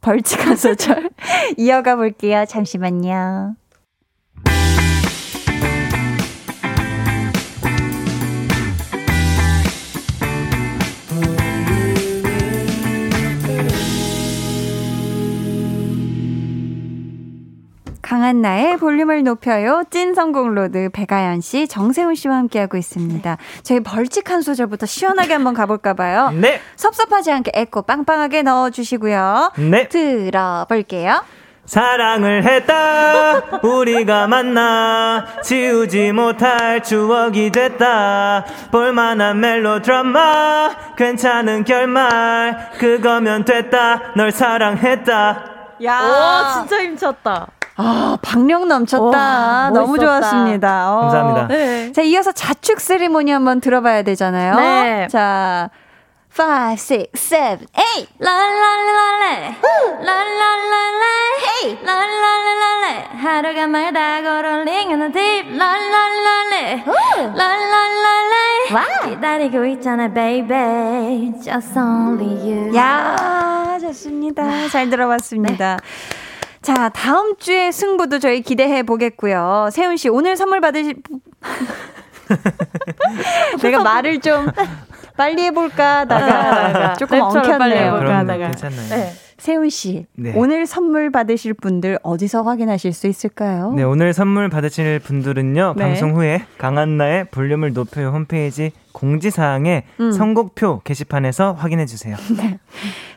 벌칙 0.00 0.46
한 0.46 0.56
소절 0.56 1.10
이어가 1.56 1.96
볼게요. 1.96 2.44
잠시만요. 2.48 3.54
강한 18.06 18.40
나의 18.40 18.76
볼륨을 18.76 19.24
높여요. 19.24 19.82
찐 19.90 20.14
성공 20.14 20.54
로드 20.54 20.90
배가연 20.92 21.40
씨, 21.40 21.66
정세훈 21.66 22.14
씨와 22.14 22.36
함께하고 22.36 22.76
있습니다. 22.76 23.36
저희 23.64 23.80
벌칙 23.80 24.30
한 24.30 24.42
소절부터 24.42 24.86
시원하게 24.86 25.32
한번 25.32 25.54
가볼까 25.54 25.94
봐요. 25.94 26.30
네. 26.30 26.60
섭섭하지 26.76 27.32
않게 27.32 27.50
에코 27.52 27.82
빵빵하게 27.82 28.42
넣어주시고요. 28.42 29.54
네. 29.56 29.88
들어볼게요. 29.88 31.24
사랑을 31.64 32.44
했다 32.44 33.40
우리가 33.64 34.28
만나 34.28 35.26
지우지 35.42 36.12
못할 36.12 36.84
추억이 36.84 37.50
됐다 37.50 38.44
볼만한 38.70 39.40
멜로드라마 39.40 40.94
괜찮은 40.96 41.64
결말 41.64 42.70
그거면 42.78 43.44
됐다 43.44 44.12
널 44.14 44.30
사랑했다 44.30 45.44
야 45.82 46.54
오, 46.54 46.60
진짜 46.60 46.84
힘쳤다 46.84 47.48
아, 47.76 48.16
박력 48.22 48.66
넘쳤다. 48.66 49.68
오, 49.70 49.74
너무 49.74 49.98
좋았습니다. 49.98 50.92
어. 50.92 51.00
감사합니다. 51.02 51.48
네. 51.48 51.92
자, 51.92 52.02
이어서 52.02 52.32
자축 52.32 52.80
세리머니 52.80 53.30
한번 53.30 53.60
들어봐야 53.60 54.02
되잖아요. 54.02 54.56
네. 54.56 55.08
자, 55.08 55.68
5, 56.38 56.42
6, 56.72 57.12
7, 57.14 57.58
8. 57.72 57.84
랄랄랄레. 58.18 59.56
랄랄랄레. 60.02 61.06
헤이. 61.46 61.78
랄랄랄레. 61.84 63.08
하루가 63.22 63.66
멀다 63.66 64.22
걸어링은 64.22 65.12
딥. 65.12 65.46
랄랄랄레. 65.56 66.84
랄랄랄레. 67.34 68.72
와. 68.72 68.84
기다리고 69.08 69.64
있잖아, 69.66 70.08
baby. 70.08 71.32
Just 71.42 71.78
only 71.78 72.26
you. 72.40 72.74
야, 72.76 73.78
좋습니다. 73.80 74.68
잘 74.68 74.88
들어봤습니다. 74.88 75.76
네. 75.76 76.25
자, 76.66 76.88
다음 76.88 77.36
주에 77.36 77.70
승부도 77.70 78.18
저희 78.18 78.40
기대해 78.42 78.82
보겠고요. 78.82 79.68
세훈 79.70 79.96
씨, 79.96 80.08
오늘 80.08 80.36
선물 80.36 80.60
받으실 80.60 80.96
내가 83.62 83.78
말을 83.84 84.20
좀 84.20 84.48
빨리 85.16 85.42
해볼까 85.42 86.00
하다가 86.00 86.94
조금 86.94 87.20
엉켰네요. 87.20 88.00
괜찮나요? 88.00 88.88
네. 88.88 89.12
세훈 89.38 89.70
씨, 89.70 90.06
네. 90.16 90.32
오늘 90.34 90.66
선물 90.66 91.12
받으실 91.12 91.54
분들 91.54 92.00
어디서 92.02 92.42
확인하실 92.42 92.92
수 92.94 93.06
있을까요? 93.06 93.72
네, 93.76 93.84
오늘 93.84 94.12
선물 94.12 94.48
받으실 94.48 94.98
분들은요. 94.98 95.74
네. 95.76 95.84
방송 95.84 96.16
후에 96.16 96.46
강한나의 96.58 97.26
볼륨을 97.26 97.74
높여요 97.74 98.08
홈페이지 98.08 98.72
공지사항에 98.96 99.84
음. 100.00 100.10
선곡표 100.10 100.80
게시판에서 100.82 101.52
확인해 101.52 101.84
주세요. 101.84 102.16
네. 102.34 102.58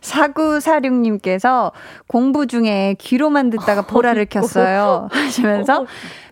4946님께서 0.01 1.71
공부 2.07 2.47
중에 2.47 2.95
귀로만 2.99 3.49
듣다가 3.49 3.83
보라를 3.83 4.25
켰어요. 4.29 5.07
하시면서 5.11 5.85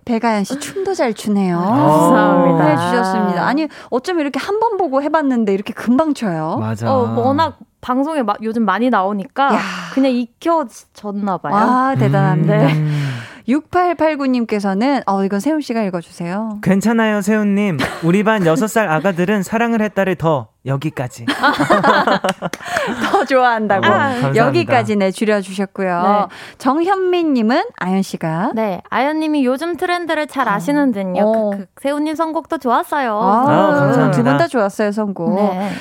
배가연 0.04 0.44
씨 0.44 0.60
춤도 0.60 0.94
잘 0.94 1.14
추네요. 1.14 1.58
아, 1.60 1.66
감사합니다. 1.66 2.66
해주셨습니다. 2.66 3.46
아니 3.48 3.68
어쩜 3.90 4.20
이렇게 4.20 4.38
한 4.40 4.58
번 4.60 4.76
보고 4.78 5.02
해봤는데 5.02 5.54
이렇게 5.54 5.72
금방 5.74 6.14
춰요. 6.14 6.58
맞아. 6.60 6.92
어, 6.94 7.14
워낙 7.18 7.58
방송에 7.80 8.24
마, 8.24 8.34
요즘 8.42 8.66
많이 8.66 8.90
나오니까 8.90 9.54
야. 9.54 9.60
그냥 9.94 10.12
익혀졌나 10.12 11.38
봐요. 11.38 11.56
아 11.56 11.96
대단합니다. 11.98 12.68
음. 12.68 13.06
6889님께서는, 13.48 15.04
어, 15.06 15.24
이건 15.24 15.40
세훈 15.40 15.62
씨가 15.62 15.84
읽어주세요. 15.84 16.60
괜찮아요, 16.62 17.22
세훈님. 17.22 17.78
우리 18.04 18.24
반 18.24 18.44
6살 18.44 18.90
아가들은 18.90 19.44
사랑을 19.44 19.82
했다를 19.82 20.16
더 20.16 20.50
여기까지. 20.66 21.26
더 23.10 23.26
좋아한다고. 23.26 23.86
아, 23.86 24.36
여기까지 24.36 24.98
네, 24.98 25.12
줄여주셨고요. 25.12 26.28
네. 26.30 26.36
정현민님은 26.58 27.64
아연 27.78 28.02
씨가. 28.02 28.52
네, 28.54 28.82
아연 28.90 29.20
님이 29.20 29.46
요즘 29.46 29.78
트렌드를 29.78 30.28
잘 30.28 30.50
아. 30.50 30.56
아시는 30.56 30.92
듯요. 30.92 31.24
어. 31.24 31.52
그, 31.52 31.58
그, 31.58 31.66
세훈님 31.82 32.16
선곡도 32.16 32.58
좋았어요. 32.58 33.18
아, 33.18 33.46
아 33.48 34.12
두분 34.12 34.38
다 34.38 34.48
좋았어요, 34.48 34.92
선곡. 34.92 35.36
네. 35.36 35.72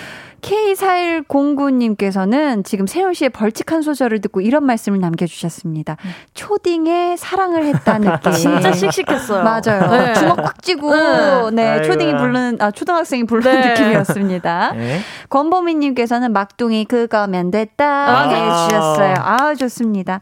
K4109님께서는 0.46 2.64
지금 2.64 2.86
세훈 2.86 3.12
씨의 3.14 3.30
벌칙한 3.30 3.82
소절을 3.82 4.20
듣고 4.20 4.40
이런 4.40 4.64
말씀을 4.64 5.00
남겨주셨습니다. 5.00 5.96
음. 6.04 6.10
초딩에 6.34 7.16
사랑을 7.18 7.64
했다는 7.64 8.12
느낌. 8.22 8.30
진짜 8.32 8.70
씩씩했어요. 8.72 9.42
맞아요. 9.42 9.90
네. 9.90 10.14
주먹 10.14 10.36
꽉 10.36 10.62
쥐고, 10.62 11.50
네, 11.50 11.80
네 11.80 11.82
초딩이 11.82 12.16
부르는, 12.16 12.58
아, 12.60 12.70
초등학생이 12.70 13.24
부르는 13.24 13.60
네. 13.60 13.70
느낌이었습니다. 13.70 14.72
네. 14.74 15.00
권보미님께서는 15.30 16.32
막둥이 16.32 16.84
그거면 16.84 17.50
됐다. 17.50 17.86
아. 17.86 18.28
해주셨어요. 18.28 19.14
아, 19.18 19.54
좋습니다. 19.54 20.20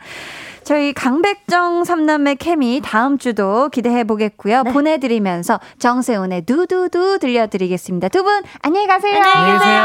저희 0.65 0.93
강백정 0.95 1.85
삼남매 1.85 2.37
케미 2.37 2.81
다음 2.83 3.19
주도 3.19 3.69
기대해 3.69 4.05
보겠고요. 4.05 4.63
네. 4.63 4.73
보내드리면서 4.73 5.61
정세훈의 5.79 6.43
두두두 6.47 7.19
들려드리겠습니다. 7.21 8.09
두 8.09 8.23
분 8.25 8.43
안녕히 8.63 8.87
가세요. 8.87 9.21
안녕히 9.23 9.59
계세요. 9.59 9.85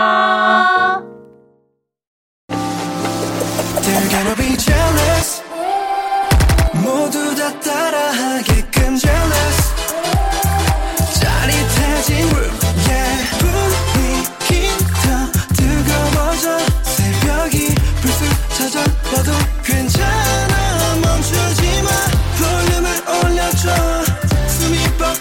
모두 6.83 7.35
다 7.35 7.59
따라하게끔 7.59 8.95
jealous 8.97 9.59
짜릿해진 11.19 12.27
room 12.29 12.55
yeah 12.87 13.37
분위기 13.39 14.67
더 15.03 15.31
뜨거워져 15.55 16.59
새벽이 16.83 17.75
불쑥 18.01 18.49
찾아와도 18.57 19.31
괜찮아 19.63 20.48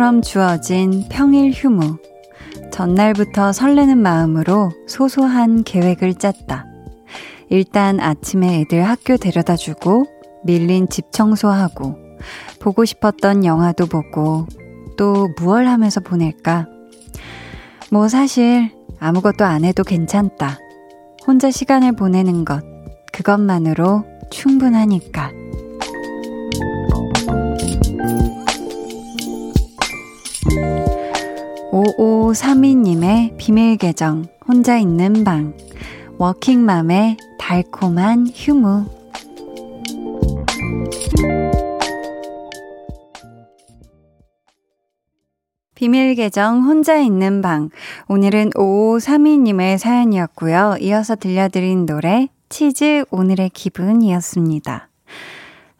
선물처럼 0.00 0.22
주어진 0.22 1.04
평일 1.10 1.52
휴무. 1.52 1.98
전날부터 2.72 3.52
설레는 3.52 3.98
마음으로 3.98 4.70
소소한 4.86 5.62
계획을 5.62 6.14
짰다. 6.14 6.64
일단 7.50 8.00
아침에 8.00 8.60
애들 8.60 8.82
학교 8.82 9.18
데려다 9.18 9.56
주고, 9.56 10.06
밀린 10.44 10.88
집 10.88 11.12
청소하고, 11.12 11.96
보고 12.60 12.86
싶었던 12.86 13.44
영화도 13.44 13.86
보고, 13.86 14.46
또 14.96 15.28
무얼 15.38 15.66
하면서 15.66 16.00
보낼까? 16.00 16.66
뭐 17.90 18.08
사실 18.08 18.70
아무것도 18.98 19.44
안 19.44 19.64
해도 19.64 19.84
괜찮다. 19.84 20.58
혼자 21.26 21.50
시간을 21.50 21.92
보내는 21.92 22.46
것, 22.46 22.64
그것만으로 23.12 24.04
충분하니까. 24.30 25.39
5532님의 31.70 33.36
비밀 33.36 33.76
계정, 33.76 34.26
혼자 34.46 34.76
있는 34.76 35.22
방. 35.22 35.56
워킹맘의 36.18 37.16
달콤한 37.38 38.26
휴무. 38.34 38.86
비밀 45.76 46.14
계정 46.16 46.64
혼자 46.64 46.98
있는 46.98 47.40
방. 47.40 47.70
오늘은 48.08 48.50
5532님의 48.50 49.78
사연이었고요. 49.78 50.76
이어서 50.80 51.14
들려드린 51.14 51.86
노래 51.86 52.28
치즈 52.48 53.04
오늘의 53.10 53.50
기분이었습니다. 53.50 54.88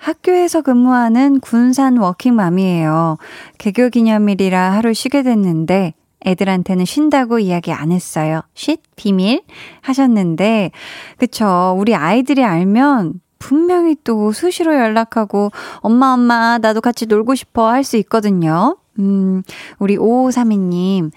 학교에서 0.01 0.63
근무하는 0.63 1.41
군산 1.41 1.99
워킹맘이에요. 1.99 3.19
개교 3.59 3.91
기념일이라 3.91 4.73
하루 4.73 4.95
쉬게 4.95 5.23
됐는데 5.23 5.95
애들한테는 6.27 6.85
쉰다고 6.85 7.39
이야기 7.39 7.73
안 7.73 7.93
했어요. 7.93 8.41
쉿 8.55 8.79
비밀 8.97 9.43
하셨는데 9.83 10.71
그쵸 11.19 11.77
우리 11.79 11.95
아이들이 11.95 12.45
알면 12.45 13.21
분명히 13.39 13.97
또 14.05 14.33
수시로 14.33 14.75
연락하고 14.75 15.51
엄마 15.79 16.13
엄마 16.13 16.59
나도 16.59 16.81
같이 16.81 17.07
놀고 17.07 17.35
싶어 17.35 17.69
할 17.69 17.85
수 17.85 17.97
있거든요. 17.99 18.77
음, 18.99 19.43
우리 19.79 19.97
5532님, 19.97 21.11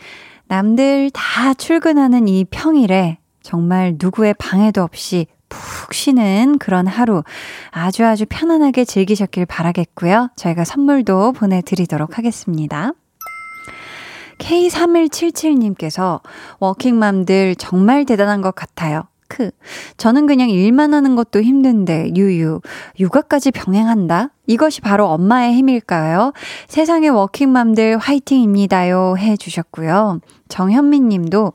남들 0.48 1.10
다 1.12 1.54
출근하는 1.54 2.28
이 2.30 2.46
평일에 2.46 3.18
정말 3.42 3.96
누구의 4.00 4.36
방해도 4.36 4.82
없이 4.84 5.28
푹 5.54 5.94
쉬는 5.94 6.58
그런 6.58 6.88
하루 6.88 7.24
아주 7.72 8.06
아주 8.06 8.26
편안하게 8.28 8.86
즐기셨길 8.86 9.46
바라겠고요. 9.46 10.30
저희가 10.36 10.64
선물도 10.64 11.34
보내드리도록 11.34 12.18
하겠습니다. 12.18 12.92
K3177님께서 14.40 16.22
워킹맘들 16.60 17.56
정말 17.56 18.06
대단한 18.06 18.42
것 18.42 18.54
같아요. 18.56 19.04
크. 19.30 19.50
저는 19.98 20.28
그냥 20.28 20.50
일만 20.50 20.94
하는 20.94 21.16
것도 21.16 21.42
힘든데, 21.42 22.12
유유. 22.16 22.62
육아까지 23.00 23.52
병행한다? 23.52 24.30
이것이 24.46 24.82
바로 24.82 25.08
엄마의 25.08 25.54
힘일까요? 25.54 26.34
세상의 26.68 27.10
워킹맘들 27.10 27.98
화이팅입니다요. 27.98 29.16
해 29.18 29.36
주셨고요. 29.36 30.20
정현민 30.50 31.10
님도 31.10 31.54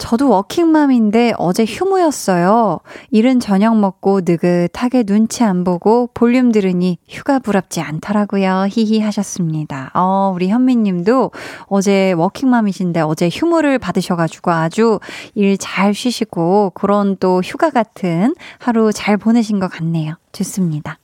저도 0.00 0.30
워킹맘인데 0.30 1.34
어제 1.38 1.64
휴무였어요. 1.64 2.80
일은 3.10 3.38
저녁 3.38 3.78
먹고 3.78 4.22
느긋하게 4.24 5.04
눈치 5.04 5.44
안 5.44 5.62
보고 5.62 6.08
볼륨 6.14 6.50
들으니 6.50 6.98
휴가 7.06 7.38
부럽지 7.38 7.80
않더라고요. 7.80 8.66
히히 8.70 9.00
하셨습니다. 9.00 9.90
어, 9.94 10.32
우리 10.34 10.48
현민 10.48 10.82
님도 10.82 11.30
어제 11.66 12.12
워킹맘이신데 12.12 13.00
어제 13.02 13.28
휴무를 13.30 13.78
받으셔가지고 13.78 14.50
아주 14.50 14.98
일 15.34 15.60
잘 15.60 15.92
쉬시고 15.94 16.70
그런 16.74 17.16
또 17.18 17.42
휴가 17.44 17.68
같은 17.70 18.34
하루 18.58 18.92
잘 18.92 19.18
보내신 19.18 19.60
것 19.60 19.68
같네요. 19.68 20.14
좋습니다. 20.32 20.98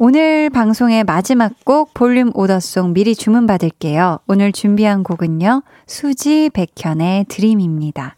오늘 0.00 0.48
방송의 0.48 1.02
마지막 1.02 1.52
곡 1.64 1.92
볼륨 1.92 2.30
오더송 2.32 2.92
미리 2.92 3.16
주문받을게요. 3.16 4.20
오늘 4.28 4.52
준비한 4.52 5.02
곡은요. 5.02 5.64
수지 5.88 6.50
백현의 6.54 7.24
드림입니다. 7.28 8.14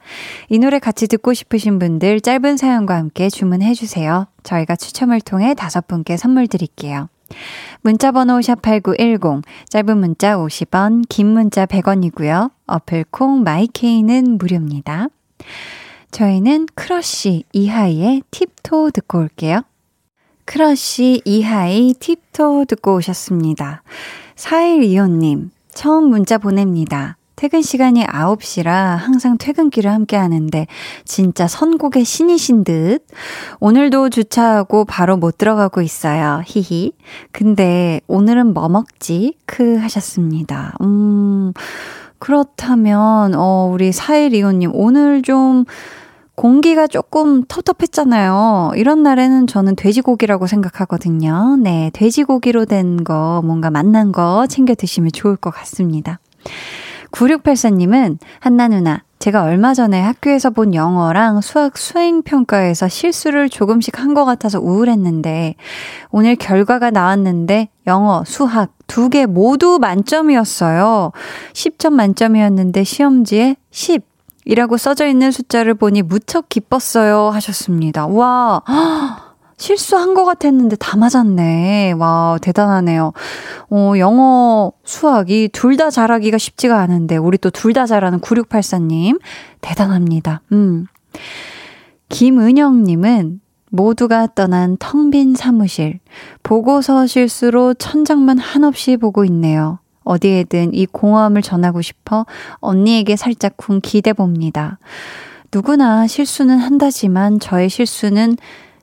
이 0.50 0.58
노래 0.58 0.78
같이 0.78 1.06
듣고 1.06 1.32
싶으신 1.32 1.78
분들 1.78 2.20
짧은 2.20 2.58
사연과 2.58 2.96
함께 2.96 3.30
주문해 3.30 3.72
주세요. 3.72 4.26
저희가 4.42 4.76
추첨을 4.76 5.22
통해 5.22 5.54
다섯 5.54 5.88
분께 5.88 6.18
선물 6.18 6.48
드릴게요. 6.48 7.08
문자 7.80 8.12
번호 8.12 8.40
샵8910 8.40 9.42
짧은 9.70 9.96
문자 9.96 10.36
50원, 10.36 11.04
긴 11.08 11.28
문자 11.28 11.64
100원이고요. 11.64 12.50
어플 12.66 13.06
콩 13.10 13.42
마이케이는 13.42 14.36
무료입니다. 14.36 15.08
저희는 16.10 16.66
크러쉬 16.74 17.44
이하이의 17.54 18.24
Tip 18.30 18.60
Toe 18.60 18.90
듣고 18.90 19.20
올게요. 19.20 19.62
크러쉬 20.50 21.22
이하이 21.24 21.94
Tip 22.00 22.32
Toe 22.32 22.64
듣고 22.64 22.96
오셨습니다. 22.96 23.84
4125님, 24.34 25.50
처음 25.72 26.08
문자 26.08 26.38
보냅니다. 26.38 27.16
퇴근 27.36 27.62
시간이 27.62 28.04
9시라 28.04 28.96
항상 28.96 29.38
퇴근길을 29.38 29.88
함께 29.88 30.16
하는데 30.16 30.66
진짜 31.04 31.46
선곡의 31.46 32.04
신이신 32.04 32.64
듯. 32.64 33.06
오늘도 33.60 34.10
주차하고 34.10 34.86
바로 34.86 35.16
못 35.16 35.38
들어가고 35.38 35.82
있어요. 35.82 36.42
히히. 36.44 36.94
근데 37.30 38.00
오늘은 38.08 38.52
뭐 38.52 38.68
먹지? 38.68 39.34
크 39.46 39.76
하셨습니다. 39.76 40.74
음. 40.80 41.52
그렇다면 42.18 43.34
어 43.36 43.70
우리 43.72 43.90
4125님 43.90 44.72
오늘 44.74 45.22
좀 45.22 45.64
공기가 46.34 46.86
조금 46.86 47.44
텁텁했잖아요. 47.44 48.72
이런 48.76 49.02
날에는 49.02 49.46
저는 49.46 49.76
돼지고기라고 49.76 50.46
생각하거든요. 50.46 51.56
네, 51.60 51.90
돼지고기로 51.92 52.64
된 52.64 53.04
거, 53.04 53.42
뭔가 53.44 53.70
맛난 53.70 54.10
거 54.12 54.46
챙겨 54.46 54.74
드시면 54.74 55.10
좋을 55.12 55.36
것 55.36 55.50
같습니다. 55.50 56.18
9684님은 57.12 58.18
한나 58.38 58.68
누나, 58.68 59.02
제가 59.18 59.42
얼마 59.42 59.74
전에 59.74 60.00
학교에서 60.00 60.48
본 60.50 60.74
영어랑 60.74 61.40
수학 61.42 61.76
수행평가에서 61.76 62.88
실수를 62.88 63.50
조금씩 63.50 63.98
한 64.00 64.14
것 64.14 64.24
같아서 64.24 64.60
우울했는데, 64.60 65.56
오늘 66.10 66.36
결과가 66.36 66.90
나왔는데, 66.90 67.68
영어, 67.86 68.22
수학 68.24 68.72
두 68.86 69.08
개 69.10 69.26
모두 69.26 69.78
만점이었어요. 69.80 71.12
10점 71.52 71.92
만점이었는데, 71.92 72.82
시험지에 72.84 73.56
10. 73.72 74.09
이라고 74.44 74.76
써져 74.76 75.06
있는 75.06 75.30
숫자를 75.30 75.74
보니 75.74 76.02
무척 76.02 76.48
기뻤어요 76.48 77.30
하셨습니다. 77.30 78.06
와, 78.06 78.62
실수한 79.58 80.14
것 80.14 80.24
같았는데 80.24 80.76
다 80.76 80.96
맞았네. 80.96 81.92
와, 81.92 82.38
대단하네요. 82.40 83.12
어, 83.70 83.92
영어, 83.98 84.72
수학 84.84 85.30
이 85.30 85.48
둘 85.52 85.76
다 85.76 85.90
잘하기가 85.90 86.38
쉽지가 86.38 86.78
않은데, 86.80 87.16
우리 87.18 87.36
또 87.36 87.50
둘 87.50 87.74
다 87.74 87.84
잘하는 87.86 88.20
9684님, 88.20 89.20
대단합니다. 89.60 90.40
음. 90.52 90.86
김은영님은 92.08 93.40
모두가 93.70 94.26
떠난 94.34 94.76
텅 94.78 95.10
빈 95.10 95.34
사무실, 95.34 96.00
보고서 96.42 97.06
실수로 97.06 97.74
천장만 97.74 98.38
한없이 98.38 98.96
보고 98.96 99.24
있네요. 99.26 99.78
어디에든 100.04 100.74
이 100.74 100.86
공허함을 100.86 101.42
전하고 101.42 101.82
싶어 101.82 102.26
언니에게 102.56 103.16
살짝쿵 103.16 103.80
기대봅니다. 103.82 104.78
누구나 105.52 106.06
실수는 106.06 106.58
한다지만 106.58 107.40
저의 107.40 107.68
실수는 107.68 108.36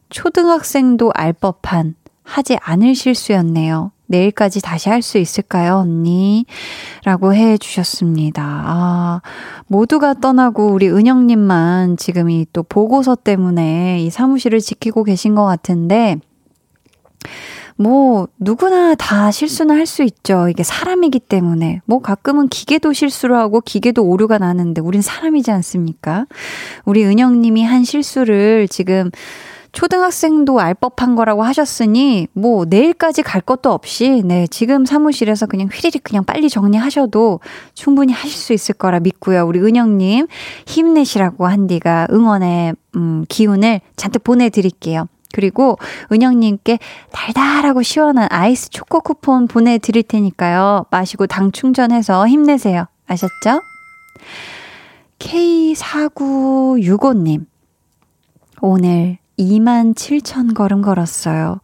초등학생도 0.10 1.12
알 1.14 1.34
법한 1.34 1.96
하지 2.24 2.58
않을 2.62 2.94
실수였네요. 2.96 3.92
내일까지 4.10 4.62
다시 4.62 4.90
할 4.90 5.02
수 5.02 5.18
있을까요, 5.18 5.78
언니? 5.78 6.46
라고 7.04 7.34
해 7.34 7.58
주셨습니다. 7.58 8.42
아, 8.44 9.22
모두가 9.68 10.14
떠나고 10.14 10.68
우리 10.68 10.90
은영님만 10.90 11.98
지금 11.98 12.30
이 12.30 12.46
또 12.54 12.64
보고서 12.64 13.16
때문에 13.16 14.02
이 14.02 14.10
사무실을 14.10 14.60
지키고 14.62 15.04
계신 15.04 15.36
것 15.36 15.44
같은데, 15.46 16.18
뭐, 17.78 18.28
누구나 18.40 18.96
다 18.96 19.30
실수는 19.30 19.76
할수 19.76 20.04
있죠. 20.04 20.50
이게 20.50 20.64
사람이기 20.64 21.20
때문에. 21.20 21.82
뭐, 21.86 22.00
가끔은 22.00 22.48
기계도 22.48 22.92
실수를 22.94 23.36
하고 23.38 23.62
기계도 23.62 24.04
오류가 24.04 24.40
나는데, 24.40 24.82
우린 24.82 25.02
사람이지 25.02 25.52
않습니까? 25.52 26.26
우리 26.86 27.06
은영 27.06 27.42
님이 27.42 27.64
한 27.64 27.84
실수를 27.84 28.68
지금 28.68 29.12
초등학생도 29.74 30.60
알 30.60 30.74
법한 30.74 31.16
거라고 31.16 31.44
하셨으니, 31.44 32.28
뭐, 32.34 32.66
내일까지 32.66 33.22
갈 33.22 33.42
것도 33.42 33.72
없이, 33.72 34.24
네, 34.26 34.48
지금 34.48 34.86
사무실에서 34.86 35.46
그냥 35.46 35.70
휘리릭 35.72 36.04
그냥 36.04 36.24
빨리 36.24 36.50
정리하셔도 36.50 37.42
충분히 37.76 38.12
하실 38.12 38.32
수 38.32 38.54
있을 38.54 38.74
거라 38.74 39.00
믿고요. 39.00 39.46
우리 39.46 39.60
은영님, 39.60 40.26
힘내시라고 40.66 41.46
한디가 41.46 42.08
응원의, 42.12 42.74
음, 42.96 43.26
기운을 43.30 43.82
잔뜩 43.96 44.24
보내드릴게요. 44.24 45.08
그리고 45.34 45.78
은영님께 46.12 46.80
달달하고 47.12 47.84
시원한 47.84 48.28
아이스 48.32 48.70
초코 48.70 49.02
쿠폰 49.02 49.48
보내드릴 49.48 50.04
테니까요. 50.04 50.86
마시고 50.90 51.28
당 51.28 51.52
충전해서 51.52 52.28
힘내세요. 52.28 52.86
아셨죠? 53.08 53.62
K4965님. 55.20 57.46
오늘 58.62 59.18
2만 59.38 59.94
7천 59.94 60.56
걸음 60.56 60.82
걸었어요. 60.82 61.60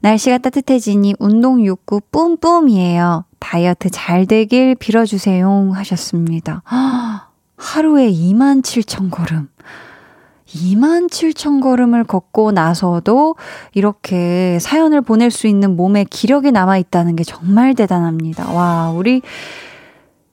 날씨가 0.00 0.38
따뜻해지니 0.38 1.14
운동 1.18 1.64
욕구 1.64 2.00
뿜뿜이에요. 2.10 3.24
다이어트 3.38 3.88
잘 3.90 4.26
되길 4.26 4.74
빌어주세요. 4.74 5.70
하셨습니다. 5.74 6.62
하루에 7.56 8.10
2만 8.10 8.62
7천 8.62 9.10
걸음. 9.10 9.48
2만 10.54 11.10
7천 11.10 11.62
걸음을 11.62 12.04
걷고 12.04 12.52
나서도 12.52 13.36
이렇게 13.74 14.58
사연을 14.60 15.00
보낼 15.02 15.30
수 15.30 15.46
있는 15.46 15.76
몸에 15.76 16.04
기력이 16.04 16.52
남아있다는 16.52 17.16
게 17.16 17.24
정말 17.24 17.74
대단합니다. 17.74 18.52
와, 18.52 18.90
우리 18.90 19.22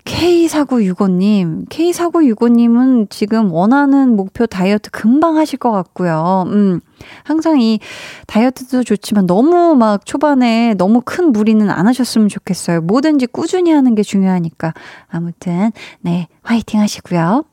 K4965님, 0.06 1.70
K4965님은 1.70 3.10
지금 3.10 3.52
원하는 3.52 4.16
목표 4.16 4.46
다이어트 4.46 4.90
금방 4.90 5.38
하실 5.38 5.60
것 5.60 5.72
같고요. 5.72 6.46
음, 6.48 6.80
항상 7.24 7.62
이 7.62 7.80
다이어트도 8.28 8.84
좋지만 8.84 9.28
너무 9.28 9.76
막 9.76 10.06
초반에 10.06 10.74
너무 10.76 11.02
큰 11.04 11.32
무리는 11.32 11.70
안 11.70 11.88
하셨으면 11.88 12.30
좋겠어요. 12.30 12.82
뭐든지 12.82 13.28
꾸준히 13.28 13.72
하는 13.72 13.96
게 13.96 14.04
중요하니까. 14.04 14.74
아무튼, 15.08 15.72
네, 16.02 16.28
화이팅 16.42 16.80
하시고요. 16.80 17.44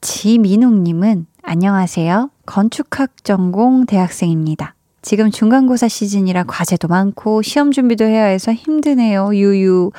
지민웅님은 0.00 1.26
안녕하세요. 1.42 2.30
건축학 2.46 3.24
전공 3.24 3.84
대학생입니다. 3.84 4.74
지금 5.02 5.30
중간고사 5.30 5.88
시즌이라 5.88 6.44
과제도 6.44 6.86
많고 6.88 7.42
시험 7.42 7.72
준비도 7.72 8.04
해야 8.04 8.24
해서 8.24 8.52
힘드네요. 8.52 9.34
유유. 9.34 9.90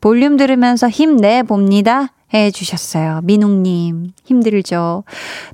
볼륨 0.00 0.36
들으면서 0.36 0.88
힘내 0.88 1.42
봅니다. 1.42 2.12
해 2.34 2.50
주셨어요. 2.50 3.20
민웅님, 3.22 4.12
힘들죠. 4.24 5.04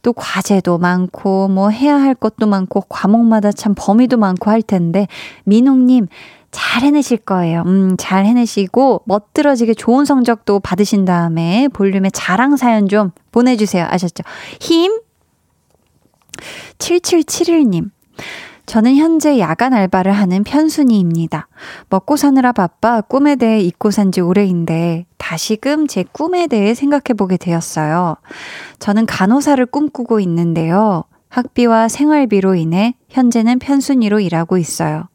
또 0.03 0.13
과제도 0.15 0.79
많고, 0.79 1.49
뭐 1.49 1.69
해야 1.69 2.01
할 2.01 2.15
것도 2.15 2.47
많고, 2.47 2.85
과목마다 2.89 3.53
참 3.53 3.75
범위도 3.77 4.17
많고 4.17 4.51
할 4.51 4.63
텐데, 4.63 5.07
민웅님, 5.45 6.07
잘 6.53 6.83
해내실 6.83 7.17
거예요. 7.19 7.63
음, 7.67 7.97
잘 7.99 8.25
해내시고, 8.27 9.03
멋들어지게 9.07 9.75
좋은 9.75 10.05
성적도 10.05 10.61
받으신 10.61 11.05
다음에 11.05 11.67
볼륨의 11.73 12.13
자랑 12.13 12.57
사연 12.57 12.89
좀 12.89 13.11
보내주세요. 13.33 13.87
아셨죠? 13.91 14.23
힘! 14.61 15.01
7771님. 16.79 17.91
저는 18.67 18.97
현재 18.97 19.39
야간 19.39 19.75
알바를 19.75 20.13
하는 20.13 20.45
편순이입니다. 20.45 21.49
먹고 21.91 22.17
사느라 22.17 22.53
바빠 22.53 23.01
꿈에 23.01 23.35
대해 23.37 23.61
잊고 23.61 23.91
산 23.91 24.13
지 24.13 24.21
오래인데 24.21 25.07
다시금 25.19 25.87
제 25.89 26.05
꿈에 26.13 26.47
대해 26.47 26.73
생각해 26.75 27.15
보게 27.17 27.37
되었어요. 27.37 28.17
저는 28.79 29.07
간호사를 29.07 29.65
꿈꾸고 29.67 30.21
있는데요. 30.21 31.05
학비와 31.33 31.89
생활비로 31.89 32.55
인해 32.57 32.95
현재는 33.09 33.59
편순이로 33.59 34.21
일하고 34.21 34.59
있어요. 34.59 35.09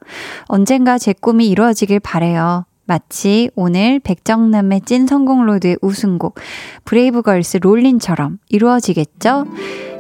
언젠가 0.48 0.98
제 0.98 1.14
꿈이 1.14 1.48
이루어지길 1.48 2.00
바래요. 2.00 2.66
마치 2.86 3.52
오늘 3.56 4.00
백정남의 4.00 4.82
찐 4.82 5.06
성공로드의 5.06 5.78
우승곡 5.82 6.40
브레이브걸스 6.86 7.60
롤린처럼 7.62 8.40
이루어지겠죠? 8.50 9.46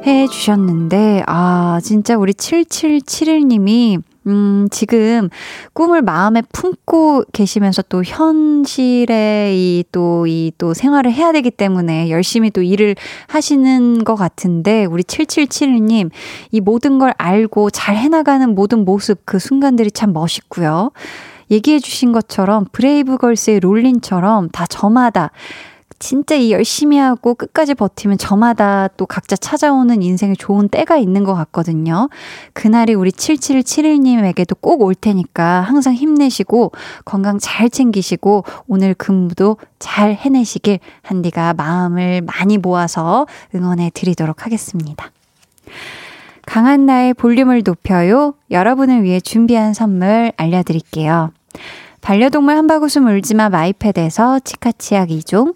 해 0.05 0.27
주셨는데 0.27 1.23
아 1.27 1.79
진짜 1.83 2.17
우리 2.17 2.33
7771님이 2.33 4.01
음, 4.27 4.67
지금 4.71 5.29
꿈을 5.73 6.01
마음에 6.01 6.41
품고 6.51 7.25
계시면서 7.31 7.83
또 7.83 8.03
현실에 8.03 9.53
이 9.55 9.83
또, 9.91 10.27
이 10.27 10.51
또 10.57 10.73
생활을 10.73 11.11
해야 11.13 11.31
되기 11.31 11.51
때문에 11.51 12.09
열심히 12.09 12.49
또 12.51 12.61
일을 12.61 12.95
하시는 13.27 14.03
것 14.03 14.15
같은데, 14.15 14.85
우리 14.85 15.03
7771님, 15.03 16.09
이 16.51 16.59
모든 16.59 16.99
걸 16.99 17.13
알고 17.17 17.69
잘 17.69 17.95
해나가는 17.95 18.53
모든 18.53 18.85
모습, 18.85 19.21
그 19.25 19.39
순간들이 19.39 19.91
참 19.91 20.13
멋있고요. 20.13 20.91
얘기해 21.49 21.79
주신 21.79 22.11
것처럼 22.11 22.65
브레이브걸스의 22.71 23.61
롤린처럼 23.61 24.49
다 24.49 24.65
저마다 24.67 25.31
진짜 25.99 26.35
이 26.35 26.51
열심히 26.51 26.97
하고 26.97 27.33
끝까지 27.33 27.73
버티면 27.73 28.17
저마다 28.17 28.87
또 28.97 29.05
각자 29.05 29.35
찾아오는 29.35 30.01
인생에 30.01 30.33
좋은 30.35 30.69
때가 30.69 30.97
있는 30.97 31.23
것 31.23 31.33
같거든요. 31.33 32.09
그날이 32.53 32.93
우리 32.93 33.11
7771님에게도 33.11 34.57
꼭 34.61 34.77
올 34.87 34.95
테니까 34.95 35.61
항상 35.61 35.93
힘내시고 35.93 36.71
건강 37.03 37.39
잘 37.39 37.69
챙기시고 37.69 38.43
오늘 38.67 38.93
근무도 38.93 39.57
잘 39.79 40.13
해내시길 40.13 40.79
한디가 41.01 41.53
마음을 41.53 42.21
많이 42.21 42.57
모아서 42.57 43.25
응원해 43.55 43.91
드리도록 43.93 44.45
하겠습니다. 44.45 45.11
강한 46.45 46.85
나의 46.85 47.13
볼륨을 47.13 47.61
높여요. 47.65 48.35
여러분을 48.51 49.03
위해 49.03 49.19
준비한 49.19 49.73
선물 49.73 50.31
알려드릴게요. 50.37 51.31
반려동물 52.01 52.55
한바구음 52.55 53.07
울지마 53.07 53.49
마이패드에서 53.49 54.39
치카치약 54.39 55.09
2종, 55.09 55.55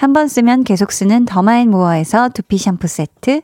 한 0.00 0.14
번 0.14 0.28
쓰면 0.28 0.64
계속 0.64 0.92
쓰는 0.92 1.26
더마앤모어에서 1.26 2.30
두피 2.30 2.56
샴푸 2.56 2.86
세트, 2.86 3.42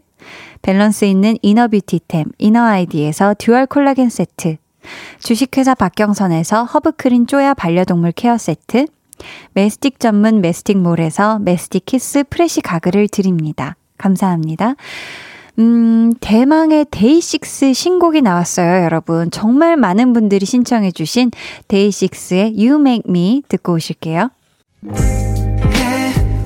밸런스 0.63 1.05
있는 1.05 1.37
inner 1.43 1.69
beauty템 1.69 2.25
이너 2.39 2.65
아이디에서 2.65 3.35
dual 3.39 3.67
콜라겐 3.67 4.09
세트, 4.09 4.57
주식회사 5.19 5.75
박경선에서 5.75 6.65
허브크린 6.65 7.27
쪼야 7.27 7.53
반려동물 7.53 8.13
케어 8.13 8.39
세트, 8.39 8.87
메스틱 9.53 10.01
전문 10.01 10.41
메스틱몰에서 10.41 11.41
메스틱 11.41 11.85
키스 11.85 12.25
프레시 12.25 12.63
가글을 12.63 13.09
드립니다. 13.09 13.77
감사합니다. 13.99 14.77
음, 15.59 16.15
대망의 16.21 16.87
데이식스 16.91 17.75
신곡이 17.75 18.23
나왔어요, 18.23 18.83
여러분. 18.83 19.31
정말 19.31 19.77
많은 19.77 20.15
분들이 20.15 20.47
신청해주신 20.47 21.33
데이식스의 21.69 22.55
You 22.57 22.81
Make 22.81 23.03
Me 23.11 23.43
듣고 23.47 23.75
오실게요. 23.75 24.31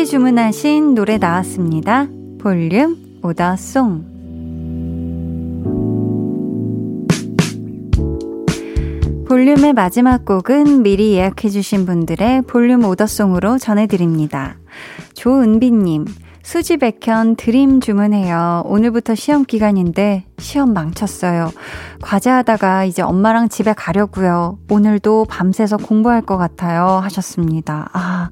같이 0.00 0.12
주문하신 0.12 0.94
노래 0.94 1.18
나왔습니다. 1.18 2.06
볼륨 2.40 2.96
오더송. 3.22 4.06
볼륨의 9.28 9.74
마지막 9.74 10.24
곡은 10.24 10.82
미리 10.82 11.12
예약해주신 11.12 11.84
분들의 11.84 12.42
볼륨 12.42 12.86
오더송으로 12.86 13.58
전해드립니다. 13.58 14.56
조은비님, 15.12 16.06
수지 16.42 16.78
백현 16.78 17.36
드림 17.36 17.80
주문해요. 17.80 18.62
오늘부터 18.64 19.14
시험 19.14 19.44
기간인데 19.44 20.24
시험 20.38 20.72
망쳤어요. 20.72 21.50
과제하다가 22.00 22.86
이제 22.86 23.02
엄마랑 23.02 23.50
집에 23.50 23.74
가려고요. 23.74 24.58
오늘도 24.70 25.26
밤새서 25.28 25.76
공부할 25.76 26.22
것 26.22 26.38
같아요. 26.38 26.86
하셨습니다. 27.02 27.90
아, 27.92 28.30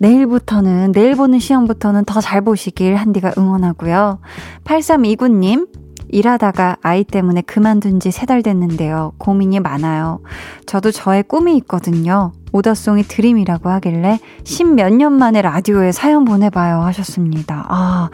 내일부터는, 0.00 0.92
내일 0.92 1.14
보는 1.14 1.38
시험부터는 1.38 2.04
더 2.06 2.20
잘 2.20 2.40
보시길 2.40 2.96
한디가 2.96 3.34
응원하고요. 3.36 4.20
8329님, 4.64 5.68
일하다가 6.08 6.78
아이 6.82 7.04
때문에 7.04 7.42
그만둔 7.42 8.00
지 8.00 8.08
세 8.08 8.26
달 8.26 8.42
됐는데요. 8.42 9.12
고민이 9.18 9.60
많아요. 9.60 10.20
저도 10.66 10.90
저의 10.90 11.22
꿈이 11.22 11.56
있거든요. 11.58 12.32
order 12.52 12.78
song이 12.78 13.04
dream이라고 13.04 13.68
하길래 13.68 14.18
십몇 14.44 14.94
년 14.94 15.12
만에 15.12 15.42
라디오에 15.42 15.92
사연 15.92 16.24
보내봐요 16.24 16.80
하셨습니다. 16.82 17.66
아, 17.68 18.10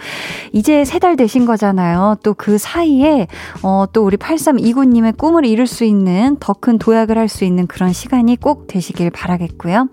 이제 0.53 0.85
세 0.85 0.99
달 0.99 1.17
되신 1.17 1.45
거잖아요. 1.47 2.17
또 2.23 2.35
그 2.35 2.59
사이에, 2.59 3.27
어, 3.63 3.85
또 3.93 4.05
우리 4.05 4.17
8329님의 4.17 5.17
꿈을 5.17 5.45
이룰 5.47 5.67
수 5.67 5.85
있는 5.85 6.37
더 6.41 6.53
큰 6.55 6.79
도약을 6.79 7.17
할 7.19 7.29
수 7.29 7.45
있는 7.45 7.67
그런 7.67 7.93
시간이 7.93 8.37
꼭 8.37 8.67
되시길 8.67 9.11
바라겠고요. 9.11 9.89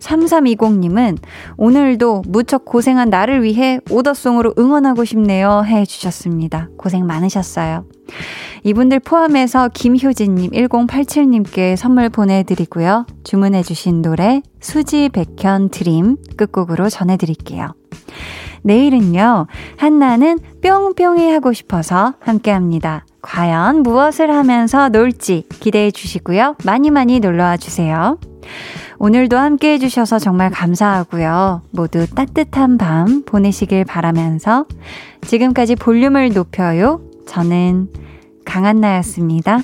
3320님은 0.00 1.18
오늘도 1.56 2.22
무척 2.28 2.64
고생한 2.64 3.10
나를 3.10 3.42
위해 3.42 3.78
오더송으로 3.90 4.54
응원하고 4.58 5.04
싶네요 5.04 5.64
해 5.66 5.84
주셨습니다. 5.84 6.68
고생 6.76 7.06
많으셨어요. 7.06 7.97
이분들 8.64 9.00
포함해서 9.00 9.68
김효진님, 9.68 10.50
1087님께 10.50 11.76
선물 11.76 12.08
보내드리고요. 12.08 13.06
주문해주신 13.24 14.02
노래 14.02 14.42
수지 14.60 15.08
백현 15.08 15.70
드림 15.70 16.16
끝곡으로 16.36 16.88
전해드릴게요. 16.88 17.74
내일은요, 18.62 19.46
한나는 19.76 20.38
뿅뿅이 20.62 21.30
하고 21.30 21.52
싶어서 21.52 22.14
함께 22.20 22.50
합니다. 22.50 23.04
과연 23.22 23.82
무엇을 23.82 24.34
하면서 24.34 24.88
놀지 24.88 25.44
기대해 25.60 25.90
주시고요. 25.90 26.56
많이 26.64 26.90
많이 26.90 27.20
놀러와 27.20 27.56
주세요. 27.56 28.18
오늘도 28.98 29.38
함께 29.38 29.74
해주셔서 29.74 30.18
정말 30.18 30.50
감사하고요. 30.50 31.62
모두 31.70 32.06
따뜻한 32.12 32.78
밤 32.78 33.22
보내시길 33.22 33.84
바라면서 33.84 34.66
지금까지 35.22 35.76
볼륨을 35.76 36.32
높여요. 36.32 37.00
저는 37.28 37.88
강한나였습니다. 38.46 39.60